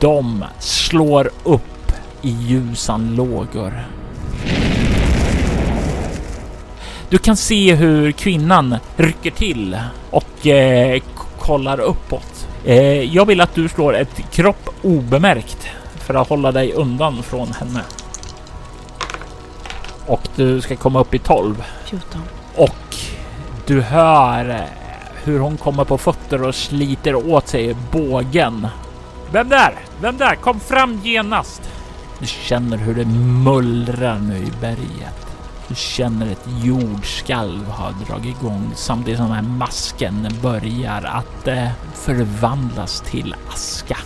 de 0.00 0.44
slår 0.58 1.30
upp 1.44 1.92
i 2.22 2.30
ljusan 2.30 3.16
lågor. 3.16 3.84
Du 7.08 7.18
kan 7.18 7.36
se 7.36 7.74
hur 7.74 8.12
kvinnan 8.12 8.76
rycker 8.96 9.30
till 9.30 9.78
och 10.10 10.46
eh, 10.46 11.02
kollar 11.38 11.80
uppåt. 11.80 12.48
Eh, 12.64 13.14
jag 13.14 13.26
vill 13.26 13.40
att 13.40 13.54
du 13.54 13.68
slår 13.68 13.96
ett 13.96 14.30
kropp 14.30 14.68
obemärkt 14.82 15.68
för 15.96 16.14
att 16.14 16.28
hålla 16.28 16.52
dig 16.52 16.72
undan 16.72 17.22
från 17.22 17.52
henne. 17.52 17.82
Och 20.06 20.28
du 20.36 20.60
ska 20.60 20.76
komma 20.76 21.00
upp 21.00 21.14
i 21.14 21.18
12. 21.18 21.64
14. 21.84 22.22
Och 22.56 22.74
du 23.66 23.80
hör 23.80 24.50
eh, 24.50 24.60
hur 25.24 25.38
hon 25.38 25.56
kommer 25.56 25.84
på 25.84 25.98
fötter 25.98 26.42
och 26.42 26.54
sliter 26.54 27.14
åt 27.14 27.48
sig 27.48 27.76
bågen. 27.92 28.68
Vem 29.32 29.48
där? 29.48 29.74
Vem 30.00 30.16
där? 30.16 30.34
Kom 30.34 30.60
fram 30.60 31.00
genast! 31.02 31.70
Du 32.18 32.26
känner 32.26 32.76
hur 32.76 32.94
det 32.94 33.04
mullrar 33.44 34.18
nu 34.18 34.36
i 34.36 34.52
berget. 34.60 35.26
Du 35.68 35.74
känner 35.74 36.26
ett 36.26 36.46
jordskalv 36.62 37.68
har 37.68 37.94
dragit 38.06 38.36
igång 38.40 38.70
samtidigt 38.74 39.18
som 39.18 39.26
den 39.26 39.36
här 39.36 39.42
masken 39.42 40.28
börjar 40.42 41.02
att 41.02 41.48
eh, 41.48 41.68
förvandlas 41.94 43.00
till 43.00 43.34
aska. 43.48 43.96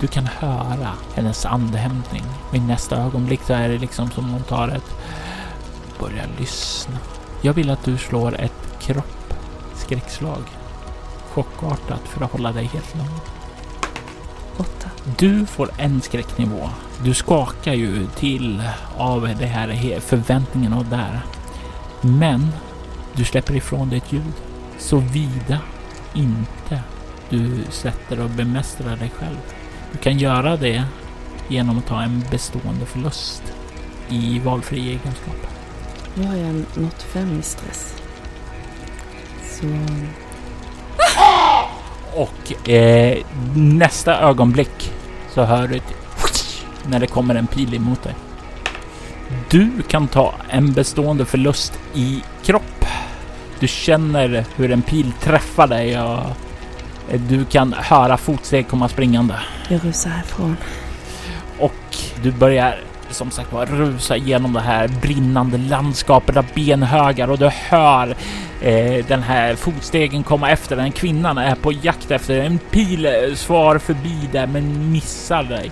Du 0.00 0.06
kan 0.06 0.26
höra 0.26 0.92
hennes 1.14 1.46
andhämtning 1.46 2.22
och 2.48 2.56
i 2.56 2.60
nästa 2.60 2.96
ögonblick 2.96 3.40
så 3.42 3.52
är 3.52 3.68
det 3.68 3.78
liksom 3.78 4.10
som 4.10 4.30
hon 4.30 4.42
tar 4.42 4.68
ett 4.68 4.96
börjar 6.00 6.28
lyssna. 6.38 6.98
Jag 7.42 7.52
vill 7.52 7.70
att 7.70 7.84
du 7.84 7.98
slår 7.98 8.40
ett 8.40 8.69
kropp 8.92 9.34
skräckslag. 9.74 10.42
Chockartat 11.30 12.08
för 12.08 12.24
att 12.24 12.32
hålla 12.32 12.52
dig 12.52 12.64
helt 12.64 12.94
lugn. 12.94 13.20
Åtta. 14.56 14.90
Du 15.18 15.46
får 15.46 15.70
en 15.78 16.00
skräcknivå. 16.00 16.70
Du 17.04 17.14
skakar 17.14 17.74
ju 17.74 18.06
till 18.06 18.62
av 18.96 19.20
det 19.38 19.46
här 19.46 20.00
förväntningen 20.00 20.72
och 20.72 20.84
där. 20.84 21.20
Men 22.00 22.48
du 23.12 23.24
släpper 23.24 23.56
ifrån 23.56 23.88
dig 23.88 23.98
ett 23.98 24.12
ljud. 24.12 24.32
Såvida 24.78 25.58
inte 26.14 26.82
du 27.28 27.64
sätter 27.70 28.20
och 28.20 28.30
bemästrar 28.30 28.96
dig 28.96 29.10
själv. 29.16 29.38
Du 29.92 29.98
kan 29.98 30.18
göra 30.18 30.56
det 30.56 30.84
genom 31.48 31.78
att 31.78 31.86
ta 31.86 32.02
en 32.02 32.24
bestående 32.30 32.86
förlust 32.86 33.42
i 34.08 34.38
valfri 34.38 34.88
egenskap. 34.88 35.46
Nu 36.14 36.26
har 36.26 36.36
jag 36.36 36.54
nått 36.74 37.02
fem 37.02 37.38
i 37.40 37.42
stress. 37.42 37.99
Så... 39.60 39.66
Och 42.14 42.68
eh, 42.68 43.18
nästa 43.54 44.20
ögonblick 44.20 44.92
så 45.34 45.44
hör 45.44 45.68
du 45.68 45.76
ett 45.76 45.94
när 46.86 47.00
det 47.00 47.06
kommer 47.06 47.34
en 47.34 47.46
pil 47.46 47.74
emot 47.74 48.02
dig. 48.02 48.14
Du 49.50 49.70
kan 49.88 50.08
ta 50.08 50.34
en 50.48 50.72
bestående 50.72 51.24
förlust 51.24 51.78
i 51.94 52.22
kropp. 52.42 52.84
Du 53.60 53.68
känner 53.68 54.44
hur 54.56 54.72
en 54.72 54.82
pil 54.82 55.12
träffar 55.20 55.66
dig 55.66 56.00
och 56.00 56.20
du 57.28 57.44
kan 57.44 57.72
höra 57.72 58.16
fotsteg 58.16 58.68
komma 58.68 58.88
springande. 58.88 59.34
Jag 59.68 59.84
rusar 59.84 60.10
härifrån. 60.10 60.56
Och 61.58 61.96
du 62.22 62.32
börjar 62.32 62.80
som 63.10 63.30
sagt 63.30 63.52
var 63.52 63.66
rusa 63.66 64.16
genom 64.16 64.52
det 64.52 64.60
här 64.60 64.88
brinnande 64.88 65.58
landskapet 65.58 66.36
av 66.36 66.46
benhögar 66.54 67.30
och 67.30 67.38
du 67.38 67.48
hör 67.48 68.16
eh, 68.60 69.06
den 69.06 69.22
här 69.22 69.54
fotstegen 69.54 70.22
komma 70.22 70.50
efter. 70.50 70.76
Den 70.76 70.92
kvinnan 70.92 71.38
är 71.38 71.54
på 71.54 71.72
jakt 71.72 72.10
efter 72.10 72.40
en 72.40 72.58
pil 72.58 73.06
eh, 73.06 73.34
svar 73.34 73.78
förbi 73.78 74.28
där 74.32 74.46
men 74.46 74.92
missar 74.92 75.42
dig. 75.42 75.70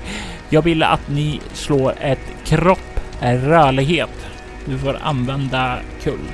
Jag 0.48 0.62
vill 0.62 0.82
att 0.82 1.08
ni 1.08 1.40
slår 1.52 1.94
ett 2.00 2.44
kropp 2.44 3.00
eh, 3.20 3.34
rörlighet. 3.34 4.26
Du 4.64 4.78
får 4.78 4.98
använda 5.02 5.78
kull. 6.02 6.28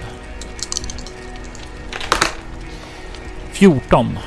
14. 3.52 4.18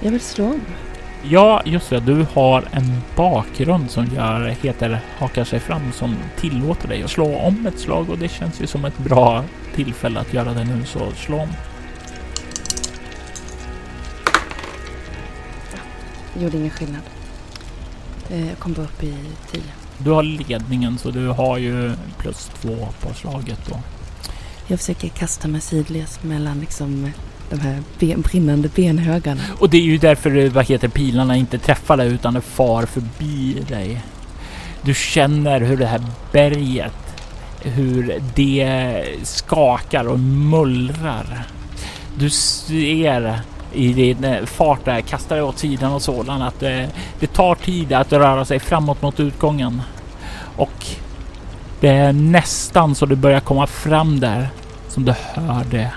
Jag 0.00 0.10
vill 0.10 0.20
slå 0.20 0.44
om. 0.44 0.60
Ja, 1.24 1.62
just 1.64 1.90
det. 1.90 2.00
Du 2.00 2.26
har 2.32 2.64
en 2.70 3.02
bakgrund 3.16 3.90
som 3.90 4.06
gör, 4.06 4.56
heter 4.62 5.00
hakar 5.18 5.44
sig 5.44 5.60
fram 5.60 5.92
som 5.92 6.16
tillåter 6.36 6.88
dig 6.88 7.02
att 7.02 7.10
slå 7.10 7.36
om 7.36 7.66
ett 7.66 7.78
slag 7.78 8.10
och 8.10 8.18
det 8.18 8.28
känns 8.28 8.60
ju 8.60 8.66
som 8.66 8.84
ett 8.84 8.98
bra 8.98 9.44
tillfälle 9.74 10.20
att 10.20 10.34
göra 10.34 10.54
det 10.54 10.64
nu, 10.64 10.84
så 10.84 11.12
slå 11.12 11.40
om. 11.40 11.48
Gjorde 16.38 16.56
ingen 16.56 16.70
skillnad. 16.70 17.02
Jag 18.28 18.58
kom 18.58 18.72
bara 18.72 18.82
upp 18.82 19.02
i 19.02 19.14
10. 19.50 19.62
Du 19.98 20.10
har 20.10 20.22
ledningen 20.22 20.98
så 20.98 21.10
du 21.10 21.28
har 21.28 21.58
ju 21.58 21.92
plus 22.18 22.50
två 22.60 22.88
på 23.00 23.14
slaget 23.14 23.60
då. 23.68 23.80
Jag 24.66 24.78
försöker 24.78 25.08
kasta 25.08 25.48
mig 25.48 25.60
sidleds 25.60 26.22
mellan 26.22 26.60
liksom 26.60 27.12
de 27.52 27.60
här 27.60 27.82
ben, 27.98 28.20
brinnande 28.20 28.68
benhögarna. 28.68 29.40
Och 29.58 29.70
det 29.70 29.76
är 29.76 29.82
ju 29.82 29.98
därför 29.98 30.36
eh, 30.36 30.52
vad 30.52 30.66
heter 30.66 30.88
pilarna 30.88 31.36
inte 31.36 31.58
träffar 31.58 31.96
dig 31.96 32.08
utan 32.08 32.34
det 32.34 32.40
far 32.40 32.86
förbi 32.86 33.62
dig. 33.68 34.00
Du 34.82 34.94
känner 34.94 35.60
hur 35.60 35.76
det 35.76 35.86
här 35.86 36.02
berget, 36.32 37.14
hur 37.62 38.20
det 38.34 39.04
skakar 39.22 40.08
och 40.08 40.18
mullrar. 40.18 41.46
Du 42.18 42.30
ser 42.30 43.40
i 43.72 43.92
din 43.92 44.24
eh, 44.24 44.44
fart 44.44 44.84
där, 44.84 45.00
kastar 45.00 45.36
dig 45.36 45.44
åt 45.44 45.58
sidan 45.58 45.92
och 45.92 46.02
sådan 46.02 46.42
att 46.42 46.60
det, 46.60 46.88
det 47.20 47.26
tar 47.26 47.54
tid 47.54 47.92
att 47.92 48.12
röra 48.12 48.44
sig 48.44 48.60
framåt 48.60 49.02
mot 49.02 49.20
utgången. 49.20 49.82
Och 50.56 50.86
det 51.80 51.88
är 51.88 52.12
nästan 52.12 52.94
så 52.94 53.06
du 53.06 53.16
börjar 53.16 53.40
komma 53.40 53.66
fram 53.66 54.20
där 54.20 54.48
som 54.88 55.04
du 55.04 55.14
hör 55.34 55.64
det 55.70 55.90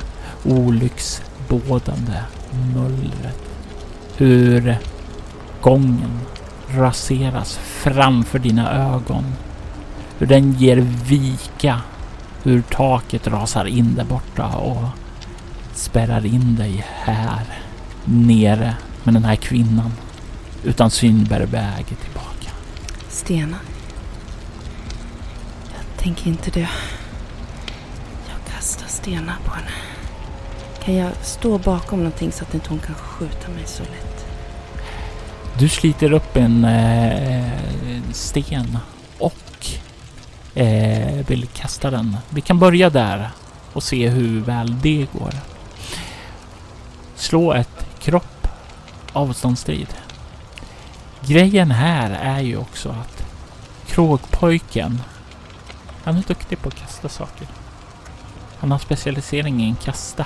olycksbådande 1.49 2.23
mullret. 2.75 3.39
Hur 4.17 4.77
gången 5.61 6.19
raseras 6.69 7.57
framför 7.57 8.39
dina 8.39 8.93
ögon. 8.93 9.23
Hur 10.17 10.27
den 10.27 10.53
ger 10.53 10.77
vika. 11.05 11.81
Hur 12.43 12.61
taket 12.61 13.27
rasar 13.27 13.65
in 13.65 13.95
där 13.95 14.05
borta 14.05 14.47
och 14.47 14.83
spärrar 15.73 16.25
in 16.25 16.55
dig 16.55 16.85
här 16.87 17.45
nere 18.05 18.75
med 19.03 19.13
den 19.13 19.25
här 19.25 19.35
kvinnan. 19.35 19.91
Utan 20.63 20.91
syn 20.91 21.23
bär 21.23 21.45
väg 21.45 21.85
tillbaka. 21.85 22.51
Stenar. 23.09 23.59
Jag 25.75 26.03
tänker 26.03 26.27
inte 26.27 26.51
dö. 26.51 26.67
Jag 28.29 28.53
kastar 28.53 28.87
stenar 28.87 29.37
på 29.45 29.51
henne. 29.51 29.84
Kan 30.85 30.95
jag 30.95 31.11
stå 31.21 31.57
bakom 31.57 31.99
någonting 31.99 32.31
så 32.31 32.43
att 32.43 32.53
inte 32.53 32.69
hon 32.69 32.79
kan 32.79 32.95
skjuta 32.95 33.49
mig 33.49 33.63
så 33.65 33.83
lätt? 33.83 34.25
Du 35.59 35.69
sliter 35.69 36.11
upp 36.11 36.37
en 36.37 36.65
eh, 36.65 37.51
sten 38.11 38.77
och 39.19 39.67
eh, 40.55 41.25
vill 41.27 41.47
kasta 41.47 41.91
den. 41.91 42.17
Vi 42.29 42.41
kan 42.41 42.59
börja 42.59 42.89
där 42.89 43.29
och 43.73 43.83
se 43.83 44.09
hur 44.09 44.41
väl 44.41 44.81
det 44.81 45.07
går. 45.13 45.33
Slå 47.15 47.53
ett 47.53 47.85
kropp 47.99 48.47
avståndsstrid. 49.13 49.93
Grejen 51.21 51.71
här 51.71 52.11
är 52.11 52.39
ju 52.39 52.57
också 52.57 52.89
att 52.89 53.25
krogpojken, 53.87 55.01
han 56.03 56.17
är 56.17 56.23
duktig 56.27 56.61
på 56.61 56.67
att 56.67 56.75
kasta 56.75 57.09
saker. 57.09 57.47
Han 58.59 58.71
har 58.71 58.79
specialiseringen 58.79 59.75
kasta. 59.75 60.25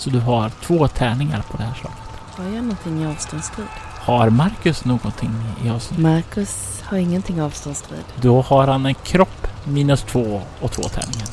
Så 0.00 0.10
du 0.10 0.20
har 0.20 0.50
två 0.62 0.88
tärningar 0.88 1.42
på 1.50 1.56
det 1.56 1.62
här 1.62 1.74
slaget. 1.74 1.98
Har 2.36 2.44
jag 2.44 2.62
någonting 2.62 3.02
i 3.02 3.06
avståndsstrid? 3.06 3.66
Har 4.00 4.30
Marcus 4.30 4.84
någonting 4.84 5.30
i 5.64 5.70
oss? 5.70 5.90
Marcus 5.96 6.82
har 6.84 6.98
ingenting 6.98 7.36
i 7.36 7.40
avståndsstrid. 7.40 8.04
Då 8.20 8.42
har 8.42 8.66
han 8.66 8.86
en 8.86 8.94
kropp 8.94 9.46
minus 9.64 10.02
två 10.02 10.42
och 10.60 10.72
två 10.72 10.82
tärningar. 10.82 11.26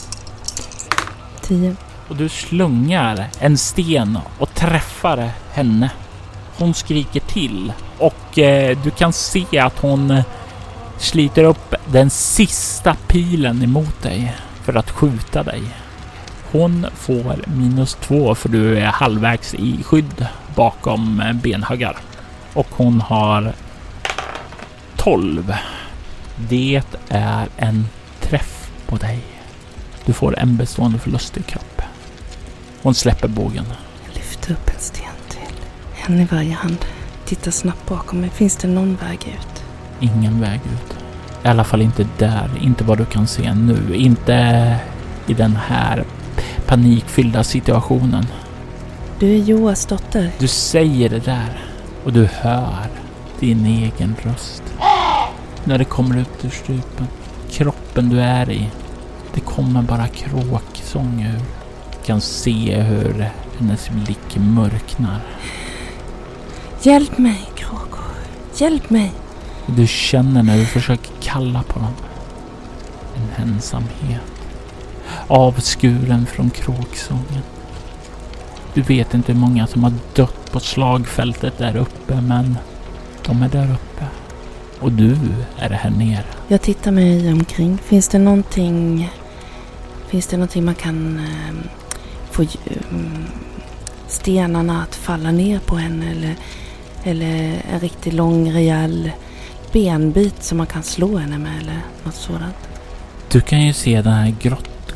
10. 1.41 1.75
Och 2.07 2.15
du 2.15 2.29
slungar 2.29 3.27
en 3.39 3.57
sten 3.57 4.19
och 4.39 4.53
träffar 4.53 5.31
henne. 5.51 5.91
Hon 6.57 6.73
skriker 6.73 7.19
till 7.19 7.73
och 7.99 8.39
eh, 8.39 8.77
du 8.83 8.91
kan 8.91 9.13
se 9.13 9.59
att 9.59 9.79
hon 9.79 10.11
eh, 10.11 10.23
sliter 10.97 11.43
upp 11.43 11.75
den 11.85 12.09
sista 12.09 12.95
pilen 13.07 13.63
emot 13.63 14.01
dig 14.01 14.35
för 14.63 14.73
att 14.73 14.91
skjuta 14.91 15.43
dig. 15.43 15.63
Hon 16.57 16.85
får 16.95 17.41
minus 17.47 17.97
två 18.01 18.35
för 18.35 18.49
du 18.49 18.77
är 18.77 18.85
halvvägs 18.85 19.53
i 19.53 19.83
skydd 19.83 20.27
bakom 20.55 21.23
benhögar. 21.43 21.97
Och 22.53 22.67
hon 22.71 23.01
har 23.01 23.53
12. 24.95 25.53
Det 26.49 26.81
är 27.09 27.47
en 27.57 27.85
träff 28.21 28.71
på 28.87 28.95
dig. 28.95 29.19
Du 30.05 30.13
får 30.13 30.39
en 30.39 30.57
bestående 30.57 30.99
förlust 30.99 31.37
i 31.37 31.43
kropp. 31.43 31.81
Hon 32.81 32.93
släpper 32.93 33.27
bågen. 33.27 33.65
Jag 34.05 34.15
lyfter 34.15 34.51
upp 34.51 34.69
en 34.73 34.79
sten 34.79 35.15
till. 35.29 35.55
En 36.05 36.19
i 36.19 36.25
varje 36.25 36.53
hand. 36.53 36.85
tittar 37.25 37.51
snabbt 37.51 37.89
bakom 37.89 38.21
mig. 38.21 38.29
Finns 38.29 38.57
det 38.57 38.67
någon 38.67 38.95
väg 38.95 39.19
ut? 39.27 39.63
Ingen 39.99 40.41
väg 40.41 40.59
ut. 40.65 40.97
I 41.43 41.47
alla 41.47 41.63
fall 41.63 41.81
inte 41.81 42.07
där. 42.17 42.49
Inte 42.61 42.83
vad 42.83 42.97
du 42.97 43.05
kan 43.05 43.27
se 43.27 43.53
nu. 43.53 43.95
Inte 43.95 44.75
i 45.27 45.33
den 45.33 45.55
här 45.55 46.03
panikfyllda 46.67 47.43
situationen. 47.43 48.25
Du 49.19 49.31
är 49.31 49.37
Joas 49.37 49.85
dotter. 49.85 50.31
Du 50.39 50.47
säger 50.47 51.09
det 51.09 51.25
där 51.25 51.59
och 52.03 52.13
du 52.13 52.25
hör 52.25 52.87
din 53.39 53.65
egen 53.65 54.15
röst. 54.23 54.63
När 55.63 55.77
det 55.77 55.85
kommer 55.85 56.17
ut 56.17 56.45
ur 56.45 56.49
strupen. 56.49 57.07
Kroppen 57.51 58.09
du 58.09 58.21
är 58.21 58.51
i. 58.51 58.69
Det 59.33 59.39
kommer 59.39 59.81
bara 59.81 60.07
kråksång 60.07 61.21
ur. 61.35 61.41
Du 61.91 62.05
kan 62.05 62.21
se 62.21 62.81
hur 62.81 63.29
hennes 63.59 63.89
blick 63.89 64.37
mörknar. 64.37 65.21
Hjälp 66.81 67.17
mig, 67.17 67.41
kråkor. 67.55 68.15
Hjälp 68.55 68.89
mig. 68.89 69.11
Du 69.65 69.87
känner 69.87 70.43
när 70.43 70.57
du 70.57 70.65
försöker 70.65 71.11
kalla 71.21 71.63
på 71.63 71.79
dem. 71.79 71.93
En 73.15 73.43
ensamhet. 73.43 74.36
Avskuren 75.27 76.25
från 76.25 76.49
kråksången. 76.49 77.43
Du 78.73 78.81
vet 78.81 79.13
inte 79.13 79.31
hur 79.31 79.39
många 79.39 79.67
som 79.67 79.83
har 79.83 79.93
dött 80.15 80.51
på 80.51 80.59
slagfältet 80.59 81.57
där 81.57 81.75
uppe, 81.77 82.21
men 82.21 82.57
de 83.25 83.43
är 83.43 83.49
där 83.49 83.71
uppe. 83.73 84.05
Och 84.79 84.91
du 84.91 85.17
är 85.57 85.69
här 85.69 85.89
nere. 85.89 86.25
Jag 86.47 86.61
tittar 86.61 86.91
mig 86.91 87.33
omkring. 87.33 87.77
Finns 87.77 88.07
det 88.07 88.19
någonting... 88.19 89.09
Finns 90.07 90.27
det 90.27 90.37
någonting 90.37 90.65
man 90.65 90.75
kan 90.75 91.19
eh, 91.19 91.55
få 92.31 92.41
um, 92.41 93.25
stenarna 94.07 94.83
att 94.83 94.95
falla 94.95 95.31
ner 95.31 95.59
på 95.59 95.75
henne 95.75 96.11
eller, 96.11 96.35
eller 97.03 97.61
en 97.73 97.79
riktigt 97.79 98.13
lång 98.13 98.51
rejäl 98.51 99.11
benbit 99.71 100.43
som 100.43 100.57
man 100.57 100.67
kan 100.67 100.83
slå 100.83 101.17
henne 101.17 101.37
med 101.37 101.61
eller 101.61 101.81
något 102.03 102.15
sådant? 102.15 102.55
Du 103.31 103.41
kan 103.41 103.61
ju 103.61 103.73
se 103.73 104.01
den 104.01 104.13
här 104.13 104.35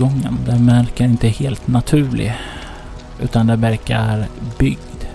grottgången. 0.01 0.37
Den 0.45 0.65
verkar 0.65 1.05
inte 1.05 1.27
helt 1.27 1.67
naturlig. 1.67 2.33
Utan 3.19 3.47
den 3.47 3.61
verkar 3.61 4.27
byggd. 4.59 5.05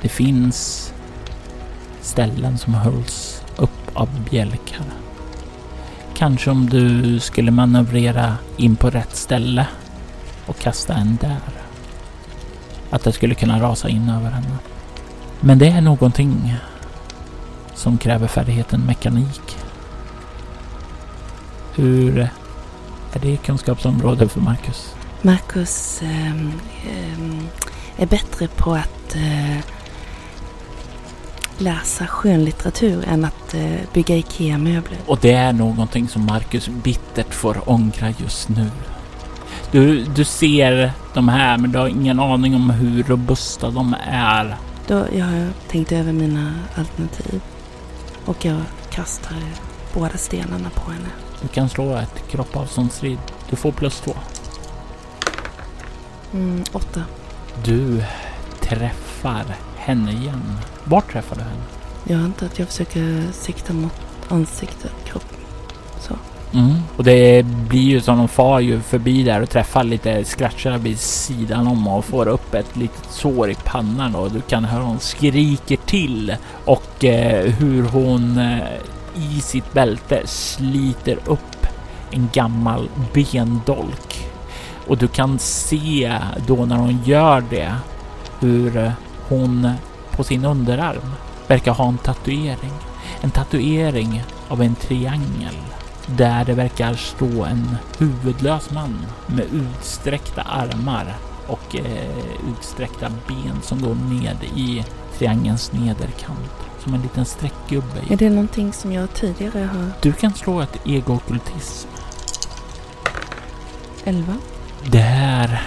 Det 0.00 0.08
finns 0.08 0.92
ställen 2.00 2.58
som 2.58 2.74
hölls 2.74 3.42
upp 3.56 3.90
av 3.94 4.08
bjälkar. 4.30 4.86
Kanske 6.16 6.50
om 6.50 6.68
du 6.68 7.18
skulle 7.20 7.50
manövrera 7.50 8.36
in 8.56 8.76
på 8.76 8.90
rätt 8.90 9.16
ställe 9.16 9.66
och 10.46 10.58
kasta 10.58 10.94
en 10.94 11.18
där. 11.20 11.38
Att 12.90 13.04
det 13.04 13.12
skulle 13.12 13.34
kunna 13.34 13.60
rasa 13.60 13.88
in 13.88 14.08
över 14.08 14.30
henne. 14.30 14.58
Men 15.40 15.58
det 15.58 15.68
är 15.68 15.80
någonting 15.80 16.54
som 17.74 17.98
kräver 17.98 18.26
färdigheten 18.26 18.80
mekanik. 18.80 19.56
Hur 21.74 22.28
är 23.12 23.20
det 23.20 23.36
kunskapsområde 23.36 24.28
för 24.28 24.40
Marcus? 24.40 24.94
Marcus 25.22 26.02
ähm, 26.02 26.52
ähm, 26.90 27.48
är 27.96 28.06
bättre 28.06 28.48
på 28.48 28.74
att 28.74 29.14
äh, 29.14 29.58
läsa 31.58 32.06
skönlitteratur 32.06 33.04
än 33.08 33.24
att 33.24 33.54
äh, 33.54 33.80
bygga 33.92 34.16
IKEA-möbler. 34.16 34.98
Och 35.06 35.18
det 35.20 35.32
är 35.32 35.52
någonting 35.52 36.08
som 36.08 36.26
Marcus 36.26 36.68
bittert 36.68 37.34
får 37.34 37.70
ångra 37.70 38.10
just 38.18 38.48
nu. 38.48 38.70
Du, 39.70 40.04
du 40.04 40.24
ser 40.24 40.92
de 41.14 41.28
här 41.28 41.58
men 41.58 41.72
du 41.72 41.78
har 41.78 41.88
ingen 41.88 42.20
aning 42.20 42.54
om 42.54 42.70
hur 42.70 43.02
robusta 43.02 43.70
de 43.70 43.96
är. 44.10 44.56
Då, 44.86 45.06
jag 45.16 45.24
har 45.24 45.48
tänkt 45.68 45.92
över 45.92 46.12
mina 46.12 46.54
alternativ. 46.74 47.40
Och 48.24 48.44
jag 48.44 48.60
kastar 48.90 49.36
båda 49.94 50.16
stenarna 50.16 50.70
på 50.70 50.90
henne. 50.90 51.08
Du 51.42 51.48
kan 51.48 51.68
slå 51.68 51.96
ett 51.96 52.28
kroppavståndsstrid. 52.30 53.18
Du 53.50 53.56
får 53.56 53.72
plus 53.72 54.00
två. 54.00 54.12
Mm, 56.32 56.64
åtta. 56.72 57.02
Du 57.64 58.02
träffar 58.60 59.44
henne 59.76 60.12
igen. 60.12 60.58
Var 60.84 61.00
träffar 61.00 61.36
du 61.36 61.42
henne? 61.42 61.62
Jag 62.04 62.20
antar 62.20 62.46
att 62.46 62.58
jag 62.58 62.68
försöker 62.68 63.32
sikta 63.32 63.72
mot 63.72 63.92
ansiktet, 64.28 64.92
kroppen. 65.04 65.38
Så. 66.00 66.14
Mm. 66.52 66.74
Och 66.96 67.04
det 67.04 67.44
blir 67.44 67.82
ju 67.82 68.00
som 68.00 68.18
de 68.18 68.28
far 68.28 68.60
ju 68.60 68.80
förbi 68.80 69.22
där 69.22 69.42
och 69.42 69.50
träffar 69.50 69.84
lite 69.84 70.24
scratchar 70.24 70.78
vid 70.78 70.98
sidan 70.98 71.66
om 71.66 71.88
och 71.88 72.04
får 72.04 72.28
upp 72.28 72.54
ett 72.54 72.76
litet 72.76 73.10
sår 73.10 73.50
i 73.50 73.54
pannan 73.54 74.14
och 74.14 74.30
du 74.30 74.40
kan 74.40 74.64
höra 74.64 74.82
hon 74.82 74.98
skriker 74.98 75.76
till 75.76 76.36
och 76.64 77.04
eh, 77.04 77.50
hur 77.52 77.82
hon 77.82 78.38
eh, 78.38 78.58
i 79.14 79.40
sitt 79.40 79.72
bälte 79.72 80.26
sliter 80.26 81.18
upp 81.26 81.66
en 82.10 82.28
gammal 82.32 82.88
bendolk. 83.12 84.28
Och 84.86 84.98
du 84.98 85.08
kan 85.08 85.38
se 85.38 86.18
då 86.46 86.66
när 86.66 86.76
hon 86.76 87.02
gör 87.04 87.44
det 87.50 87.74
hur 88.40 88.76
eh, 88.76 88.92
hon 89.28 89.70
på 90.16 90.24
sin 90.24 90.44
underarm 90.44 91.12
verkar 91.46 91.72
ha 91.72 91.88
en 91.88 91.98
tatuering. 91.98 92.72
En 93.20 93.30
tatuering 93.30 94.22
av 94.48 94.62
en 94.62 94.74
triangel 94.74 95.54
där 96.06 96.44
det 96.44 96.54
verkar 96.54 96.94
stå 96.94 97.44
en 97.44 97.76
huvudlös 97.98 98.70
man 98.70 99.06
med 99.26 99.44
utsträckta 99.52 100.42
armar 100.42 101.14
och 101.46 101.76
eh, 101.76 102.18
utsträckta 102.52 103.10
ben 103.28 103.62
som 103.62 103.82
går 103.82 103.94
ned 103.94 104.36
i 104.56 104.84
triangelns 105.18 105.72
nederkant. 105.72 106.67
Som 106.88 106.94
en 106.94 107.02
liten 107.02 107.24
streckgubbe. 107.24 108.00
Är 108.10 108.16
det 108.16 108.30
någonting 108.30 108.72
som 108.72 108.92
jag 108.92 109.14
tidigare 109.14 109.64
har... 109.64 109.90
Du 110.02 110.12
kan 110.12 110.34
slå 110.34 110.60
ett 110.60 110.76
ego-okkultism. 110.84 111.88
Elva? 114.04 114.36
Det 114.84 114.98
här 114.98 115.62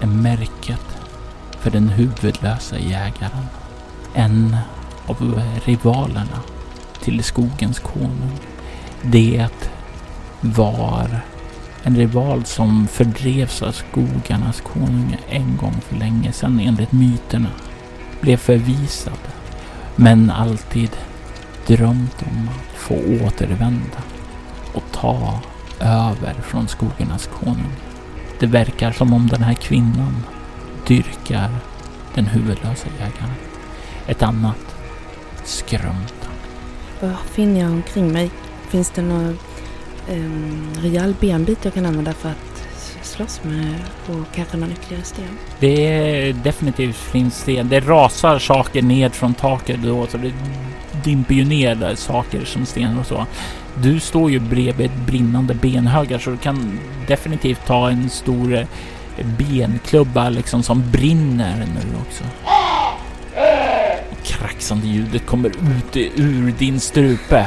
är 0.00 0.06
märket 0.06 0.98
för 1.60 1.70
den 1.70 1.88
huvudlösa 1.88 2.78
jägaren. 2.78 3.46
En 4.14 4.56
av 5.06 5.42
rivalerna 5.64 6.40
till 7.00 7.24
skogens 7.24 7.78
konung. 7.78 8.38
Det 9.02 9.48
var 10.40 11.20
en 11.82 11.96
rival 11.96 12.44
som 12.44 12.88
fördrevs 12.88 13.62
av 13.62 13.72
skogarnas 13.72 14.60
konung 14.60 15.16
en 15.28 15.56
gång 15.56 15.74
för 15.80 15.96
länge 15.96 16.32
sedan 16.32 16.60
enligt 16.60 16.92
myterna. 16.92 17.50
Blev 18.20 18.36
förvisad, 18.36 19.18
men 19.96 20.30
alltid 20.30 20.90
drömt 21.66 22.22
om 22.22 22.48
att 22.48 22.78
få 22.78 22.94
återvända 22.94 23.98
och 24.72 24.82
ta 24.92 25.40
över 25.80 26.34
från 26.42 26.68
skogarnas 26.68 27.26
konung. 27.26 27.72
Det 28.38 28.46
verkar 28.46 28.92
som 28.92 29.12
om 29.12 29.26
den 29.26 29.42
här 29.42 29.54
kvinnan 29.54 30.16
dyrkar 30.86 31.50
den 32.14 32.26
huvudlösa 32.26 32.88
jägaren. 32.98 33.34
Ett 34.06 34.22
annat 34.22 34.76
skrumtan. 35.44 36.32
Vad 37.00 37.16
finner 37.30 37.60
jag 37.60 37.70
omkring 37.70 38.12
mig? 38.12 38.30
Finns 38.68 38.90
det 38.90 39.02
någon 39.02 39.28
um, 39.28 39.38
ehm, 40.08 40.68
rejäl 40.80 41.14
benbit 41.20 41.64
jag 41.64 41.74
kan 41.74 41.86
använda 41.86 42.12
för 42.12 42.28
att 42.28 42.49
slåss 43.20 43.40
med 43.44 43.74
och 44.06 44.34
kanske 44.34 44.56
någon 44.56 44.72
ytterligare 44.72 45.04
sten? 45.04 45.38
Det 45.60 45.86
är 45.86 46.32
definitivt 46.32 46.96
finns 46.96 47.40
sten. 47.40 47.68
Det 47.68 47.80
rasar 47.80 48.38
saker 48.38 48.82
ned 48.82 49.14
från 49.14 49.34
taket 49.34 49.82
då, 49.82 50.06
så 50.06 50.16
det 50.16 50.32
dimper 51.04 51.34
ju 51.34 51.44
ner 51.44 51.94
saker 51.94 52.44
som 52.44 52.66
stenar 52.66 53.00
och 53.00 53.06
så. 53.06 53.26
Du 53.82 54.00
står 54.00 54.30
ju 54.30 54.38
bredvid 54.38 54.90
brinnande 55.06 55.54
benhögar 55.54 56.18
så 56.18 56.30
du 56.30 56.36
kan 56.36 56.78
definitivt 57.06 57.66
ta 57.66 57.90
en 57.90 58.10
stor 58.10 58.66
benklubba 59.38 60.28
liksom 60.28 60.62
som 60.62 60.90
brinner 60.90 61.58
nu 61.58 61.96
också. 62.00 62.24
Kraxande 64.24 64.86
ljudet 64.86 65.26
kommer 65.26 65.48
ut 65.48 65.96
ur 66.16 66.54
din 66.58 66.80
strupe 66.80 67.46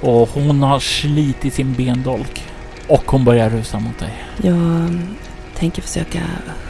och 0.00 0.28
hon 0.28 0.62
har 0.62 0.80
slitit 0.80 1.54
sin 1.54 1.74
bendolk 1.74 2.49
och 2.90 3.10
hon 3.10 3.24
börjar 3.24 3.50
rusa 3.50 3.78
mot 3.78 3.98
dig. 3.98 4.22
Jag 4.42 4.98
tänker 5.54 5.82
försöka 5.82 6.20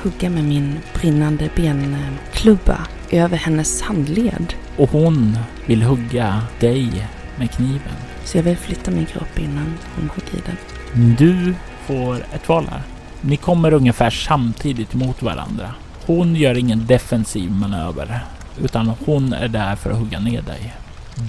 hugga 0.02 0.30
med 0.30 0.44
min 0.44 0.78
brinnande 0.94 1.51
benklubba 1.56 2.78
över 3.10 3.36
hennes 3.36 3.82
handled. 3.82 4.55
Och 4.76 4.90
hon 4.90 5.38
vill 5.66 5.82
hugga 5.82 6.42
dig 6.60 7.09
med 7.36 7.51
kniven. 7.51 7.97
Så 8.24 8.38
jag 8.38 8.42
vill 8.42 8.56
flytta 8.56 8.90
min 8.90 9.06
kropp 9.06 9.38
innan 9.38 9.78
hon 9.97 10.10
hugger 10.14 10.38
i 10.38 10.42
den. 10.47 11.16
Du 11.16 11.55
får 11.86 12.16
ett 12.34 12.48
val 12.48 12.66
här. 12.70 12.82
Ni 13.20 13.36
kommer 13.36 13.72
ungefär 13.72 14.10
samtidigt 14.10 14.94
mot 14.94 15.22
varandra. 15.22 15.74
Hon 16.06 16.36
gör 16.36 16.59
ingen 16.59 16.86
defensiv 16.86 17.51
manöver, 17.51 18.20
utan 18.64 18.92
hon 19.06 19.32
är 19.32 19.48
där 19.48 19.76
för 19.76 19.90
att 19.90 19.98
hugga 19.98 20.20
ner 20.20 20.42
dig. 20.42 20.74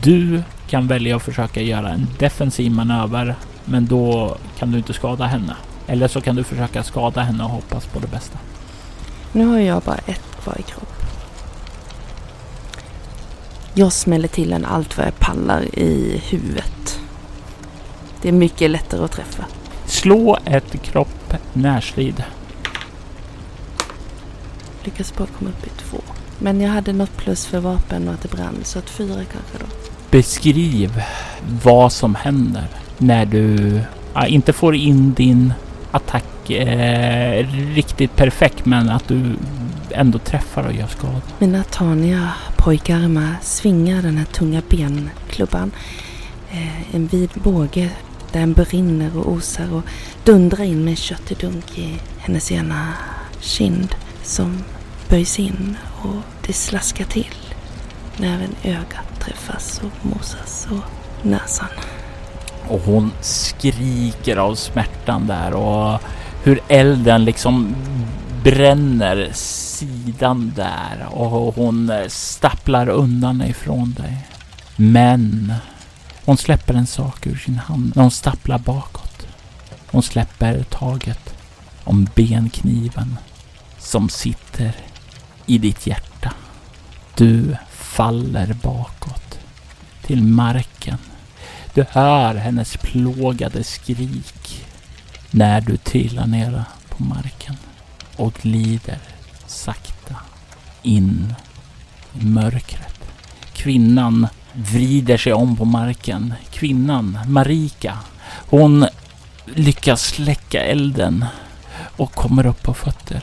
Du 0.03 0.43
kan 0.69 0.88
välja 0.88 1.15
att 1.15 1.23
försöka 1.23 1.61
göra 1.61 1.89
en 1.89 2.07
defensiv 2.19 2.72
manöver, 2.72 3.35
men 3.72 3.85
då 3.85 4.38
kan 4.60 4.72
du 4.72 4.77
inte 4.77 4.93
skada 4.93 5.26
henne. 5.26 5.56
Eller 5.88 6.07
så 6.07 6.22
kan 6.22 6.35
du 6.35 6.43
försöka 6.43 6.84
skada 6.84 7.22
henne 7.22 7.43
och 7.43 7.49
hoppas 7.49 7.85
på 7.85 7.99
det 7.99 8.07
bästa. 8.07 8.38
Nu 9.31 9.45
har 9.45 9.60
jag 9.60 9.81
bara 9.81 9.98
ett 9.98 10.41
kvar 10.43 10.56
i 10.60 10.61
kropp. 10.61 10.93
Jag 13.73 13.93
smäller 13.93 14.27
till 14.27 14.53
en 14.53 14.65
allt 14.65 14.98
vad 14.98 15.07
jag 15.07 15.19
pallar 15.19 15.80
i 15.80 16.22
huvudet. 16.30 16.99
Det 18.22 18.27
är 18.27 18.34
mycket 18.34 18.72
lättare 18.72 19.06
att 19.06 19.11
träffa. 19.11 19.45
Slå 19.85 20.38
ett 20.45 20.84
kropp 20.84 21.34
närstrid. 21.53 22.23
Lyckas 24.84 25.15
bara 25.15 25.27
komma 25.27 25.49
upp 25.49 25.68
i 25.68 25.69
två. 25.69 25.98
Men 26.39 26.61
jag 26.61 26.69
hade 26.69 26.93
något 26.93 27.18
plus 27.18 27.45
för 27.45 27.60
vapen 27.60 28.07
och 28.07 28.14
att 28.14 28.22
det 28.22 28.31
brann, 28.31 28.60
så 28.64 28.80
att 28.80 28.89
fyra 28.89 29.15
kanske 29.15 29.57
då. 29.60 29.65
Beskriv 30.10 31.03
vad 31.64 31.91
som 31.91 32.15
händer 32.15 32.81
när 33.02 33.26
du 33.26 33.80
ja, 34.14 34.26
inte 34.28 34.53
får 34.53 34.76
in 34.76 35.14
din 35.14 35.53
attack 35.91 36.49
eh, 36.49 37.48
riktigt 37.76 38.15
perfekt 38.15 38.65
men 38.65 38.90
att 38.90 39.07
du 39.07 39.36
ändå 39.90 40.19
träffar 40.19 40.64
och 40.64 40.73
gör 40.73 40.88
skada. 40.88 41.22
Mina 41.40 41.64
taniga 41.64 42.34
pojkarmar 42.57 43.36
svingar 43.41 44.02
den 44.02 44.18
här 44.18 44.26
tunga 44.26 44.61
benklubban. 44.69 45.72
Eh, 46.52 46.95
en 46.95 47.07
vid 47.07 47.30
båge 47.34 47.90
där 48.32 48.40
den 48.40 48.53
brinner 48.53 49.18
och 49.18 49.32
osar 49.32 49.73
och 49.73 49.84
dundrar 50.23 50.64
in 50.64 50.86
med 50.86 50.98
köttedunk 50.98 51.78
i 51.78 51.95
hennes 52.18 52.52
ena 52.52 52.88
kind 53.40 53.95
som 54.23 54.64
böjs 55.10 55.40
in 55.40 55.78
och 56.02 56.15
det 56.48 56.53
slaskar 56.53 57.06
till 57.06 57.36
när 58.18 58.36
även 58.36 58.56
ögat 58.64 59.19
träffas 59.19 59.82
och 59.84 60.06
mosas 60.06 60.68
och 60.72 61.26
näsan. 61.26 61.68
Och 62.72 62.81
hon 62.85 63.11
skriker 63.22 64.38
av 64.38 64.56
smärtan 64.56 65.27
där 65.27 65.53
och 65.53 66.02
hur 66.43 66.60
elden 66.68 67.26
liksom 67.26 67.76
bränner 68.43 69.30
sidan 69.34 70.53
där 70.56 71.07
och 71.10 71.56
hon 71.56 71.91
stapplar 72.07 72.89
undan 72.89 73.41
ifrån 73.41 73.93
dig. 73.93 74.27
Men 74.76 75.53
hon 76.26 76.38
släpper 76.38 76.73
en 76.73 76.88
sak 76.88 77.27
ur 77.27 77.35
sin 77.35 77.57
hand 77.57 77.91
när 77.95 78.03
hon 78.03 78.11
stapplar 78.11 78.60
bakåt. 78.60 79.27
Hon 79.91 80.03
släpper 80.03 80.64
taget 80.64 81.34
om 81.84 82.07
benkniven 82.15 83.18
som 83.80 84.10
sitter 84.10 84.76
i 85.45 85.57
ditt 85.57 85.88
hjärta. 85.88 86.34
Du 87.15 87.56
faller 87.72 88.53
bakåt 88.53 89.39
till 90.02 90.23
marken. 90.23 90.98
Du 91.73 91.85
hör 91.89 92.35
hennes 92.35 92.77
plågade 92.77 93.64
skrik 93.64 94.65
när 95.31 95.61
du 95.61 95.77
trillar 95.77 96.27
ner 96.27 96.64
på 96.89 97.03
marken 97.03 97.56
och 98.15 98.34
glider 98.34 98.99
sakta 99.48 100.15
in 100.81 101.34
i 102.19 102.26
mörkret. 102.26 102.99
Kvinnan 103.53 104.27
vrider 104.53 105.18
sig 105.18 105.34
om 105.34 105.56
på 105.57 105.65
marken. 105.65 106.34
Kvinnan, 106.52 107.19
Marika, 107.27 107.98
hon 108.49 108.85
lyckas 109.45 110.02
släcka 110.03 110.64
elden 110.64 111.26
och 111.98 112.11
kommer 112.11 112.45
upp 112.45 112.64
på 112.64 112.73
fötter. 112.73 113.22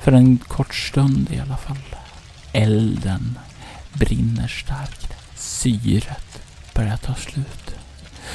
För 0.00 0.12
en 0.12 0.38
kort 0.38 0.74
stund 0.74 1.30
i 1.30 1.40
alla 1.40 1.56
fall. 1.56 1.96
Elden 2.52 3.38
brinner 3.92 4.48
starkt. 4.48 5.12
Syret 5.36 6.42
börjar 6.74 6.96
ta 6.96 7.14
slut. 7.14 7.63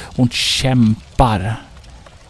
Hon 0.00 0.28
kämpar 0.30 1.56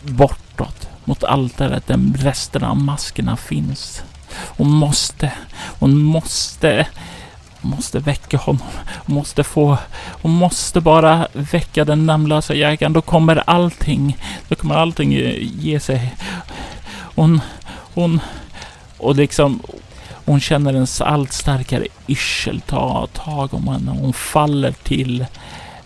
bortåt 0.02 0.88
mot 1.04 1.24
altaret 1.24 1.86
där 1.86 1.98
resterna 2.14 2.70
av 2.70 2.76
maskerna 2.76 3.36
finns. 3.36 4.02
Hon 4.32 4.70
måste, 4.70 5.32
hon 5.78 6.02
måste, 6.02 6.86
hon 7.60 7.70
måste 7.70 7.98
väcka 7.98 8.36
honom. 8.38 8.66
Hon 9.06 9.14
måste 9.14 9.44
få, 9.44 9.78
hon 10.22 10.30
måste 10.30 10.80
bara 10.80 11.28
väcka 11.32 11.84
den 11.84 12.06
namnlösa 12.06 12.54
jägaren. 12.54 12.92
Då 12.92 13.02
kommer 13.02 13.42
allting, 13.46 14.16
då 14.48 14.54
kommer 14.54 14.74
allting 14.74 15.12
ge 15.40 15.80
sig. 15.80 16.14
Hon, 17.14 17.40
hon, 17.94 18.20
och 18.98 19.16
liksom, 19.16 19.62
hon 20.24 20.40
känner 20.40 20.74
en 20.74 20.86
allt 21.00 21.32
starkare 21.32 21.86
yrsel 22.08 22.60
ta 22.60 23.06
tag 23.06 23.54
om 23.54 23.68
henne. 23.68 23.90
Hon 23.90 24.12
faller 24.12 24.72
till 24.72 25.26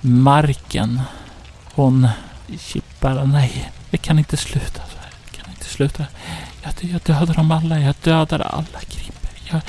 marken. 0.01 1.01
Hon 1.75 2.09
chippar, 2.59 3.25
nej, 3.25 3.73
det 3.91 3.97
kan 3.97 4.19
inte 4.19 4.37
sluta 4.37 4.83
så 4.93 4.99
här. 4.99 5.11
Det 5.25 5.37
kan 5.37 5.51
inte 5.51 5.65
sluta. 5.65 6.07
Jag, 6.63 6.73
jag 6.81 7.01
dödar 7.01 7.35
dem 7.35 7.51
alla, 7.51 7.81
jag 7.81 7.95
dödar 8.03 8.41
alla 8.41 8.79
Grimper. 8.89 9.31
Jag, 9.51 9.61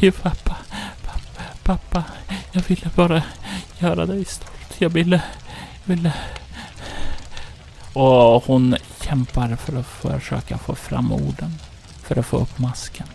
jag, 0.00 0.22
pappa, 0.22 0.56
pappa, 1.04 1.42
pappa, 1.62 2.04
jag 2.52 2.62
ville 2.68 2.90
bara 2.94 3.22
göra 3.78 4.06
dig 4.06 4.24
stolt. 4.24 4.74
Jag 4.78 4.90
ville, 4.90 5.22
jag 5.84 5.94
ville. 5.94 6.12
Och 7.92 8.44
hon 8.44 8.76
kämpar 9.04 9.56
för 9.56 9.76
att 9.76 9.86
försöka 9.86 10.58
få 10.58 10.74
fram 10.74 11.12
orden. 11.12 11.58
För 12.02 12.18
att 12.18 12.26
få 12.26 12.36
upp 12.36 12.58
masken. 12.58 13.06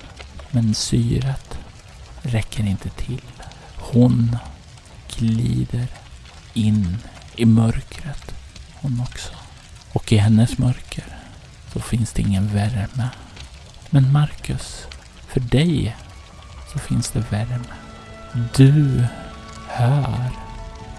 Men 0.52 0.73
syret 0.73 1.57
räcker 2.22 2.68
inte 2.68 2.90
till. 2.90 3.22
Hon 3.76 4.38
glider 5.18 5.88
in 6.53 6.98
i 7.36 7.45
mörkret 7.45 8.36
hon 8.74 9.02
också. 9.02 9.34
Och 9.94 10.14
i 10.14 10.18
hennes 10.18 10.58
mörker 10.58 11.18
så 11.74 11.80
finns 11.80 12.14
det 12.14 12.22
ingen 12.22 12.48
värme. 12.48 13.10
Men 13.90 14.12
Marcus, 14.12 14.86
för 15.28 15.40
dig 15.40 15.95
så 16.74 16.80
finns 16.80 17.12
det 17.12 17.20
värme. 17.32 17.74
Du 18.56 19.06
hör 19.68 20.32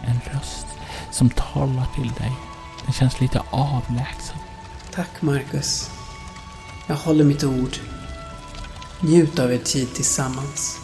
en 0.06 0.20
röst 0.32 0.66
som 1.12 1.30
talar 1.30 1.86
till 1.94 2.12
dig. 2.12 2.32
Den 2.84 2.92
känns 2.92 3.20
lite 3.20 3.42
avlägsen. 3.50 4.36
Tack 4.94 5.22
Marcus. 5.22 5.90
Jag 6.86 6.96
håller 6.96 7.24
mitt 7.24 7.44
ord. 7.44 7.76
Njut 9.00 9.38
av 9.38 9.52
er 9.52 9.58
tid 9.58 9.94
tillsammans. 9.94 10.78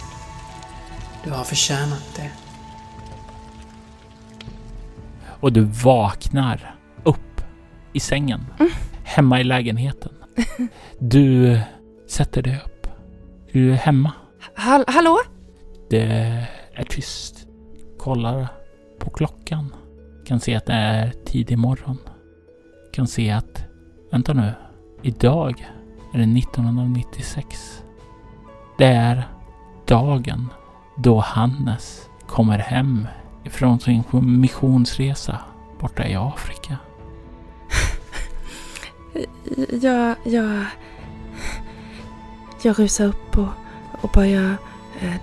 Du 1.25 1.31
har 1.31 1.45
förtjänat 1.45 2.05
det. 2.17 2.31
Och 5.41 5.53
du 5.53 5.61
vaknar 5.61 6.75
upp 7.05 7.41
i 7.93 8.01
sängen. 8.01 8.47
Mm. 8.59 8.73
Hemma 9.05 9.41
i 9.41 9.45
lägenheten. 9.45 10.13
Du 10.99 11.61
sätter 12.09 12.43
dig 12.43 12.61
upp. 12.65 12.87
Du 13.53 13.73
är 13.73 13.77
hemma. 13.77 14.13
Hall 14.55 14.85
hallå? 14.87 15.19
Det 15.91 16.03
är 16.75 16.85
tyst. 16.85 17.47
Kollar 17.99 18.47
på 18.99 19.11
klockan. 19.11 19.75
Kan 20.27 20.41
se 20.41 20.55
att 20.55 20.67
det 20.67 20.73
är 20.73 21.13
tidig 21.25 21.59
morgon. 21.59 21.99
Kan 22.93 23.07
se 23.07 23.31
att, 23.31 23.65
vänta 24.13 24.33
nu, 24.33 24.53
idag 25.03 25.67
är 26.15 26.19
det 26.19 26.39
1996. 26.39 27.83
Det 28.79 28.87
är 28.87 29.29
dagen 29.87 30.49
då 30.97 31.21
Hannes 31.21 32.09
kommer 32.27 32.59
hem 32.59 33.07
ifrån 33.49 33.81
sin 33.81 34.05
missionsresa 34.13 35.39
borta 35.81 36.09
i 36.09 36.15
Afrika. 36.15 36.77
Jag, 39.83 40.17
jag, 40.25 40.65
jag 42.63 42.79
rusar 42.79 43.05
upp 43.07 43.39
och, 43.39 43.49
och 44.01 44.11
börjar... 44.11 44.57
Eh, 45.01 45.15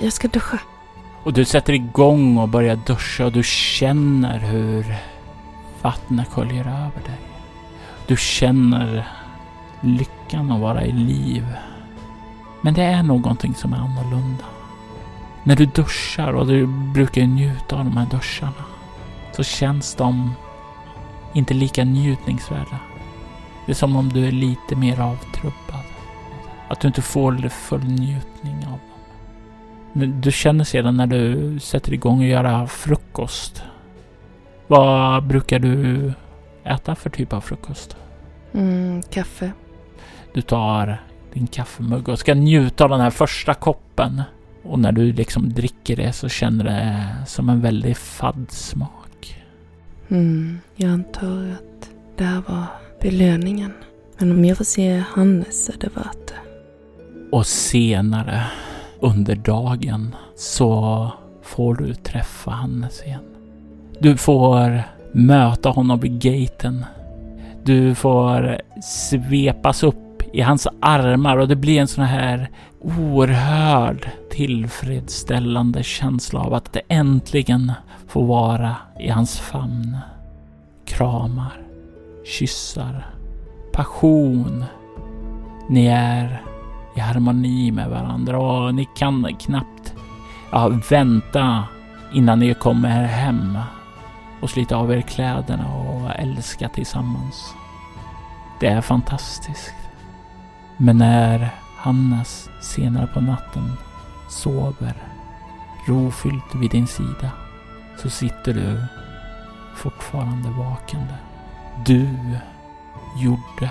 jag 0.00 0.12
ska 0.12 0.28
duscha. 0.28 0.58
Och 1.22 1.32
du 1.32 1.44
sätter 1.44 1.72
igång 1.72 2.38
och 2.38 2.48
börjar 2.48 2.76
duscha 2.76 3.24
och 3.24 3.32
du 3.32 3.42
känner 3.42 4.38
hur 4.38 4.96
vattnet 5.82 6.28
sköljer 6.28 6.64
över 6.64 7.02
dig. 7.04 7.20
Du 8.06 8.16
känner 8.16 9.08
lyckan 9.80 10.52
att 10.52 10.60
vara 10.60 10.84
i 10.84 10.92
liv. 10.92 11.46
Men 12.60 12.74
det 12.74 12.82
är 12.82 13.02
någonting 13.02 13.54
som 13.54 13.72
är 13.72 13.76
annorlunda. 13.76 14.44
När 15.46 15.56
du 15.56 15.66
duschar 15.66 16.32
och 16.32 16.46
du 16.46 16.66
brukar 16.66 17.22
njuta 17.22 17.76
av 17.76 17.84
de 17.84 17.96
här 17.96 18.06
duscharna 18.10 18.64
så 19.32 19.42
känns 19.42 19.94
de 19.94 20.34
inte 21.34 21.54
lika 21.54 21.84
njutningsvärda. 21.84 22.78
Det 23.66 23.72
är 23.72 23.74
som 23.74 23.96
om 23.96 24.08
du 24.08 24.26
är 24.26 24.32
lite 24.32 24.76
mer 24.76 25.00
avtrubbad. 25.00 25.84
Att 26.68 26.80
du 26.80 26.88
inte 26.88 27.02
får 27.02 27.48
full 27.48 27.84
njutning 27.84 28.56
av 28.56 28.78
dem. 29.92 30.20
Du 30.20 30.32
känner 30.32 30.64
sedan 30.64 30.96
när 30.96 31.06
du 31.06 31.58
sätter 31.60 31.92
igång 31.92 32.22
att 32.22 32.28
göra 32.28 32.66
frukost. 32.66 33.62
Vad 34.66 35.26
brukar 35.26 35.58
du 35.58 36.12
äta 36.64 36.94
för 36.94 37.10
typ 37.10 37.32
av 37.32 37.40
frukost? 37.40 37.96
Mm, 38.52 39.02
kaffe. 39.02 39.52
Du 40.34 40.42
tar 40.42 41.02
din 41.32 41.46
kaffemugg 41.46 42.08
och 42.08 42.18
ska 42.18 42.34
njuta 42.34 42.84
av 42.84 42.90
den 42.90 43.00
här 43.00 43.10
första 43.10 43.54
koppen. 43.54 44.22
Och 44.68 44.78
när 44.78 44.92
du 44.92 45.12
liksom 45.12 45.52
dricker 45.52 45.96
det 45.96 46.12
så 46.12 46.28
känner 46.28 46.64
det 46.64 47.06
som 47.26 47.48
en 47.48 47.60
väldigt 47.60 47.98
fadd 47.98 48.46
smak. 48.50 49.42
Mm, 50.08 50.58
jag 50.76 50.90
antar 50.90 51.52
att 51.52 51.90
det 52.16 52.24
här 52.24 52.42
var 52.48 52.64
belöningen. 53.00 53.72
Men 54.18 54.32
om 54.32 54.44
jag 54.44 54.56
får 54.56 54.64
se 54.64 55.02
Hannes 55.08 55.68
är 55.68 55.74
det 55.80 55.88
värt 55.94 56.26
det. 56.26 56.34
Och 57.32 57.46
senare 57.46 58.42
under 59.00 59.36
dagen 59.36 60.14
så 60.36 61.10
får 61.42 61.74
du 61.74 61.94
träffa 61.94 62.50
Hannes 62.50 63.02
igen. 63.02 63.24
Du 64.00 64.16
får 64.16 64.82
möta 65.12 65.68
honom 65.68 66.00
vid 66.00 66.20
gaten. 66.20 66.84
Du 67.64 67.94
får 67.94 68.60
svepas 68.82 69.82
upp 69.82 70.05
i 70.32 70.40
hans 70.40 70.68
armar 70.80 71.36
och 71.36 71.48
det 71.48 71.56
blir 71.56 71.80
en 71.80 71.88
sån 71.88 72.04
här 72.04 72.50
oerhörd 72.80 74.10
tillfredsställande 74.30 75.82
känsla 75.82 76.40
av 76.40 76.54
att 76.54 76.72
det 76.72 76.82
äntligen 76.88 77.72
får 78.08 78.26
vara 78.26 78.76
i 79.00 79.08
hans 79.08 79.40
famn. 79.40 79.96
Kramar, 80.86 81.60
kyssar, 82.24 83.06
passion. 83.72 84.64
Ni 85.68 85.86
är 85.86 86.42
i 86.96 87.00
harmoni 87.00 87.70
med 87.70 87.90
varandra 87.90 88.38
och 88.38 88.74
ni 88.74 88.88
kan 88.96 89.36
knappt 89.40 89.94
ja, 90.52 90.68
vänta 90.90 91.64
innan 92.12 92.38
ni 92.38 92.54
kommer 92.54 93.04
hem 93.04 93.58
och 94.40 94.50
slita 94.50 94.76
av 94.76 94.92
er 94.92 95.00
kläderna 95.00 95.74
och 95.74 96.10
älska 96.16 96.68
tillsammans. 96.68 97.54
Det 98.60 98.66
är 98.66 98.80
fantastiskt. 98.80 99.85
Men 100.76 100.98
när 100.98 101.50
Hannes 101.76 102.50
senare 102.60 103.06
på 103.06 103.20
natten 103.20 103.72
sover 104.28 104.94
rofyllt 105.86 106.54
vid 106.54 106.70
din 106.70 106.86
sida 106.86 107.30
så 108.02 108.10
sitter 108.10 108.54
du 108.54 108.84
fortfarande 109.76 110.50
vakande. 110.50 111.14
Du 111.86 112.08
gjorde 113.16 113.70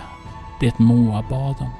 det 0.60 0.80
Moa 0.80 1.24
bad 1.30 1.56
om. 1.60 1.72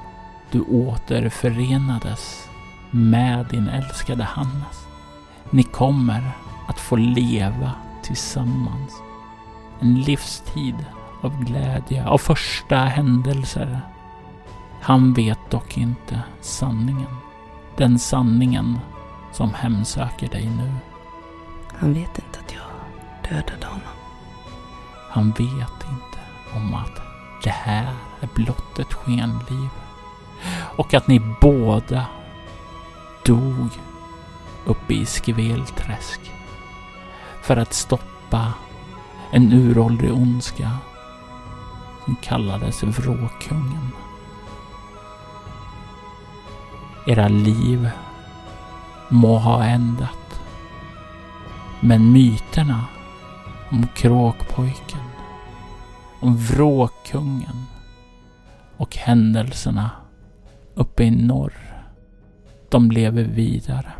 Du 0.50 0.60
återförenades 0.60 2.48
med 2.90 3.46
din 3.46 3.68
älskade 3.68 4.24
Hannes. 4.24 4.86
Ni 5.50 5.62
kommer 5.62 6.32
att 6.68 6.80
få 6.80 6.96
leva 6.96 7.72
tillsammans. 8.02 8.92
En 9.80 10.00
livstid 10.00 10.86
av 11.22 11.44
glädje, 11.44 12.06
av 12.06 12.18
första 12.18 12.76
händelser. 12.76 13.80
Han 14.86 15.12
vet 15.12 15.50
dock 15.50 15.78
inte 15.78 16.22
sanningen. 16.40 17.16
Den 17.76 17.98
sanningen 17.98 18.78
som 19.32 19.54
hemsöker 19.54 20.28
dig 20.28 20.50
nu. 20.50 20.74
Han 21.74 21.94
vet 21.94 22.18
inte 22.18 22.38
att 22.44 22.54
jag 22.54 23.30
dödade 23.30 23.66
honom. 23.66 23.96
Han 25.10 25.30
vet 25.30 25.84
inte 25.90 26.18
om 26.56 26.74
att 26.74 27.02
det 27.42 27.50
här 27.50 27.94
är 28.20 28.28
blott 28.34 28.78
ett 28.78 28.92
skenliv. 28.92 29.68
Och 30.76 30.94
att 30.94 31.08
ni 31.08 31.20
båda 31.40 32.06
dog 33.24 33.68
uppe 34.64 34.94
i 34.94 35.06
Skvelträsk 35.06 36.20
för 37.42 37.56
att 37.56 37.74
stoppa 37.74 38.52
en 39.30 39.52
uråldrig 39.52 40.12
ondska 40.12 40.70
som 42.04 42.16
kallades 42.16 42.82
Vråkungen. 42.82 43.92
Era 47.06 47.28
liv 47.28 47.90
må 49.08 49.38
ha 49.38 49.64
ändat. 49.64 50.40
Men 51.80 52.12
myterna 52.12 52.84
om 53.70 53.86
Kråkpojken, 53.94 55.00
om 56.20 56.36
Vråkungen 56.36 57.66
och 58.76 58.96
händelserna 58.96 59.90
uppe 60.74 61.04
i 61.04 61.10
norr, 61.10 61.84
de 62.68 62.90
lever 62.90 63.24
vidare. 63.24 63.92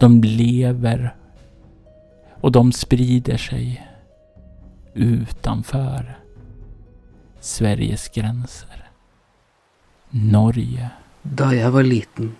De 0.00 0.22
lever 0.22 1.16
och 2.40 2.52
de 2.52 2.72
sprider 2.72 3.36
sig 3.36 3.88
utanför 4.94 6.18
Sveriges 7.40 8.08
gränser. 8.08 8.90
Norge. 10.10 10.90
Da 11.26 11.48
jeg 11.50 11.72
var 11.74 11.82
liten, 11.82 12.36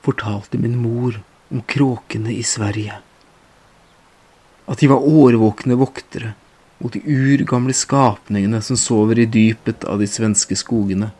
fortalte 0.00 0.56
min 0.58 0.76
mor 0.80 1.18
om 1.52 1.60
kråkene 1.68 2.32
i 2.32 2.42
Sverige. 2.42 2.94
At 4.66 4.80
de 4.80 4.88
var 4.88 5.04
årvåkne 5.04 5.76
voktere 5.76 6.32
mot 6.78 6.92
de 6.92 7.02
urgamle 7.04 7.76
skapningene 7.76 8.62
som 8.64 8.78
sover 8.80 9.20
i 9.20 9.28
dypet 9.28 9.84
av 9.84 10.00
de 10.00 10.08
svenske 10.08 10.56
skogene. 10.56 11.10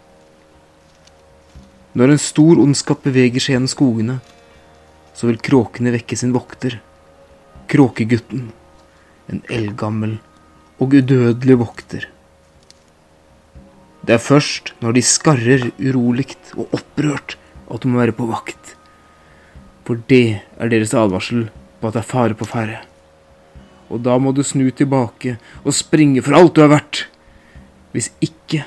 Når 1.93 2.15
en 2.15 2.23
stor 2.23 2.65
ondskap 2.65 3.05
beveger 3.05 3.45
seg 3.45 3.57
gjennom 3.57 3.73
skogene, 3.73 4.19
så 5.17 5.29
vil 5.29 5.41
kråkene 5.41 5.93
vekke 5.93 6.17
sin 6.17 6.33
vokter. 6.33 6.81
Kråkegutten. 7.73 8.51
En 9.29 9.45
eldgammel 9.53 10.19
og 10.81 10.97
udødelig 10.97 11.61
vokter. 11.61 12.09
Det 14.07 14.15
er 14.15 14.23
først 14.23 14.71
når 14.83 14.95
de 14.95 15.03
skarrer 15.03 15.65
uroligt 15.83 16.53
og 16.55 16.75
opprørt 16.79 17.35
at 17.67 17.83
du 17.83 17.91
må 17.91 17.99
være 17.99 18.15
på 18.15 18.29
vakt. 18.31 18.77
For 19.87 19.99
det 20.11 20.43
er 20.59 20.71
deres 20.71 20.95
advarsel 20.95 21.49
på 21.81 21.89
at 21.89 21.97
det 21.97 22.03
er 22.05 22.11
fare 22.13 22.39
på 22.39 22.47
ferde. 22.47 22.79
Og 23.91 24.03
da 24.03 24.17
må 24.19 24.33
du 24.35 24.43
snu 24.47 24.69
tilbake 24.71 25.37
og 25.65 25.75
springe 25.75 26.23
for 26.23 26.39
alt 26.39 26.55
du 26.55 26.63
er 26.63 26.71
verdt. 26.71 27.07
Hvis 27.95 28.13
ikke 28.23 28.65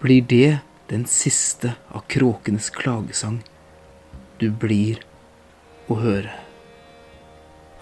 blir 0.00 0.24
det 0.28 0.58
den 0.88 1.04
siste 1.08 1.74
av 1.92 2.04
kråkenes 2.08 2.70
klagesang 2.72 3.40
du 4.40 4.48
blir 4.48 5.00
å 5.88 6.00
høre. 6.00 6.32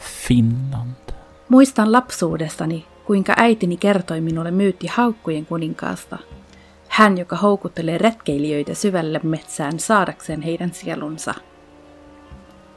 Finland. 0.03 1.15
Muistan 1.53 1.91
lapsuudestani, 1.93 2.83
kuinka 3.07 3.37
äitini 3.39 3.79
kertoi 3.79 4.21
minulle 4.23 4.51
myytti 4.55 4.91
haukkujen 4.91 5.47
kuninkaasta. 5.47 6.23
Hän, 6.93 7.19
joka 7.19 7.37
houkuttelee 7.37 7.99
retkeilijöitä 7.99 8.75
syvälle 8.75 9.21
metsään 9.23 9.79
saadakseen 9.81 10.43
heidän 10.43 10.73
sielunsa. 10.73 11.35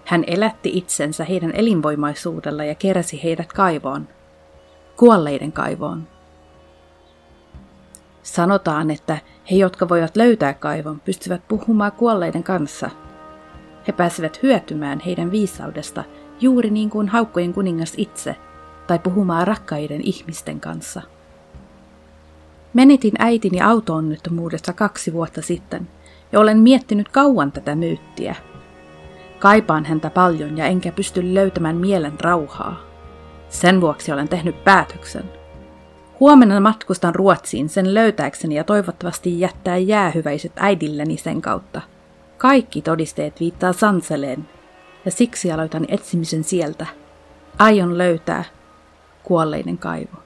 Hän 0.05 0.23
elätti 0.27 0.71
itsensä 0.73 1.23
heidän 1.23 1.51
elinvoimaisuudella 1.55 2.63
ja 2.63 2.75
keräsi 2.75 3.23
heidät 3.23 3.53
kaivoon. 3.53 4.07
Kuolleiden 4.97 5.51
kaivoon. 5.51 6.07
Sanotaan, 8.23 8.91
että 8.91 9.17
he, 9.51 9.55
jotka 9.55 9.89
voivat 9.89 10.15
löytää 10.15 10.53
kaivon, 10.53 10.99
pystyvät 10.99 11.47
puhumaan 11.47 11.91
kuolleiden 11.91 12.43
kanssa. 12.43 12.89
He 13.87 13.91
pääsevät 13.91 14.43
hyötymään 14.43 14.99
heidän 14.99 15.31
viisaudesta 15.31 16.03
juuri 16.39 16.69
niin 16.69 16.89
kuin 16.89 17.07
haukkojen 17.07 17.53
kuningas 17.53 17.93
itse, 17.97 18.35
tai 18.87 18.99
puhumaan 18.99 19.47
rakkaiden 19.47 20.01
ihmisten 20.01 20.59
kanssa. 20.59 21.01
Menetin 22.75 23.13
äitini 23.19 23.61
autoonnettomuudessa 23.61 24.73
kaksi 24.73 25.13
vuotta 25.13 25.41
sitten, 25.41 25.87
ja 26.31 26.39
olen 26.39 26.57
miettinyt 26.57 27.09
kauan 27.09 27.51
tätä 27.51 27.75
myyttiä. 27.75 28.35
Kaipaan 29.39 29.85
häntä 29.85 30.09
paljon 30.09 30.57
ja 30.57 30.65
enkä 30.65 30.91
pysty 30.91 31.33
löytämään 31.33 31.75
mielen 31.75 32.13
rauhaa. 32.21 32.81
Sen 33.49 33.81
vuoksi 33.81 34.11
olen 34.11 34.27
tehnyt 34.27 34.63
päätöksen. 34.63 35.23
Huomenna 36.19 36.59
matkustan 36.59 37.15
Ruotsiin 37.15 37.69
sen 37.69 37.93
löytääkseni 37.93 38.55
ja 38.55 38.63
toivottavasti 38.63 39.39
jättää 39.39 39.77
jäähyväiset 39.77 40.51
äidilleni 40.55 41.17
sen 41.17 41.41
kautta. 41.41 41.81
Kaikki 42.37 42.81
todisteet 42.81 43.39
viittaa 43.39 43.73
Sanseleen, 43.73 44.49
ja 45.05 45.11
siksi 45.11 45.51
aloitan 45.51 45.85
etsimisen 45.87 46.43
sieltä. 46.43 46.85
Aion 47.59 47.97
löytää 47.97 48.43
kuolleiden 49.23 49.77
kaivo. 49.77 50.24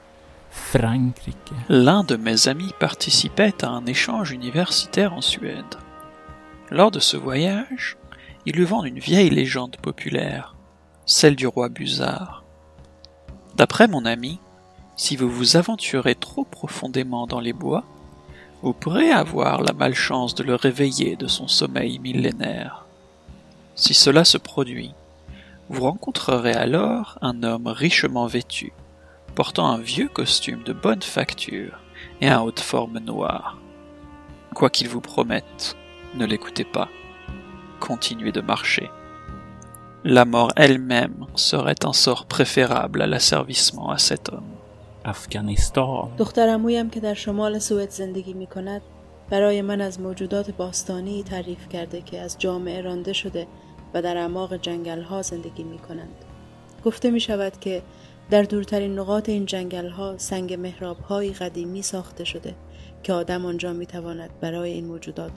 L'un 1.67 2.03
de 2.03 2.15
mes 2.15 2.47
amis 2.47 2.71
participait 2.79 3.63
à 3.63 3.69
un 3.69 3.85
échange 3.85 4.31
universitaire 4.31 5.13
en 5.13 5.21
Suède. 5.21 5.75
Lors 6.69 6.91
de 6.91 6.99
ce 6.99 7.17
voyage, 7.17 7.97
il 8.45 8.55
lui 8.55 8.65
vend 8.65 8.83
une 8.83 8.99
vieille 8.99 9.29
légende 9.29 9.77
populaire, 9.77 10.55
celle 11.05 11.35
du 11.35 11.47
roi 11.47 11.69
Busard. 11.69 12.43
D'après 13.55 13.87
mon 13.87 14.05
ami, 14.05 14.39
si 14.95 15.15
vous 15.15 15.29
vous 15.29 15.57
aventurez 15.57 16.15
trop 16.15 16.45
profondément 16.45 17.25
dans 17.25 17.39
les 17.39 17.53
bois, 17.53 17.83
vous 18.61 18.73
pourrez 18.73 19.11
avoir 19.11 19.61
la 19.61 19.73
malchance 19.73 20.35
de 20.35 20.43
le 20.43 20.55
réveiller 20.55 21.15
de 21.15 21.27
son 21.27 21.47
sommeil 21.47 21.99
millénaire. 21.99 22.85
Si 23.75 23.93
cela 23.93 24.25
se 24.25 24.37
produit, 24.37 24.93
vous 25.69 25.83
rencontrerez 25.83 26.53
alors 26.53 27.17
un 27.21 27.43
homme 27.43 27.67
richement 27.67 28.27
vêtu, 28.27 28.73
portant 29.34 29.66
un 29.66 29.78
vieux 29.78 30.08
costume 30.08 30.62
de 30.62 30.72
bonne 30.72 31.02
facture 31.02 31.78
et 32.20 32.28
un 32.28 32.40
haut 32.40 32.52
de 32.52 32.60
forme 32.60 32.98
noir. 32.98 33.58
Quoi 34.54 34.70
qu'il 34.70 34.88
vous 34.88 35.00
promette, 35.00 35.76
ne 36.14 36.26
l'écoutez 36.26 36.64
pas. 36.64 36.88
Continuez 37.80 38.32
de 38.32 38.40
marcher. 38.40 38.88
La 40.04 40.24
mort 40.24 40.52
elle-même 40.56 41.26
serait 41.34 41.84
un 41.84 41.92
sort 41.92 42.26
préférable 42.26 43.02
à 43.02 43.06
l'asservissement 43.06 43.90
à 43.90 43.98
cet 43.98 44.28
homme. 44.28 44.54
Afghanistan. 45.04 46.08
دختر 46.18 46.48
عمویم 46.48 46.90
که 46.90 47.00
در 47.00 47.14
شمال 47.14 47.58
سوئد 47.58 47.90
زندگی 47.90 48.32
می 48.32 48.46
کند 48.46 48.82
برای 49.30 49.62
من 49.62 49.80
از 49.80 50.00
موجودات 50.00 50.50
باستانی 50.50 51.22
تعریف 51.22 51.68
کرده 51.68 52.00
که 52.00 52.20
از 52.20 52.38
جامعه 52.38 52.80
رانده 52.80 53.12
شده 53.12 53.46
و 53.94 54.02
در 54.02 54.16
اعماق 54.16 54.56
جنگل 54.56 55.02
ها 55.02 55.22
زندگی 55.22 55.62
می 55.62 55.78
کنند. 55.78 56.24
گفته 56.84 57.10
می 57.10 57.20
شود 57.20 57.60
که 57.60 57.82
در 58.29 58.43
دورترین 58.43 58.99
نقاط 58.99 59.29
این 59.29 59.45
جنگل 59.45 59.89
ها 59.89 60.17
سنگ 60.17 60.53
محراب 60.53 60.99
های 60.99 61.33
قدیمی 61.33 61.81
ساخته 61.81 62.23
شده 62.23 62.55
که 63.03 63.13
آدم 63.13 63.45
آنجا 63.45 63.73
می 63.73 63.85
تواند 63.85 64.29
برای 64.41 64.71
این 64.71 64.85
موجودات 64.85 65.31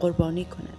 قربانی 0.00 0.44
کند. 0.44 0.76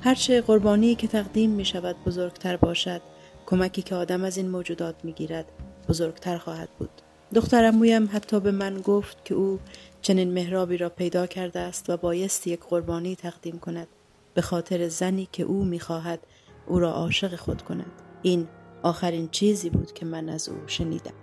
هرچه 0.00 0.40
قربانی 0.40 0.94
که 0.94 1.06
تقدیم 1.06 1.50
می 1.50 1.64
شود 1.64 1.96
بزرگتر 2.06 2.56
باشد 2.56 3.00
کمکی 3.46 3.82
که 3.82 3.94
آدم 3.94 4.24
از 4.24 4.36
این 4.36 4.48
موجودات 4.48 4.94
می 5.02 5.12
گیرد 5.12 5.44
بزرگتر 5.88 6.38
خواهد 6.38 6.68
بود. 6.78 6.90
دخترم 7.34 7.76
مویم 7.76 8.08
حتی 8.12 8.40
به 8.40 8.50
من 8.50 8.80
گفت 8.80 9.24
که 9.24 9.34
او 9.34 9.58
چنین 10.02 10.30
محرابی 10.32 10.76
را 10.76 10.88
پیدا 10.88 11.26
کرده 11.26 11.60
است 11.60 11.90
و 11.90 11.96
بایستی 11.96 12.50
یک 12.50 12.60
قربانی 12.60 13.16
تقدیم 13.16 13.58
کند 13.58 13.88
به 14.34 14.42
خاطر 14.42 14.88
زنی 14.88 15.28
که 15.32 15.42
او 15.42 15.64
می‌خواهد 15.64 16.20
او 16.66 16.78
را 16.78 16.92
عاشق 16.92 17.36
خود 17.36 17.62
کند 17.62 17.92
این 18.22 18.48
آخرین 18.83 19.29
چیزی 19.31 19.69
بود 19.69 19.93
که 19.93 20.05
من 20.05 20.29
از 20.29 20.49
او 20.49 20.55
شنیدم 20.67 21.13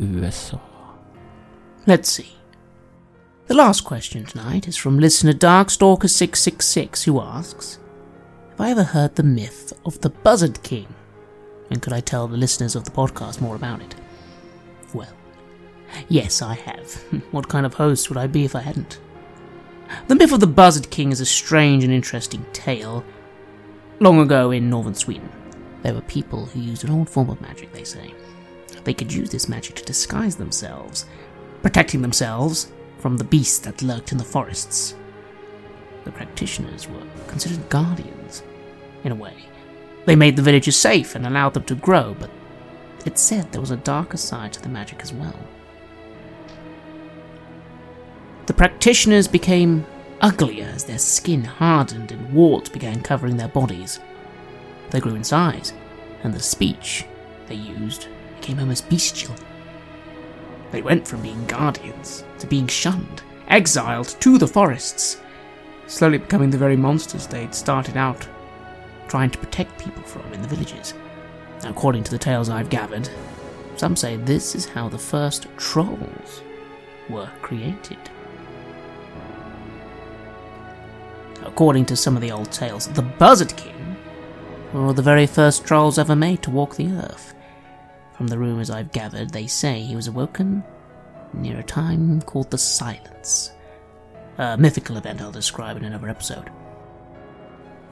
USA. 0.00 0.58
Let's 1.86 2.08
see. 2.08 2.32
The 3.48 3.54
last 3.54 3.84
question 3.84 4.24
tonight 4.24 4.68
is 4.68 4.76
from 4.76 4.98
listener 4.98 5.32
Darkstalker666, 5.32 7.04
who 7.04 7.20
asks 7.20 7.78
Have 8.50 8.60
I 8.60 8.70
ever 8.70 8.84
heard 8.84 9.14
the 9.14 9.22
myth 9.22 9.72
of 9.84 10.00
the 10.00 10.10
Buzzard 10.10 10.62
King? 10.62 10.88
And 11.70 11.82
could 11.82 11.92
I 11.92 12.00
tell 12.00 12.28
the 12.28 12.36
listeners 12.36 12.76
of 12.76 12.84
the 12.84 12.90
podcast 12.90 13.40
more 13.40 13.56
about 13.56 13.80
it? 13.82 13.94
Well, 14.94 15.14
yes, 16.08 16.40
I 16.42 16.54
have. 16.54 16.92
What 17.30 17.48
kind 17.48 17.66
of 17.66 17.74
host 17.74 18.08
would 18.08 18.18
I 18.18 18.26
be 18.26 18.44
if 18.44 18.54
I 18.54 18.60
hadn't? 18.60 19.00
The 20.08 20.14
myth 20.14 20.32
of 20.32 20.40
the 20.40 20.46
Buzzard 20.46 20.90
King 20.90 21.12
is 21.12 21.20
a 21.20 21.26
strange 21.26 21.84
and 21.84 21.92
interesting 21.92 22.44
tale. 22.52 23.04
Long 24.00 24.20
ago 24.20 24.50
in 24.50 24.70
northern 24.70 24.94
Sweden, 24.94 25.28
there 25.83 25.93
were 25.93 26.01
people 26.01 26.45
who 26.45 26.59
used 26.59 26.83
an 26.83 26.91
old 26.91 27.09
form 27.09 27.29
of 27.29 27.41
magic, 27.41 27.71
they 27.71 27.83
say. 27.83 28.13
They 28.83 28.93
could 28.93 29.11
use 29.11 29.29
this 29.29 29.49
magic 29.49 29.75
to 29.75 29.85
disguise 29.85 30.35
themselves, 30.35 31.05
protecting 31.61 32.01
themselves 32.01 32.71
from 32.99 33.17
the 33.17 33.23
beasts 33.23 33.59
that 33.59 33.81
lurked 33.81 34.11
in 34.11 34.17
the 34.17 34.23
forests. 34.23 34.95
The 36.03 36.11
practitioners 36.11 36.87
were 36.87 37.03
considered 37.27 37.69
guardians, 37.69 38.43
in 39.03 39.11
a 39.11 39.15
way. 39.15 39.35
They 40.05 40.15
made 40.15 40.35
the 40.35 40.41
villages 40.41 40.77
safe 40.77 41.15
and 41.15 41.25
allowed 41.25 41.53
them 41.53 41.63
to 41.63 41.75
grow, 41.75 42.15
but 42.17 42.29
it 43.05 43.17
said 43.17 43.51
there 43.51 43.61
was 43.61 43.71
a 43.71 43.77
darker 43.77 44.17
side 44.17 44.53
to 44.53 44.61
the 44.61 44.69
magic 44.69 45.01
as 45.01 45.13
well. 45.13 45.37
The 48.45 48.53
practitioners 48.53 49.27
became 49.27 49.85
uglier 50.21 50.71
as 50.73 50.85
their 50.85 50.97
skin 50.97 51.43
hardened 51.43 52.11
and 52.11 52.33
warts 52.33 52.69
began 52.69 53.01
covering 53.01 53.37
their 53.37 53.49
bodies. 53.49 53.99
They 54.89 54.99
grew 54.99 55.15
in 55.15 55.23
size, 55.23 55.73
and 56.23 56.33
the 56.33 56.39
speech 56.39 57.05
they 57.47 57.55
used 57.55 58.07
became 58.35 58.59
almost 58.59 58.89
bestial. 58.89 59.35
They 60.71 60.81
went 60.81 61.07
from 61.07 61.21
being 61.21 61.45
guardians 61.47 62.23
to 62.39 62.47
being 62.47 62.67
shunned, 62.67 63.21
exiled 63.47 64.15
to 64.19 64.37
the 64.37 64.47
forests, 64.47 65.21
slowly 65.87 66.17
becoming 66.17 66.49
the 66.49 66.57
very 66.57 66.75
monsters 66.75 67.27
they'd 67.27 67.55
started 67.55 67.97
out 67.97 68.27
trying 69.07 69.29
to 69.31 69.37
protect 69.37 69.79
people 69.79 70.03
from 70.03 70.31
in 70.33 70.41
the 70.41 70.47
villages. 70.47 70.93
According 71.63 72.03
to 72.05 72.11
the 72.11 72.17
tales 72.17 72.49
I've 72.49 72.69
gathered, 72.69 73.09
some 73.75 73.95
say 73.95 74.17
this 74.17 74.55
is 74.55 74.65
how 74.65 74.89
the 74.89 74.97
first 74.97 75.47
trolls 75.57 76.41
were 77.09 77.29
created. 77.41 77.97
According 81.43 81.85
to 81.85 81.95
some 81.95 82.15
of 82.15 82.21
the 82.21 82.31
old 82.31 82.51
tales, 82.51 82.87
the 82.87 83.01
Buzzard 83.01 83.55
King 83.55 83.76
were 84.85 84.93
the 84.93 85.01
very 85.01 85.25
first 85.25 85.65
trolls 85.65 85.97
ever 85.97 86.15
made 86.15 86.43
to 86.43 86.51
walk 86.51 86.75
the 86.75 86.91
earth. 86.91 87.33
From 88.13 88.27
the 88.27 88.37
rumours 88.37 88.69
I've 88.69 88.91
gathered, 88.91 89.29
they 89.31 89.47
say 89.47 89.81
he 89.81 89.95
was 89.95 90.07
awoken 90.07 90.63
near 91.33 91.59
a 91.59 91.63
time 91.63 92.21
called 92.21 92.51
the 92.51 92.57
Silence, 92.57 93.51
a 94.37 94.57
mythical 94.57 94.97
event 94.97 95.21
I'll 95.21 95.31
describe 95.31 95.77
in 95.77 95.85
another 95.85 96.09
episode. 96.09 96.49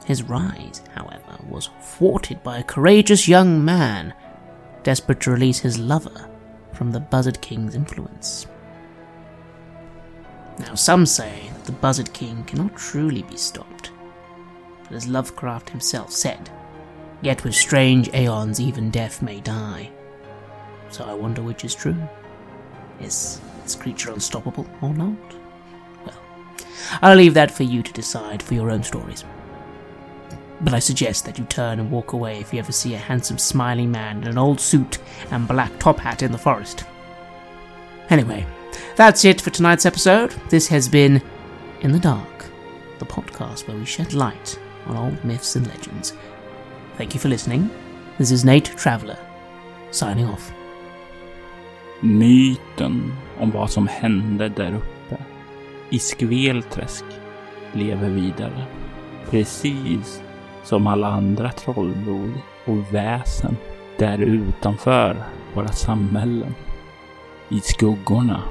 His 0.04 0.22
rise, 0.22 0.82
however, 0.94 1.38
was 1.48 1.70
thwarted 1.80 2.42
by 2.42 2.58
a 2.58 2.64
courageous 2.64 3.26
young 3.26 3.64
man 3.64 4.14
desperate 4.82 5.20
to 5.20 5.32
release 5.32 5.58
his 5.58 5.78
lover 5.78 6.30
from 6.72 6.92
the 6.92 7.00
Buzzard 7.00 7.40
King's 7.40 7.74
influence. 7.74 8.46
Now, 10.58 10.74
some 10.74 11.06
say 11.06 11.50
that 11.54 11.64
the 11.64 11.72
Buzzard 11.72 12.12
King 12.12 12.44
cannot 12.44 12.76
truly 12.76 13.22
be 13.22 13.36
stopped, 13.36 13.90
but 14.84 14.92
as 14.92 15.08
Lovecraft 15.08 15.70
himself 15.70 16.12
said, 16.12 16.50
yet 17.22 17.44
with 17.44 17.54
strange 17.54 18.08
aeons 18.14 18.60
even 18.60 18.90
death 18.90 19.22
may 19.22 19.40
die. 19.40 19.90
So 20.90 21.04
I 21.04 21.14
wonder 21.14 21.42
which 21.42 21.64
is 21.64 21.74
true. 21.74 21.96
Is 23.00 23.40
this 23.62 23.74
creature 23.74 24.12
unstoppable 24.12 24.66
or 24.80 24.94
not? 24.94 25.16
Well, 26.04 26.20
I'll 27.02 27.16
leave 27.16 27.34
that 27.34 27.50
for 27.50 27.64
you 27.64 27.82
to 27.82 27.92
decide 27.92 28.42
for 28.42 28.54
your 28.54 28.70
own 28.70 28.82
stories. 28.82 29.24
But 30.60 30.72
I 30.72 30.78
suggest 30.78 31.26
that 31.26 31.38
you 31.38 31.44
turn 31.44 31.80
and 31.80 31.90
walk 31.90 32.12
away 32.12 32.40
if 32.40 32.52
you 32.52 32.58
ever 32.58 32.72
see 32.72 32.94
a 32.94 32.98
handsome 32.98 33.38
smiling 33.38 33.90
man 33.90 34.22
in 34.22 34.28
an 34.28 34.38
old 34.38 34.60
suit 34.60 34.98
and 35.30 35.46
black 35.46 35.78
top 35.78 35.98
hat 35.98 36.22
in 36.22 36.32
the 36.32 36.38
forest. 36.38 36.84
Anyway, 38.08 38.46
that's 38.94 39.24
it 39.24 39.40
for 39.40 39.50
tonight's 39.50 39.84
episode. 39.84 40.30
This 40.48 40.68
has 40.68 40.88
been 40.88 41.20
In 41.80 41.92
the 41.92 41.98
Dark, 41.98 42.46
the 42.98 43.04
podcast 43.04 43.68
where 43.68 43.76
we 43.76 43.84
shed 43.84 44.14
light 44.14 44.58
on 44.86 44.96
old 44.96 45.24
myths 45.24 45.56
and 45.56 45.66
legends. 45.66 46.14
Thank 46.96 47.14
you 47.14 47.20
for 47.20 47.28
listening. 47.28 47.68
This 48.16 48.30
is 48.30 48.44
Nate 48.44 48.74
Traveller, 48.76 49.18
signing 49.90 50.28
off. 50.28 50.52
Myten 52.00 53.12
om 53.40 53.50
vad 53.50 53.70
som 53.70 53.88
hände 53.88 54.48
där 54.48 54.74
uppe 54.74 55.16
i 55.90 55.98
Skvelträsk 55.98 57.04
lever 57.72 58.08
vidare. 58.08 58.64
Precis 59.30 60.22
som 60.64 60.86
alla 60.86 61.06
andra 61.06 61.52
trollblod 61.52 62.32
och 62.64 62.94
väsen 62.94 63.56
där 63.98 64.18
utanför 64.18 65.24
våra 65.54 65.68
samhällen. 65.68 66.54
I 67.48 67.60
skuggorna. 67.60 68.42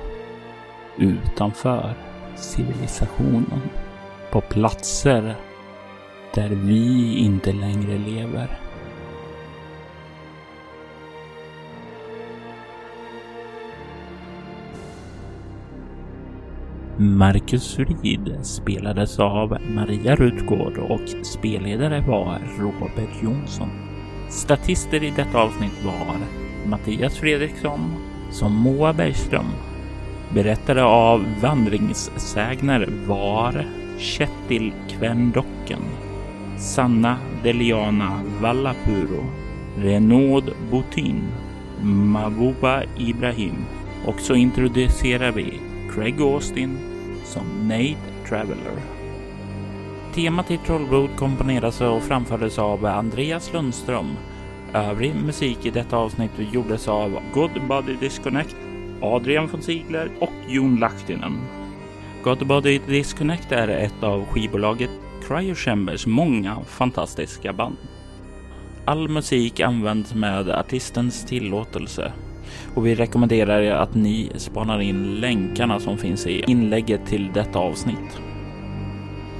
Utanför 0.97 1.93
civilisationen. 2.35 3.61
På 4.31 4.41
platser 4.41 5.35
där 6.35 6.49
vi 6.49 7.15
inte 7.17 7.51
längre 7.51 7.97
lever. 7.97 8.59
Marcus 16.97 17.75
Frid 17.75 18.35
spelades 18.41 19.19
av 19.19 19.57
Maria 19.75 20.15
Rutgård 20.15 20.77
och 20.77 21.25
spelledare 21.25 22.01
var 22.07 22.39
Robert 22.59 23.23
Jonsson. 23.23 23.69
Statister 24.29 25.03
i 25.03 25.13
detta 25.15 25.41
avsnitt 25.41 25.85
var 25.85 26.15
Mattias 26.69 27.17
Fredriksson 27.17 27.79
som 28.31 28.53
Moa 28.53 28.93
Bergström. 28.93 29.45
Berättare 30.33 30.83
av 30.83 31.25
vandringssägner 31.41 32.89
var 33.07 33.65
Kjetil 33.97 34.73
Kvendocken, 34.89 35.81
Sanna 36.57 37.17
Deliana 37.43 38.23
Vallapuro, 38.41 39.25
Renaud 39.77 40.53
Boutin, 40.71 41.23
Mabuba 41.81 42.83
Ibrahim 42.97 43.65
och 44.05 44.19
så 44.19 44.35
introducerar 44.35 45.31
vi 45.31 45.59
Craig 45.91 46.21
Austin 46.21 46.77
som 47.23 47.67
Nate 47.67 48.27
Traveller. 48.29 48.81
Temat 50.13 50.51
i 50.51 50.57
Trollblod 50.57 51.09
komponeras 51.15 51.81
och 51.81 52.03
framfördes 52.03 52.59
av 52.59 52.85
Andreas 52.85 53.53
Lundström. 53.53 54.15
Övrig 54.73 55.15
musik 55.15 55.65
i 55.65 55.69
detta 55.69 55.97
avsnitt 55.97 56.31
gjordes 56.51 56.87
av 56.87 57.19
God 57.33 57.51
Body 57.67 57.95
Disconnect, 57.95 58.55
Adrian 59.01 59.47
von 59.47 59.61
Ziegler 59.61 60.09
och 60.19 60.33
Jon 60.47 60.75
Lahtinen. 60.75 61.41
God 62.23 62.47
Body 62.47 62.79
Disconnect 62.87 63.51
är 63.51 63.67
ett 63.67 64.03
av 64.03 64.25
skivbolaget 64.25 64.89
Cryo 65.27 65.55
Chambers 65.55 66.05
många 66.05 66.57
fantastiska 66.65 67.53
band. 67.53 67.77
All 68.85 69.09
musik 69.09 69.59
används 69.59 70.13
med 70.13 70.49
artistens 70.49 71.25
tillåtelse 71.25 72.11
och 72.75 72.85
vi 72.85 72.95
rekommenderar 72.95 73.61
er 73.61 73.71
att 73.71 73.95
ni 73.95 74.31
spanar 74.35 74.81
in 74.81 75.15
länkarna 75.15 75.79
som 75.79 75.97
finns 75.97 76.27
i 76.27 76.43
inlägget 76.47 77.05
till 77.05 77.31
detta 77.33 77.59
avsnitt. 77.59 78.19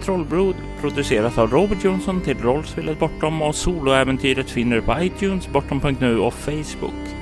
Trollblod 0.04 0.56
produceras 0.82 1.38
av 1.38 1.52
Robert 1.52 1.84
Jonsson 1.84 2.22
till 2.22 2.38
Rollspelet 2.38 3.00
Bortom 3.00 3.42
och 3.42 3.56
soloäventyret 3.56 4.50
finner 4.50 4.76
du 4.76 4.82
på 4.82 4.96
iTunes, 5.02 5.50
Bortom.nu 5.54 6.20
och 6.20 6.34
Facebook. 6.34 7.16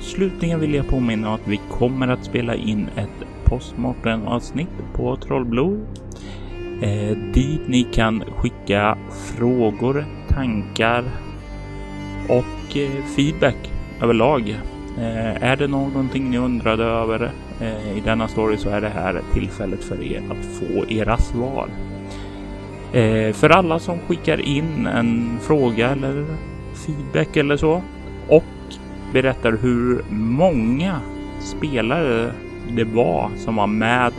Slutligen 0.00 0.60
vill 0.60 0.74
jag 0.74 0.88
påminna 0.88 1.28
om 1.28 1.34
att 1.34 1.48
vi 1.48 1.60
kommer 1.70 2.08
att 2.08 2.24
spela 2.24 2.54
in 2.54 2.88
ett 2.96 3.26
postmortem 3.44 4.26
avsnitt 4.26 4.94
på 4.94 5.16
Trollblod. 5.16 5.86
Eh, 6.82 7.16
dit 7.16 7.60
ni 7.68 7.82
kan 7.82 8.24
skicka 8.36 8.98
frågor, 9.36 10.04
tankar 10.28 11.04
och 12.28 12.76
eh, 12.76 13.04
feedback 13.16 13.72
överlag. 14.02 14.50
Eh, 14.98 15.42
är 15.42 15.56
det 15.56 15.66
någonting 15.66 16.30
ni 16.30 16.38
undrade 16.38 16.84
över 16.84 17.30
eh, 17.60 17.98
i 17.98 18.00
denna 18.04 18.28
story 18.28 18.56
så 18.56 18.68
är 18.68 18.80
det 18.80 18.88
här 18.88 19.20
tillfället 19.34 19.84
för 19.84 20.02
er 20.02 20.22
att 20.30 20.46
få 20.46 20.84
era 20.88 21.16
svar. 21.18 21.68
Eh, 22.92 23.32
för 23.32 23.50
alla 23.50 23.78
som 23.78 23.98
skickar 23.98 24.40
in 24.40 24.86
en 24.86 25.38
fråga 25.42 25.90
eller 25.90 26.26
feedback 26.86 27.36
eller 27.36 27.56
så 27.56 27.82
och 28.28 28.44
berättar 29.12 29.52
hur 29.62 30.04
många 30.10 31.00
spelare 31.40 32.32
det 32.76 32.84
var 32.84 33.30
som 33.36 33.56
var 33.56 33.66
med 33.66 34.12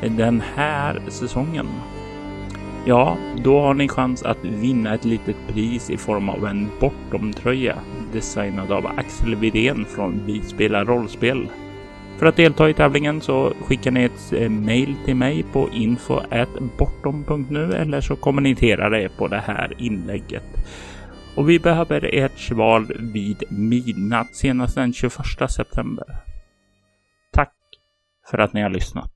den 0.00 0.40
här 0.40 1.00
säsongen. 1.08 1.66
Ja, 2.86 3.16
då 3.44 3.60
har 3.60 3.74
ni 3.74 3.88
chans 3.88 4.22
att 4.22 4.44
vinna 4.44 4.94
ett 4.94 5.04
litet 5.04 5.36
pris 5.48 5.90
i 5.90 5.96
form 5.96 6.28
av 6.28 6.46
en 6.46 6.68
Bortom-tröja 6.80 7.76
designad 8.12 8.72
av 8.72 8.86
Axel 8.86 9.34
Widén 9.34 9.84
från 9.84 10.22
Vi 10.26 10.42
spelar 10.42 10.84
rollspel. 10.84 11.48
För 12.18 12.26
att 12.26 12.36
delta 12.36 12.70
i 12.70 12.74
tävlingen 12.74 13.20
så 13.20 13.52
skickar 13.64 13.90
ni 13.90 14.04
ett 14.04 14.32
eh, 14.32 14.50
mail 14.50 14.96
till 15.04 15.16
mig 15.16 15.44
på 15.52 15.68
info.bortom.nu 15.72 17.72
eller 17.72 18.00
så 18.00 18.16
kommenterar 18.16 18.90
det 18.90 19.08
på 19.18 19.28
det 19.28 19.42
här 19.46 19.74
inlägget. 19.78 20.44
Och 21.36 21.48
vi 21.48 21.58
behöver 21.58 22.14
ert 22.14 22.38
svar 22.38 22.86
vid 23.12 23.44
midnatt 23.48 24.34
senast 24.34 24.74
den 24.74 24.92
21 24.92 25.12
september. 25.50 26.06
Tack 27.32 27.54
för 28.30 28.38
att 28.38 28.52
ni 28.52 28.62
har 28.62 28.70
lyssnat. 28.70 29.12